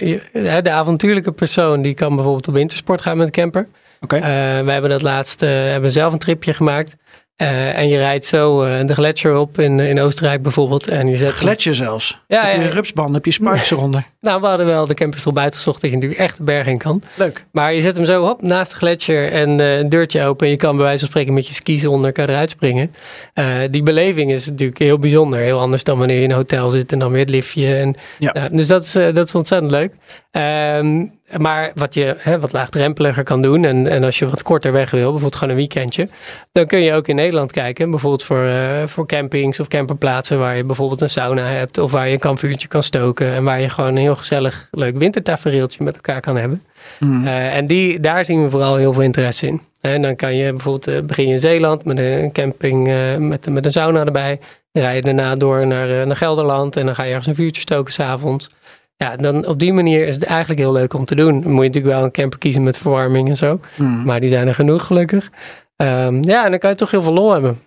de 0.64 0.72
avontuurlijke 0.72 1.32
persoon 1.32 1.82
die 1.82 1.94
kan 1.94 2.16
bijvoorbeeld 2.16 2.48
op 2.48 2.54
wintersport 2.54 3.02
gaan 3.02 3.18
met 3.18 3.26
een 3.26 3.34
camper. 3.34 3.68
Oké. 4.00 4.20
We 4.64 4.72
hebben 4.72 4.90
dat 4.90 5.02
laatst 5.02 5.42
eh, 5.42 5.50
hebben 5.50 5.92
zelf 5.92 6.14
een 6.14 6.20
tripje 6.20 6.54
gemaakt. 6.54 6.96
Eh, 7.38 7.78
en 7.78 7.88
je 7.88 7.98
rijdt 7.98 8.26
zo 8.26 8.64
eh, 8.64 8.86
de 8.86 8.94
gletsjer 8.94 9.38
op 9.38 9.60
in, 9.60 9.80
in 9.80 10.02
Oostenrijk 10.02 10.42
bijvoorbeeld. 10.42 10.88
En 10.88 11.08
je 11.08 11.18
zet 11.18 11.32
Gletsjer 11.32 11.76
zelf. 11.76 12.20
Ja, 12.28 12.44
heb 12.44 12.54
je 12.54 12.60
ja. 12.60 12.66
een 12.66 12.72
rupsband? 12.72 13.14
Heb 13.14 13.26
je 13.26 13.32
spikes 13.32 13.72
eronder? 13.72 14.08
Nou, 14.28 14.42
we 14.42 14.48
hadden 14.48 14.66
wel 14.66 14.88
de 14.88 14.94
campers 14.94 15.22
erop 15.24 15.38
uitgezocht 15.38 15.82
dat 15.82 15.90
je 15.90 15.96
natuurlijk 15.96 16.22
echt 16.22 16.38
de 16.38 16.44
berg 16.44 16.68
in 16.68 16.78
kan. 16.78 17.02
Leuk. 17.16 17.46
Maar 17.52 17.74
je 17.74 17.82
zet 17.82 17.96
hem 17.96 18.06
zo 18.06 18.26
op 18.26 18.42
naast 18.42 18.72
de 18.72 18.78
gletsjer 18.78 19.32
en 19.32 19.60
eh, 19.60 19.78
een 19.78 19.90
deurtje 19.90 20.24
open. 20.24 20.46
En 20.46 20.52
je 20.52 20.58
kan 20.58 20.76
bij 20.76 20.86
wijze 20.86 21.00
van 21.00 21.08
spreken 21.08 21.34
met 21.34 21.48
je 21.48 21.54
skis 21.54 21.86
onder 21.86 22.12
kan 22.12 22.26
eruit 22.26 22.50
springen. 22.50 22.92
Eh, 23.34 23.46
die 23.72 23.84
beleving 23.84 24.32
is 24.32 24.50
natuurlijk 24.50 24.80
heel 24.80 25.00
bijzonder. 25.00 25.40
Heel 25.40 25.60
anders 25.60 25.84
dan 25.84 25.98
wanneer 25.98 26.18
je 26.18 26.24
in 26.24 26.30
een 26.30 26.36
hotel 26.36 26.70
zit 26.70 26.92
en 26.92 27.00
dan 27.00 27.12
weer 27.12 27.22
het 27.22 27.30
liftje. 27.30 27.76
En, 27.76 27.96
Ja. 28.20 28.32
nou, 28.34 28.56
dus 28.56 28.68
dat 28.68 28.84
is, 28.84 28.96
eh, 28.96 29.14
dat 29.14 29.26
is 29.28 29.36
ontzettend 29.36 29.72
leuk. 29.72 29.94
Ehm, 30.32 31.06
maar 31.38 31.72
wat 31.76 31.94
je 31.94 32.16
hè, 32.18 32.40
wat 32.40 32.52
laagdrempeliger 32.52 33.24
kan 33.24 33.42
doen. 33.42 33.66
En, 33.66 33.88
en 33.88 34.04
als 34.04 34.20
je 34.20 34.30
wat 34.30 34.44
korter 34.44 34.72
weg 34.72 34.92
wil, 34.92 35.02
bijvoorbeeld 35.02 35.36
gewoon 35.36 35.50
een 35.50 35.60
weekendje. 35.60 36.08
Dan 36.52 36.66
kun 36.66 36.80
je 36.80 36.94
ook 36.94 37.08
in 37.08 37.16
Nederland 37.16 37.52
kijken. 37.52 37.90
Bijvoorbeeld 37.90 38.24
voor, 38.24 38.50
voor 38.86 39.06
campings 39.06 39.60
of 39.60 39.68
camperplaatsen 39.68 40.40
waar 40.40 40.58
je 40.58 40.64
bijvoorbeeld 40.64 41.02
een 41.02 41.10
sauna 41.10 41.46
hebt. 41.46 41.78
Of 41.78 41.92
waar 41.92 42.08
je 42.08 42.14
een 42.14 42.20
kampvuurtje 42.20 42.68
kan 42.68 42.84
stoken. 42.84 43.34
En 43.34 43.44
waar 43.44 43.62
je 43.62 43.70
gewoon 43.70 43.90
een 43.90 43.98
heel 43.98 44.16
gezellig 44.18 44.68
leuk 44.72 44.98
wintertafereeltje 44.98 45.84
met 45.84 45.96
elkaar 45.96 46.22
kan 46.22 46.38
hebben. 46.38 46.64
Mhm. 47.00 47.28
Eh, 47.28 47.56
en 47.56 47.68
die, 47.68 48.00
daar 48.00 48.26
zien 48.26 48.44
we 48.44 48.50
vooral 48.50 48.76
heel 48.76 48.94
veel 48.94 49.04
interesse 49.04 49.48
in. 49.48 49.62
En 49.82 50.02
dan 50.02 50.16
kan 50.16 50.36
je 50.36 50.52
bijvoorbeeld 50.52 50.88
eh, 50.88 51.02
begin 51.02 51.28
je 51.28 51.34
in 51.34 51.40
Zeeland 51.40 51.84
met 51.86 51.98
een 51.98 52.32
camping 52.32 52.88
eh, 52.88 53.16
met, 53.16 53.50
met 53.50 53.66
een 53.66 53.72
sauna 53.72 54.06
erbij. 54.06 54.40
Dan 54.72 54.84
rij 54.84 54.96
je 54.96 55.02
daarna 55.02 55.36
door 55.36 55.68
naar, 55.68 56.08
naar 56.08 56.16
Gelderland 56.16 56.76
en 56.76 56.86
dan 56.86 56.96
ga 56.96 57.04
je 57.04 57.10
ergens 57.10 57.28
een 57.28 57.36
vuurtje 57.36 57.62
stoken 57.62 57.94
s'avonds. 57.94 58.50
Ja, 58.98 59.16
dan 59.16 59.48
op 59.48 59.60
die 59.60 59.74
manier 59.74 60.08
is 60.08 60.16
het 60.16 60.24
eigenlijk 60.24 60.60
heel 60.60 60.72
leuk 60.72 60.94
om 60.94 61.06
te 61.06 61.16
doen. 61.16 61.42
Dan 61.42 61.52
moet 61.52 61.62
je 61.62 61.68
natuurlijk 61.68 61.96
wel 61.96 62.04
een 62.04 62.12
camper 62.12 62.40
kiezen 62.40 62.64
met 62.64 62.78
verwarming 62.78 63.30
en 63.30 63.36
zo. 63.36 63.60
Mhm. 63.76 64.04
Maar 64.06 64.20
die 64.20 64.30
zijn 64.30 64.48
er 64.48 64.54
genoeg 64.54 64.86
gelukkig. 64.86 65.32
Ehm, 65.76 66.24
ja, 66.24 66.46
en 66.46 66.50
dan 66.50 66.60
kan 66.60 66.70
je 66.70 66.76
toch 66.76 66.92
heel 66.92 67.04
veel 67.04 67.14
lol 67.14 67.32
hebben. 67.32 67.62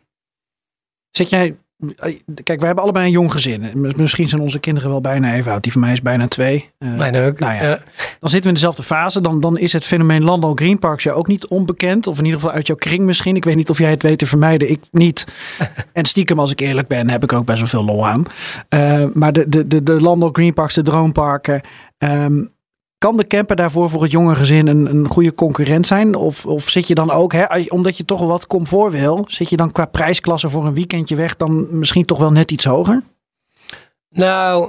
Zit 1.11 1.31
jij... 1.31 1.57
Kijk, 2.43 2.61
we 2.61 2.67
hebben 2.67 2.85
allebei 2.85 3.07
een 3.07 3.11
jong 3.13 3.33
gezin. 3.33 3.93
Misschien 3.97 4.29
zijn 4.29 4.41
onze 4.41 4.59
kinderen 4.59 4.91
wel 4.91 5.01
bijna 5.01 5.35
even 5.35 5.53
oud. 5.53 5.63
Die 5.63 5.73
van 5.73 5.81
mij 5.81 5.93
is 5.93 6.03
bijna 6.03 6.29
twee. 6.29 6.71
Eh, 6.79 6.97
Bijna 6.97 7.27
ook. 7.27 7.39
nou 7.39 7.55
ja. 7.55 7.63
Ja. 7.63 7.79
Dan 8.21 8.31
zitten 8.31 8.41
we 8.43 8.49
in 8.49 8.55
dezelfde 8.55 8.83
fase. 8.83 9.21
Dan, 9.21 9.41
dan 9.41 9.59
is 9.59 9.73
het 9.73 9.85
fenomeen 9.85 10.25
Landal 10.25 10.55
Green 10.55 10.79
Parks 10.79 11.05
jou 11.05 11.17
ook 11.17 11.27
niet 11.27 11.47
onbekend. 11.47 12.07
Of 12.07 12.19
in 12.19 12.25
ieder 12.25 12.41
geval 12.41 12.55
uit 12.55 12.67
jouw 12.67 12.77
kring 12.77 13.03
misschien. 13.03 13.37
Ik 13.37 13.45
weet 13.45 13.57
niet 13.57 13.71
of 13.71 13.79
jij 13.79 13.91
het 13.91 14.03
weet 14.03 14.19
te 14.19 14.27
vermijden. 14.27 14.71
Ik 14.71 14.81
niet. 14.91 15.25
en 15.93 16.05
stiekem, 16.05 16.39
als 16.39 16.51
ik 16.51 16.61
eerlijk 16.61 16.89
ben, 16.89 17.11
heb 17.11 17.23
ik 17.23 17.33
ook 17.33 17.45
best 17.45 17.59
wel 17.59 17.69
veel 17.69 17.85
lol 17.85 18.07
aan. 18.07 18.25
Eh, 18.69 19.05
maar 19.15 19.33
de, 19.33 19.49
de, 19.49 19.67
de, 19.67 19.83
de 19.83 20.01
Landal 20.01 20.31
Green 20.33 20.55
Parks, 20.55 20.75
de 20.75 20.83
droomparken. 20.83 21.61
ehm, 21.99 22.45
kan 23.01 23.17
de 23.17 23.27
camper 23.27 23.57
daarvoor 23.57 23.91
voor 23.91 24.03
het 24.03 24.11
jonge 24.11 24.35
gezin 24.35 24.67
een, 24.67 24.87
een 24.87 25.09
goede 25.09 25.35
concurrent 25.35 25.87
zijn? 25.87 26.15
Of, 26.15 26.47
of 26.47 26.69
zit 26.69 26.89
je 26.89 26.95
dan 26.95 27.11
ook, 27.11 27.33
hè, 27.33 27.45
omdat 27.69 27.97
je 27.97 28.05
toch 28.05 28.21
wat 28.21 28.47
comfort 28.47 28.93
wil, 28.93 29.25
zit 29.29 29.51
je 29.51 29.57
dan 29.57 29.71
qua 29.71 29.87
prijsklasse 29.87 30.49
voor 30.49 30.67
een 30.67 30.75
weekendje 30.75 31.17
weg 31.17 31.37
dan 31.37 31.79
misschien 31.79 32.05
toch 32.05 32.19
wel 32.19 32.33
net 32.33 32.51
iets 32.51 32.65
hoger? 32.65 33.03
Nou, 34.11 34.69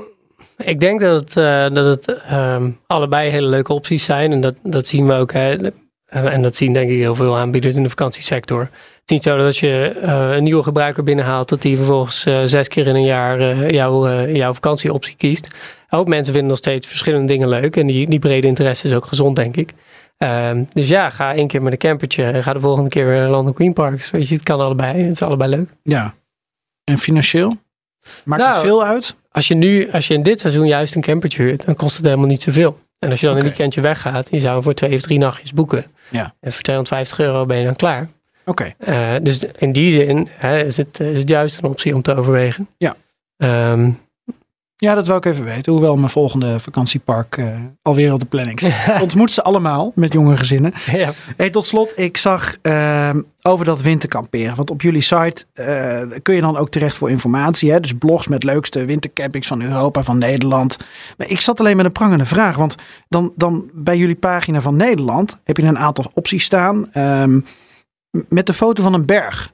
ik 0.57 0.79
denk 0.79 0.99
dat 0.99 1.21
het, 1.21 1.37
eh, 1.37 1.75
dat 1.75 1.85
het 1.85 2.21
ehm, 2.23 2.71
allebei 2.87 3.29
hele 3.29 3.47
leuke 3.47 3.73
opties 3.73 4.03
zijn. 4.03 4.31
En 4.31 4.41
dat, 4.41 4.55
dat 4.63 4.87
zien 4.87 5.07
we 5.07 5.13
ook. 5.13 5.33
Hè. 5.33 5.55
Eh, 6.05 6.33
en 6.33 6.41
dat 6.41 6.55
zien 6.55 6.73
denk 6.73 6.89
ik 6.91 6.97
heel 6.97 7.15
veel 7.15 7.37
aanbieders 7.37 7.75
in 7.75 7.83
de 7.83 7.89
vakantiesector. 7.89 8.61
Het 8.61 8.69
is 9.05 9.11
niet 9.11 9.23
zo 9.23 9.37
dat 9.37 9.45
als 9.45 9.59
je 9.59 9.97
eh, 10.01 10.35
een 10.35 10.43
nieuwe 10.43 10.63
gebruiker 10.63 11.03
binnenhaalt, 11.03 11.49
dat 11.49 11.61
die 11.61 11.77
vervolgens 11.77 12.21
zes 12.45 12.67
keer 12.67 12.87
in 12.87 12.95
een 12.95 13.03
jaar 13.03 13.71
jouw, 13.71 14.25
jouw 14.25 14.53
vakantieoptie 14.53 15.15
kiest. 15.15 15.47
Hoop 15.91 16.07
mensen 16.07 16.33
vinden 16.33 16.49
nog 16.49 16.57
steeds 16.57 16.87
verschillende 16.87 17.27
dingen 17.27 17.49
leuk. 17.49 17.75
En 17.75 17.87
die, 17.87 18.09
die 18.09 18.19
brede 18.19 18.47
interesse 18.47 18.87
is 18.87 18.93
ook 18.93 19.05
gezond, 19.05 19.35
denk 19.35 19.57
ik. 19.57 19.73
Ehm, 20.17 20.63
dus 20.73 20.87
ja, 20.87 21.09
ga 21.09 21.33
één 21.33 21.47
keer 21.47 21.61
met 21.61 21.71
een 21.71 21.77
campertje 21.77 22.23
en 22.23 22.43
ga 22.43 22.53
de 22.53 22.59
volgende 22.59 22.89
keer 22.89 23.05
weer 23.05 23.17
naar 23.17 23.29
London 23.29 23.53
Queen 23.53 23.73
Parks. 23.73 24.09
Je, 24.09 24.17
het 24.17 24.43
kan 24.43 24.59
allebei. 24.59 25.01
Het 25.01 25.11
is 25.11 25.21
allebei 25.21 25.49
leuk. 25.49 25.69
Ja. 25.83 26.13
En 26.83 26.97
financieel? 26.97 27.57
Maakt 28.25 28.41
het 28.41 28.51
Nou, 28.51 28.61
veel 28.65 28.83
uit? 28.83 29.15
Als 29.31 29.47
je 29.47 29.55
nu, 29.55 29.91
als 29.91 30.07
je 30.07 30.13
in 30.13 30.23
dit 30.23 30.39
seizoen 30.39 30.67
juist 30.67 30.95
een 30.95 31.01
campertje 31.01 31.43
huurt, 31.43 31.65
dan 31.65 31.75
kost 31.75 31.97
het 31.97 32.05
helemaal 32.05 32.27
niet 32.27 32.41
zoveel. 32.41 32.79
En 32.99 33.09
als 33.09 33.19
je 33.19 33.27
dan 33.27 33.35
een 33.35 33.41
weekendje 33.41 33.81
weggaat, 33.81 34.27
je 34.31 34.39
zou 34.39 34.53
hem 34.53 34.63
voor 34.63 34.73
twee 34.73 34.95
of 34.95 35.01
drie 35.01 35.19
nachtjes 35.19 35.53
boeken. 35.53 35.85
Ja. 36.09 36.33
En 36.39 36.51
voor 36.51 36.61
250 36.61 37.19
euro 37.19 37.45
ben 37.45 37.57
je 37.57 37.65
dan 37.65 37.75
klaar. 37.75 38.07
Oké. 38.45 38.73
Eh, 38.77 39.15
dus 39.21 39.45
in 39.57 39.71
die 39.71 39.91
zin 39.91 40.27
hè, 40.31 40.63
is, 40.63 40.77
het, 40.77 40.99
is 40.99 41.17
het 41.17 41.29
juist 41.29 41.57
een 41.57 41.69
optie 41.69 41.95
om 41.95 42.01
te 42.01 42.15
overwegen. 42.15 42.67
Ja. 42.77 42.95
Ehm, 43.37 43.91
Ja, 44.81 44.93
dat 44.93 45.07
wil 45.07 45.15
ik 45.15 45.25
even 45.25 45.43
weten. 45.43 45.71
Hoewel 45.71 45.95
mijn 45.95 46.09
volgende 46.09 46.59
vakantiepark 46.59 47.37
eh, 47.37 47.59
alweer 47.81 48.13
op 48.13 48.19
de 48.19 48.25
planning 48.25 48.59
staat. 48.59 49.01
Ontmoet 49.07 49.31
ze 49.31 49.43
allemaal 49.43 49.91
met 49.95 50.13
jonge 50.13 50.37
gezinnen. 50.37 50.73
ja, 50.85 51.11
Hey, 51.37 51.49
tot 51.49 51.65
slot, 51.65 51.99
ik 51.99 52.17
zag 52.17 52.55
ehm, 52.61 53.21
over 53.41 53.65
dat 53.65 53.81
winterkamperen. 53.81 54.55
Want 54.55 54.69
op 54.69 54.81
jullie 54.81 55.01
site 55.01 55.45
eh, 55.53 56.01
kun 56.21 56.35
je 56.35 56.41
dan 56.41 56.57
ook 56.57 56.69
terecht 56.69 56.95
voor 56.95 57.09
informatie. 57.09 57.71
Hè? 57.71 57.79
Dus 57.79 57.93
blogs 57.93 58.27
met 58.27 58.43
leukste 58.43 58.85
wintercampings 58.85 59.47
van 59.47 59.61
Europa, 59.61 60.03
van 60.03 60.17
Nederland. 60.17 60.77
Maar 61.17 61.29
ik 61.29 61.41
zat 61.41 61.59
alleen 61.59 61.77
met 61.77 61.85
een 61.85 61.91
prangende 61.91 62.25
vraag. 62.25 62.55
Want 62.55 62.75
dan, 63.09 63.33
dan 63.35 63.69
bij 63.73 63.97
jullie 63.97 64.15
pagina 64.15 64.61
van 64.61 64.75
Nederland 64.75 65.39
heb 65.43 65.57
je 65.57 65.63
een 65.63 65.79
aantal 65.79 66.11
opties 66.13 66.43
staan. 66.43 66.91
ehm, 66.91 67.39
met 68.27 68.45
de 68.45 68.53
foto 68.53 68.83
van 68.83 68.93
een 68.93 69.05
berg. 69.05 69.53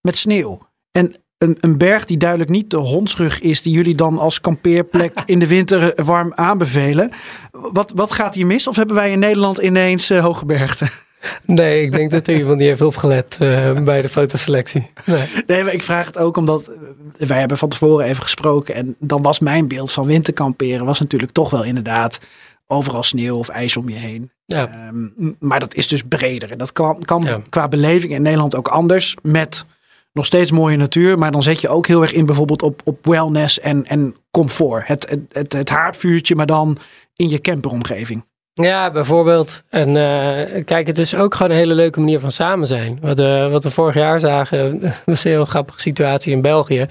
Met 0.00 0.16
sneeuw. 0.16 0.58
En 0.92 1.14
een, 1.40 1.56
een 1.60 1.78
berg 1.78 2.04
die 2.04 2.16
duidelijk 2.16 2.50
niet 2.50 2.70
de 2.70 2.76
hondsrug 2.76 3.40
is... 3.40 3.62
die 3.62 3.72
jullie 3.72 3.96
dan 3.96 4.18
als 4.18 4.40
kampeerplek 4.40 5.12
in 5.26 5.38
de 5.38 5.46
winter 5.46 5.94
eh, 5.94 6.04
warm 6.04 6.32
aanbevelen. 6.34 7.10
Wat, 7.50 7.92
wat 7.94 8.12
gaat 8.12 8.34
hier 8.34 8.46
mis? 8.46 8.66
Of 8.66 8.76
hebben 8.76 8.96
wij 8.96 9.10
in 9.10 9.18
Nederland 9.18 9.58
ineens 9.58 10.10
eh, 10.10 10.24
hoge 10.24 10.44
bergten? 10.44 10.88
Nee, 11.44 11.82
ik 11.82 11.92
denk 11.92 12.10
dat 12.10 12.26
er 12.26 12.36
iemand 12.36 12.58
niet 12.58 12.68
heeft 12.68 12.80
opgelet 12.82 13.36
eh, 13.40 13.82
bij 13.82 14.02
de 14.02 14.08
fotoselectie. 14.08 14.90
Nee. 15.04 15.28
Nee, 15.46 15.64
maar 15.64 15.72
ik 15.72 15.82
vraag 15.82 16.06
het 16.06 16.18
ook 16.18 16.36
omdat 16.36 16.70
wij 17.16 17.38
hebben 17.38 17.58
van 17.58 17.68
tevoren 17.68 18.06
even 18.06 18.22
gesproken. 18.22 18.74
En 18.74 18.96
dan 18.98 19.22
was 19.22 19.38
mijn 19.38 19.68
beeld 19.68 19.92
van 19.92 20.06
winterkamperen 20.06 20.86
was 20.86 21.00
natuurlijk 21.00 21.32
toch 21.32 21.50
wel 21.50 21.64
inderdaad 21.64 22.20
overal 22.66 23.02
sneeuw 23.02 23.36
of 23.36 23.48
ijs 23.48 23.76
om 23.76 23.88
je 23.88 23.96
heen. 23.96 24.30
Ja. 24.46 24.68
Ehm, 24.72 25.32
maar 25.38 25.60
dat 25.60 25.74
is 25.74 25.88
dus 25.88 26.02
breder. 26.08 26.50
En 26.50 26.58
dat 26.58 26.72
kan, 26.72 27.02
kan 27.04 27.22
Ja. 27.22 27.40
qua 27.48 27.68
beleving 27.68 28.12
in 28.12 28.22
Nederland 28.22 28.56
ook 28.56 28.68
anders. 28.68 29.16
Met 29.22 29.64
nog 30.12 30.26
steeds 30.26 30.50
mooie 30.50 30.76
natuur. 30.76 31.18
Maar 31.18 31.30
dan 31.30 31.42
zet 31.42 31.60
je 31.60 31.68
ook 31.68 31.86
heel 31.86 32.02
erg 32.02 32.12
in 32.12 32.26
bijvoorbeeld 32.26 32.62
op, 32.62 32.80
op 32.84 33.06
wellness 33.06 33.60
en, 33.60 33.84
en 33.84 34.14
comfort. 34.30 34.88
Het, 34.88 35.18
het, 35.28 35.52
het, 35.52 35.68
haardvuurtje, 35.68 36.34
maar 36.34 36.46
dan 36.46 36.76
in 37.16 37.28
je 37.28 37.40
camperomgeving. 37.40 38.28
Ja, 38.52 38.90
bijvoorbeeld. 38.90 39.62
En 39.68 39.88
eh, 39.88 40.62
kijk, 40.64 40.86
het 40.86 40.98
is 40.98 41.14
ook 41.14 41.34
gewoon 41.34 41.52
een 41.52 41.58
hele 41.58 41.74
leuke 41.74 42.00
manier 42.00 42.20
van 42.20 42.30
samen 42.30 42.66
zijn. 42.66 42.98
Wat, 43.00 43.20
eh, 43.20 43.50
wat 43.50 43.64
we 43.64 43.70
vorig 43.70 43.94
jaar 43.94 44.20
zagen, 44.20 44.80
was 45.06 45.24
een 45.24 45.30
heel 45.30 45.44
grappige 45.44 45.80
situatie 45.80 46.32
in 46.32 46.40
België. 46.40 46.86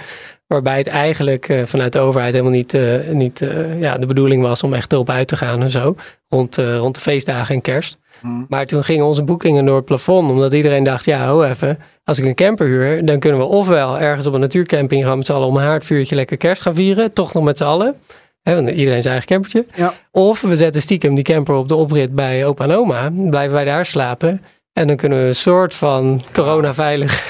Waarbij 0.50 0.78
het 0.78 0.88
eigenlijk 0.88 1.50
eh, 1.50 1.66
vanuit 1.66 1.94
de 1.94 2.00
overheid 2.00 2.32
helemaal 2.32 2.54
niet, 2.54 2.74
eh, 2.74 3.08
niet 3.12 3.42
eh, 3.42 3.80
ja, 3.80 3.98
de 3.98 4.06
bedoeling 4.06 4.42
was 4.42 4.64
om 4.64 4.74
echt 4.74 4.94
erop 4.94 5.10
uit 5.10 5.28
te 5.28 5.38
gaan 5.38 5.62
en 5.62 5.70
zo. 5.70 5.96
Rond, 6.30 6.56
rond 6.56 6.96
de 6.96 7.02
feestdagen 7.02 7.56
en 7.56 7.62
kerst. 7.62 7.98
Hmm. 8.22 8.46
Maar 8.50 8.66
toen 8.66 8.84
gingen 8.84 9.06
onze 9.06 9.24
boekingen 9.24 9.66
door 9.66 9.76
het 9.76 9.86
plafond. 9.86 10.30
Omdat 10.30 10.54
iedereen 10.54 10.84
dacht, 10.84 11.06
ja, 11.06 11.28
ho 11.28 11.44
even. 11.44 11.80
Als 12.04 12.20
ik 12.20 12.26
een 12.26 12.36
camper 12.36 12.68
huur, 12.68 13.06
dan 13.06 13.20
kunnen 13.20 13.40
we 13.40 13.46
ofwel 13.46 14.00
ergens 14.00 14.26
op 14.26 14.34
een 14.34 14.40
natuurcamping 14.40 15.06
gaan 15.06 15.18
met 15.18 15.26
z'n 15.26 15.32
allen 15.32 15.48
om 15.48 15.58
een 15.58 15.64
haardvuurtje 15.64 16.16
lekker 16.16 16.38
kerst 16.38 16.62
gaan 16.62 16.76
vieren. 16.76 17.14
Toch 17.14 17.34
nog 17.34 17.44
met 17.44 17.58
z'n 17.58 17.64
allen. 17.64 17.96
Hè, 18.42 18.56
want 18.56 18.70
iedereen 18.70 19.02
zijn 19.02 19.14
eigen 19.14 19.28
campertje. 19.28 19.66
Ja. 19.76 19.94
Of 20.12 20.42
we 20.42 20.56
zetten 20.56 20.82
stiekem 20.82 21.16
die 21.16 21.24
camper 21.24 21.56
op 21.56 21.68
de 21.68 21.76
oprit 21.76 22.16
bij 22.16 22.46
opa 22.46 22.64
en 22.64 22.72
oma. 22.72 23.10
Blijven 23.30 23.54
wij 23.54 23.66
daar 23.66 23.86
slapen. 23.86 24.42
En 24.80 24.88
dan 24.88 24.96
kunnen 24.96 25.22
we 25.22 25.28
een 25.28 25.36
soort 25.36 25.76
van 25.76 26.24
coronaveilig 26.34 27.26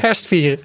kerst 0.00 0.26
vieren. 0.26 0.58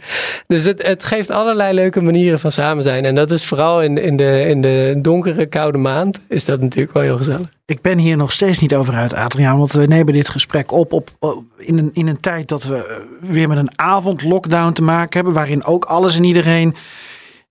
Dus 0.48 0.64
het, 0.64 0.84
het 0.84 1.04
geeft 1.04 1.30
allerlei 1.30 1.74
leuke 1.74 2.02
manieren 2.02 2.40
van 2.40 2.52
samen 2.52 2.84
zijn. 2.84 3.06
En 3.06 3.16
dat 3.16 3.32
is 3.32 3.46
vooral 3.46 3.82
in, 3.84 3.98
in, 3.98 4.16
de, 4.16 4.46
in 4.48 4.62
de 4.62 4.96
donkere, 5.02 5.46
koude 5.46 5.78
maand. 5.78 6.20
Is 6.30 6.46
dat 6.46 6.62
natuurlijk 6.62 6.94
wel 6.94 7.04
heel 7.04 7.18
gezellig. 7.18 7.48
Ik 7.66 7.82
ben 7.82 7.98
hier 7.98 8.18
nog 8.18 8.32
steeds 8.32 8.60
niet 8.60 8.76
over 8.76 8.94
uit, 8.94 9.14
Adriaan. 9.14 9.58
Want 9.58 9.72
we 9.72 9.86
nemen 9.86 10.14
dit 10.14 10.30
gesprek 10.30 10.72
op, 10.72 10.94
op, 10.94 11.10
op- 11.20 11.44
in, 11.58 11.78
een, 11.78 11.90
in 11.94 12.08
een 12.08 12.20
tijd 12.20 12.48
dat 12.48 12.64
we 12.64 12.76
eh, 12.76 13.30
weer 13.30 13.48
met 13.48 13.58
een 13.58 13.80
avondlockdown 13.80 14.74
te 14.74 14.84
maken 14.84 15.14
hebben. 15.14 15.34
Waarin 15.34 15.66
ook 15.66 15.86
alles 15.86 16.16
en 16.16 16.24
iedereen 16.24 16.76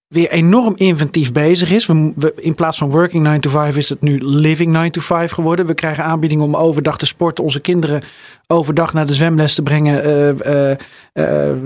weer 0.08 0.30
enorm 0.30 0.72
inventief 0.76 1.32
bezig 1.32 1.70
is. 1.70 1.86
We, 1.86 2.32
in 2.36 2.54
plaats 2.54 2.78
van 2.78 2.90
working 2.90 3.22
9 3.22 3.40
to 3.40 3.50
5 3.50 3.76
is 3.76 3.88
het 3.88 4.00
nu 4.00 4.18
living 4.24 4.72
9 4.72 4.92
to 4.92 5.00
5 5.00 5.30
geworden. 5.30 5.66
We 5.66 5.74
krijgen 5.74 6.04
aanbiedingen 6.04 6.44
om 6.44 6.56
overdag 6.56 6.98
te 6.98 7.06
sporten. 7.06 7.44
Onze 7.44 7.60
kinderen 7.60 8.02
overdag 8.46 8.92
naar 8.92 9.06
de 9.06 9.14
zwemles 9.14 9.54
te 9.54 9.62
brengen. 9.62 10.02
Eh, 10.04 10.70
eh, 10.70 10.78
eh, 11.12 11.56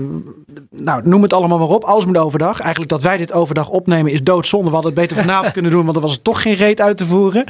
nou, 0.69 1.01
noem 1.07 1.21
het 1.21 1.33
allemaal 1.33 1.57
maar 1.57 1.67
op. 1.67 1.83
Alles 1.83 2.05
moet 2.05 2.17
overdag. 2.17 2.59
Eigenlijk 2.59 2.91
dat 2.91 3.01
wij 3.01 3.17
dit 3.17 3.31
overdag 3.31 3.69
opnemen 3.69 4.11
is 4.11 4.23
doodzonde. 4.23 4.67
We 4.67 4.73
hadden 4.73 4.91
het 4.91 5.01
beter 5.01 5.17
vanavond 5.17 5.51
kunnen 5.61 5.71
doen, 5.71 5.83
want 5.83 5.95
er 5.95 6.01
was 6.01 6.15
er 6.15 6.21
toch 6.21 6.41
geen 6.41 6.55
reet 6.55 6.81
uit 6.81 6.97
te 6.97 7.05
voeren. 7.05 7.43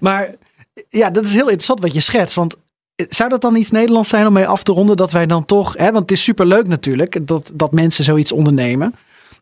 Maar 0.00 0.34
ja, 0.88 1.10
dat 1.10 1.24
is 1.24 1.32
heel 1.32 1.40
interessant 1.42 1.80
wat 1.80 1.94
je 1.94 2.00
schetst. 2.00 2.34
Want 2.34 2.56
zou 3.08 3.28
dat 3.28 3.40
dan 3.40 3.56
iets 3.56 3.70
Nederlands 3.70 4.08
zijn 4.08 4.26
om 4.26 4.32
mee 4.32 4.46
af 4.46 4.62
te 4.62 4.72
ronden? 4.72 4.96
Dat 4.96 5.12
wij 5.12 5.26
dan 5.26 5.44
toch, 5.44 5.74
hè, 5.76 5.84
want 5.84 6.02
het 6.02 6.12
is 6.12 6.22
superleuk 6.22 6.68
natuurlijk 6.68 7.26
dat, 7.26 7.50
dat 7.54 7.72
mensen 7.72 8.04
zoiets 8.04 8.32
ondernemen. 8.32 8.94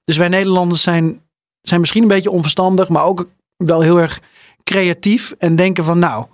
Dus 0.05 0.17
wij 0.17 0.29
Nederlanders 0.29 0.83
zijn, 0.83 1.21
zijn 1.63 1.81
misschien 1.81 2.03
een 2.03 2.09
beetje 2.09 2.31
onverstandig, 2.31 2.89
maar 2.89 3.05
ook 3.05 3.29
wel 3.57 3.81
heel 3.81 4.01
erg 4.01 4.21
creatief. 4.65 5.35
En 5.39 5.57
denken 5.57 5.85
van 5.85 5.99
nou, 5.99 6.25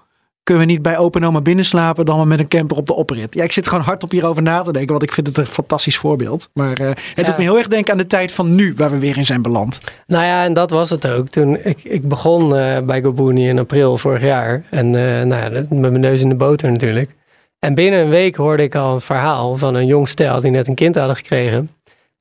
kunnen 0.42 0.66
we 0.66 0.72
niet 0.72 0.82
bij 0.82 0.98
open 0.98 1.24
oma 1.24 1.40
binnenslapen 1.40 2.04
dan 2.04 2.16
maar 2.16 2.26
met 2.26 2.38
een 2.38 2.48
camper 2.48 2.76
op 2.76 2.86
de 2.86 2.94
oprit? 2.94 3.34
Ja, 3.34 3.44
ik 3.44 3.52
zit 3.52 3.68
gewoon 3.68 3.84
hard 3.84 4.02
op 4.02 4.10
hierover 4.10 4.42
na 4.42 4.62
te 4.62 4.72
denken, 4.72 4.90
want 4.90 5.02
ik 5.02 5.12
vind 5.12 5.26
het 5.26 5.36
een 5.38 5.46
fantastisch 5.46 5.96
voorbeeld. 5.96 6.48
Maar 6.52 6.76
eh, 6.78 6.86
het 6.88 6.98
Ja. 7.14 7.22
doet 7.22 7.36
me 7.36 7.42
heel 7.42 7.58
erg 7.58 7.68
denken 7.68 7.92
aan 7.92 7.98
de 7.98 8.06
tijd 8.06 8.32
van 8.32 8.54
nu, 8.54 8.74
waar 8.76 8.90
we 8.90 8.98
weer 8.98 9.16
in 9.16 9.26
zijn 9.26 9.42
beland. 9.42 9.80
Nou 10.06 10.24
ja, 10.24 10.44
en 10.44 10.52
dat 10.52 10.70
was 10.70 10.90
het 10.90 11.06
ook. 11.08 11.28
Toen 11.28 11.58
ik, 11.64 11.84
ik 11.84 12.08
begon 12.08 12.56
eh, 12.56 12.80
bij 12.80 13.02
GoBooney 13.02 13.48
in 13.48 13.58
april 13.58 13.98
vorig 13.98 14.22
jaar. 14.22 14.64
En 14.70 14.86
eh, 14.86 15.26
nou 15.26 15.42
ja, 15.42 15.48
met 15.50 15.70
mijn 15.70 16.00
neus 16.00 16.20
in 16.20 16.28
de 16.28 16.34
boter 16.34 16.70
natuurlijk. 16.70 17.10
En 17.58 17.74
binnen 17.74 18.00
een 18.00 18.08
week 18.08 18.36
hoorde 18.36 18.62
ik 18.62 18.74
al 18.74 18.94
een 18.94 19.00
verhaal 19.00 19.56
van 19.56 19.74
een 19.74 19.86
jong 19.86 20.08
stel 20.08 20.40
die 20.40 20.50
net 20.50 20.66
een 20.66 20.74
kind 20.74 20.94
hadden 20.94 21.16
gekregen. 21.16 21.70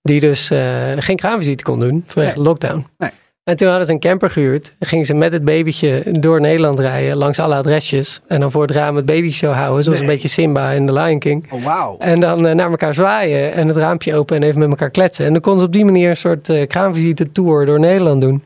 Die 0.05 0.19
dus 0.19 0.49
eh, 0.49 0.59
geen 0.97 1.15
kraamvisite 1.15 1.63
kon 1.63 1.79
doen 1.79 2.03
vanwege 2.05 2.33
Nee. 2.35 2.43
de 2.43 2.49
lockdown. 2.49 2.85
Nee. 2.97 3.09
En 3.43 3.55
toen 3.55 3.67
hadden 3.67 3.85
ze 3.85 3.91
een 3.91 3.99
camper 3.99 4.29
gehuurd. 4.29 4.73
En 4.79 4.87
gingen 4.87 5.05
ze 5.05 5.13
met 5.13 5.31
het 5.31 5.45
babytje 5.45 6.03
door 6.19 6.41
Nederland 6.41 6.79
rijden 6.79 7.17
langs 7.17 7.39
alle 7.39 7.55
adresjes. 7.55 8.21
En 8.27 8.39
dan 8.39 8.51
voor 8.51 8.61
het 8.61 8.71
raam 8.71 8.95
het 8.95 9.05
babytje 9.05 9.47
zo 9.47 9.51
houden. 9.51 9.83
Zoals 9.83 9.99
Nee. 9.99 10.07
een 10.07 10.13
beetje 10.13 10.27
Simba 10.27 10.71
in 10.71 10.85
The 10.85 10.93
Lion 10.93 11.19
King. 11.19 11.45
Oh, 11.51 11.63
wauw. 11.63 11.95
En 11.99 12.19
dan 12.19 12.47
eh, 12.47 12.55
naar 12.55 12.69
elkaar 12.69 12.93
zwaaien 12.93 13.53
en 13.53 13.67
het 13.67 13.77
raampje 13.77 14.15
open 14.15 14.35
en 14.35 14.43
even 14.43 14.59
met 14.59 14.69
elkaar 14.69 14.89
kletsen. 14.89 15.25
En 15.25 15.31
dan 15.31 15.41
kon 15.41 15.57
ze 15.57 15.65
op 15.65 15.71
die 15.73 15.85
manier 15.85 16.09
een 16.09 16.17
soort 16.17 16.49
eh 16.49 16.67
kraamvisite 16.67 17.31
tour 17.31 17.65
door 17.65 17.79
Nederland 17.79 18.21
doen. 18.21 18.43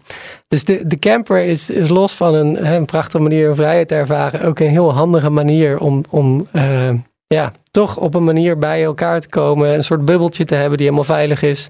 Dus 0.47 0.63
de, 0.65 0.87
de 0.87 0.99
camper 0.99 1.43
is, 1.43 1.69
is 1.69 1.89
los 1.89 2.13
van 2.15 2.33
een, 2.33 2.65
een 2.73 2.85
prachtige 2.85 3.19
manier 3.23 3.49
om 3.49 3.55
vrijheid 3.55 3.87
te 3.87 3.95
ervaren. 3.95 4.41
Ook 4.41 4.59
een 4.59 4.69
heel 4.69 4.93
handige 4.93 5.29
manier 5.29 5.79
om, 5.79 6.03
om 6.09 6.47
eh, 6.51 6.89
ja, 7.33 7.51
toch 7.71 7.97
op 7.97 8.13
een 8.13 8.23
manier 8.23 8.57
bij 8.57 8.83
elkaar 8.83 9.21
te 9.21 9.29
komen. 9.29 9.73
Een 9.73 9.83
soort 9.83 10.05
bubbeltje 10.05 10.45
te 10.45 10.55
hebben 10.55 10.77
die 10.77 10.85
helemaal 10.85 11.15
veilig 11.15 11.41
is. 11.41 11.67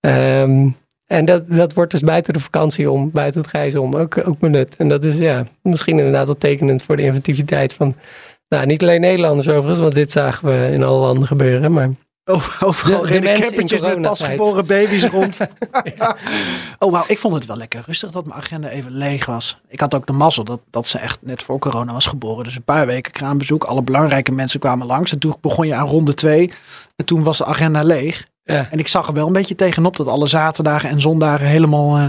Ehm, 0.00 0.68
en 1.06 1.24
dat, 1.24 1.50
dat 1.50 1.72
wordt 1.72 1.90
dus 1.90 2.00
buiten 2.00 2.32
de 2.32 2.40
vakantie 2.40 2.90
om, 2.90 3.10
buiten 3.10 3.40
het 3.40 3.50
reizen 3.50 3.82
om, 3.82 3.94
ook, 3.94 4.26
ook 4.28 4.38
benut. 4.38 4.76
En 4.76 4.88
dat 4.88 5.04
is 5.04 5.18
ja, 5.18 5.46
misschien 5.62 5.98
inderdaad 5.98 6.26
wel 6.26 6.36
tekenend 6.36 6.82
voor 6.82 6.96
de 6.96 7.02
inventiviteit 7.02 7.74
van 7.74 7.94
nou, 8.48 8.66
niet 8.66 8.82
alleen 8.82 9.00
Nederlanders 9.00 9.48
overigens, 9.48 9.80
want 9.80 9.94
dit 9.94 10.12
zagen 10.12 10.48
we 10.48 10.72
in 10.72 10.82
alle 10.82 11.00
landen 11.00 11.26
gebeuren. 11.26 11.72
Maar 11.72 11.90
Overal 12.28 13.02
De- 13.02 13.20
de 13.20 13.32
campertjes 13.40 13.80
met 13.80 14.00
pasgeboren 14.00 14.66
baby's 14.66 15.04
rond. 15.04 15.38
Oh 16.78 16.92
wauw, 16.92 17.04
ik 17.08 17.18
vond 17.18 17.34
het 17.34 17.46
wel 17.46 17.56
lekker 17.56 17.82
rustig 17.86 18.10
dat 18.10 18.26
mijn 18.26 18.38
agenda 18.40 18.68
even 18.68 18.90
leeg 18.92 19.26
was. 19.26 19.60
Ik 19.68 19.80
had 19.80 19.94
ook 19.94 20.06
de 20.06 20.12
mazzel 20.12 20.44
dat, 20.44 20.60
dat 20.70 20.86
ze 20.86 20.98
echt 20.98 21.18
net 21.22 21.42
voor 21.42 21.58
corona 21.58 21.92
was 21.92 22.06
geboren. 22.06 22.44
Dus 22.44 22.56
een 22.56 22.62
paar 22.62 22.86
weken 22.86 23.12
kraambezoek. 23.12 23.64
Alle 23.64 23.82
belangrijke 23.82 24.32
mensen 24.32 24.60
kwamen 24.60 24.86
langs. 24.86 25.12
En 25.12 25.18
toen 25.18 25.36
begon 25.40 25.66
je 25.66 25.74
aan 25.74 25.86
ronde 25.88 26.14
twee. 26.14 26.52
En 26.96 27.04
toen 27.04 27.22
was 27.22 27.38
de 27.38 27.44
agenda 27.44 27.82
leeg. 27.82 28.26
ja, 28.42 28.70
En 28.70 28.78
ik 28.78 28.88
zag 28.88 29.06
er 29.08 29.14
wel 29.14 29.26
een 29.26 29.32
beetje 29.32 29.54
tegenop 29.54 29.96
dat 29.96 30.06
alle 30.06 30.26
zaterdagen 30.26 30.88
en 30.90 31.00
zondagen 31.00 31.46
helemaal 31.46 31.96
eh, 31.96 32.06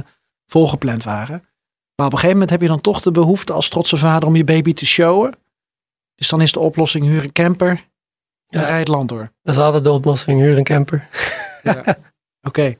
volgepland 0.47 1.03
waren. 1.03 1.43
Maar 1.95 2.05
op 2.05 2.11
een 2.13 2.19
gegeven 2.19 2.31
moment 2.31 2.49
heb 2.49 2.61
je 2.61 2.67
dan 2.67 2.81
toch 2.81 3.01
de 3.01 3.11
behoefte 3.11 3.53
als 3.53 3.69
trotse 3.69 3.97
vader 3.97 4.27
om 4.27 4.35
je 4.35 4.43
baby 4.43 4.73
te 4.73 4.85
showen. 4.85 5.35
Dus 6.15 6.29
dan 6.29 6.41
is 6.41 6.51
de 6.51 6.59
oplossing 6.59 7.05
huur 7.05 7.23
een 7.23 7.31
camper 7.31 7.85
Ja. 8.49 8.61
rijd 8.61 8.79
het 8.79 8.87
land 8.87 9.09
door. 9.09 9.31
dat 9.43 9.55
is 9.55 9.61
altijd 9.61 9.83
de 9.83 9.91
oplossing, 9.91 10.39
huur 10.41 10.57
een 10.57 10.63
camper. 10.63 11.07
Oké. 12.47 12.75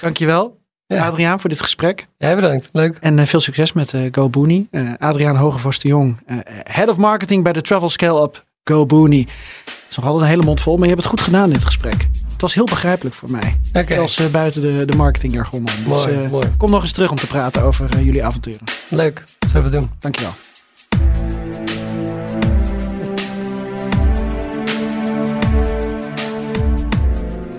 Dankjewel, 0.00 0.60
Ja. 0.86 1.06
Adriaan, 1.06 1.40
voor 1.40 1.50
dit 1.50 1.62
gesprek. 1.62 2.06
Jij 2.18 2.34
bedankt, 2.34 2.68
leuk. 2.72 2.96
En 3.00 3.18
eh, 3.18 3.26
veel 3.26 3.40
succes 3.40 3.72
met 3.72 3.94
eh 3.94 4.08
Go. 4.12 4.30
Eh, 4.70 4.92
Adriaan 4.98 5.36
Hogevorst 5.36 5.82
de 5.82 5.88
Jong, 5.88 6.22
eh, 6.26 6.36
Head 6.62 6.88
of 6.88 6.96
Marketing 6.96 7.42
bij 7.42 7.52
de 7.52 7.60
Travel 7.62 7.88
Scale-up 7.88 8.44
Go 8.64 8.86
Booney. 8.86 9.26
Het 9.64 9.86
is 9.90 9.96
nog 9.96 10.04
altijd 10.06 10.22
een 10.24 10.30
hele 10.30 10.42
mond 10.42 10.60
vol, 10.60 10.72
maar 10.76 10.82
je 10.88 10.88
hebt 10.94 11.00
het 11.02 11.10
goed 11.10 11.20
gedaan 11.20 11.50
dit 11.50 11.64
gesprek. 11.64 12.08
Het 12.32 12.40
was 12.40 12.54
heel 12.54 12.64
begrijpelijk 12.64 13.14
voor 13.14 13.30
mij. 13.30 13.56
Oké, 13.72 13.94
Zelfs 13.94 14.18
eh, 14.18 14.26
buiten 14.26 14.62
de, 14.62 14.84
de 14.84 14.96
marketingjargon. 14.96 15.58
om. 15.58 15.64
Dus, 15.64 15.84
Mooi, 15.86 16.24
eh, 16.24 16.30
mooi. 16.30 16.48
Kom 16.56 16.70
nog 16.70 16.82
eens 16.82 16.92
terug 16.92 17.10
om 17.10 17.16
te 17.16 17.26
praten 17.26 17.62
over 17.62 18.00
jullie 18.02 18.24
avonturen. 18.24 18.60
leuk. 18.88 19.22
Zullen 19.48 19.62
we 19.70 19.70
doen. 19.78 19.90
Dankjewel. 19.98 20.32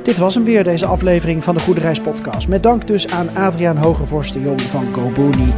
Dit 0.04 0.18
was 0.18 0.36
hem 0.36 0.44
weer, 0.44 0.64
deze 0.64 0.86
aflevering 0.86 1.44
van 1.44 1.56
de 1.56 1.62
Goede 1.62 1.80
Reis 1.80 2.00
podcast. 2.00 2.48
Met 2.48 2.64
dank 2.64 2.88
dus 2.88 3.08
aan 3.08 3.36
Adriaan 3.36 3.78
Hogevorst 3.78 4.34
de 4.34 4.42
Jong 4.42 4.62
van 4.62 4.94
GoBooney. 4.94 5.54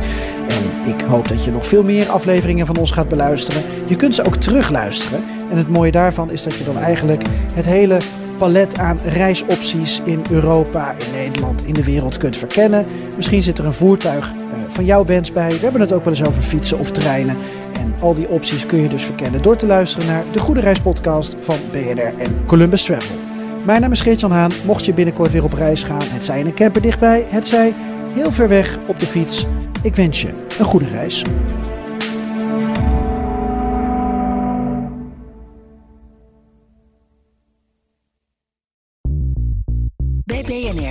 En 0.48 0.94
ik 0.94 1.02
hoop 1.02 1.28
dat 1.28 1.44
je 1.44 1.52
nog 1.52 1.68
veel 1.68 1.84
meer 1.84 2.10
afleveringen 2.10 2.66
van 2.66 2.78
ons 2.78 2.92
gaat 2.92 3.10
beluisteren. 3.10 3.62
Je 3.86 3.96
kunt 3.96 4.16
ze 4.16 4.26
ook 4.26 4.36
terugluisteren. 4.36 5.20
En 5.50 5.58
het 5.58 5.70
mooie 5.70 5.92
daarvan 5.92 6.32
is 6.32 6.44
dat 6.44 6.56
je 6.56 6.64
dan 6.64 6.78
eigenlijk 6.78 7.24
het 7.54 7.66
hele 7.66 7.98
palet 8.38 8.78
aan 8.78 8.98
reisopties 9.06 10.02
in 10.04 10.22
Europa, 10.30 10.92
in 10.92 11.12
Nederland, 11.14 11.66
in 11.66 11.74
de 11.74 11.84
wereld 11.84 12.18
kunt 12.18 12.38
verkennen. 12.38 12.86
Misschien 13.16 13.44
zit 13.44 13.58
er 13.58 13.66
een 13.66 13.74
voertuig 13.74 14.34
eh, 14.34 14.58
van 14.70 14.86
jouw 14.86 15.06
wens 15.06 15.32
bij. 15.32 15.50
We 15.50 15.60
hebben 15.60 15.82
het 15.82 15.94
ook 15.94 16.04
wel 16.04 16.14
eens 16.14 16.28
over 16.28 16.42
fietsen 16.42 16.80
of 16.80 16.92
treinen. 16.92 17.36
En 17.74 17.94
al 18.00 18.16
die 18.16 18.30
opties 18.30 18.66
kun 18.66 18.82
je 18.82 18.90
dus 18.90 19.04
verkennen 19.04 19.42
door 19.42 19.56
te 19.56 19.66
luisteren 19.66 20.08
naar 20.08 20.24
de 20.32 20.40
Goede 20.40 20.60
Reis 20.60 20.80
podcast 20.80 21.36
van 21.42 21.58
BNR 21.72 22.14
en 22.20 22.46
Columbus 22.46 22.84
Travel. 22.84 23.25
Mijn 23.66 23.82
naam 23.82 23.92
is 23.92 24.02
Geert-Jan 24.02 24.32
Haan. 24.32 24.52
Mocht 24.66 24.86
je 24.86 24.94
binnenkort 24.94 25.32
weer 25.32 25.44
op 25.44 25.54
reis 25.54 25.84
gaan, 25.84 26.02
het 26.04 26.24
zij 26.24 26.40
in 26.40 26.46
een 26.46 26.54
camper 26.54 26.82
dichtbij, 26.82 27.26
het 27.28 27.48
zij 27.48 27.74
heel 28.14 28.32
ver 28.32 28.48
weg 28.48 28.80
op 28.88 29.00
de 29.00 29.06
fiets. 29.06 29.46
Ik 29.82 29.96
wens 29.96 30.22
je 30.22 30.32
een 30.60 30.66
goede 30.66 30.88
reis. 30.88 31.24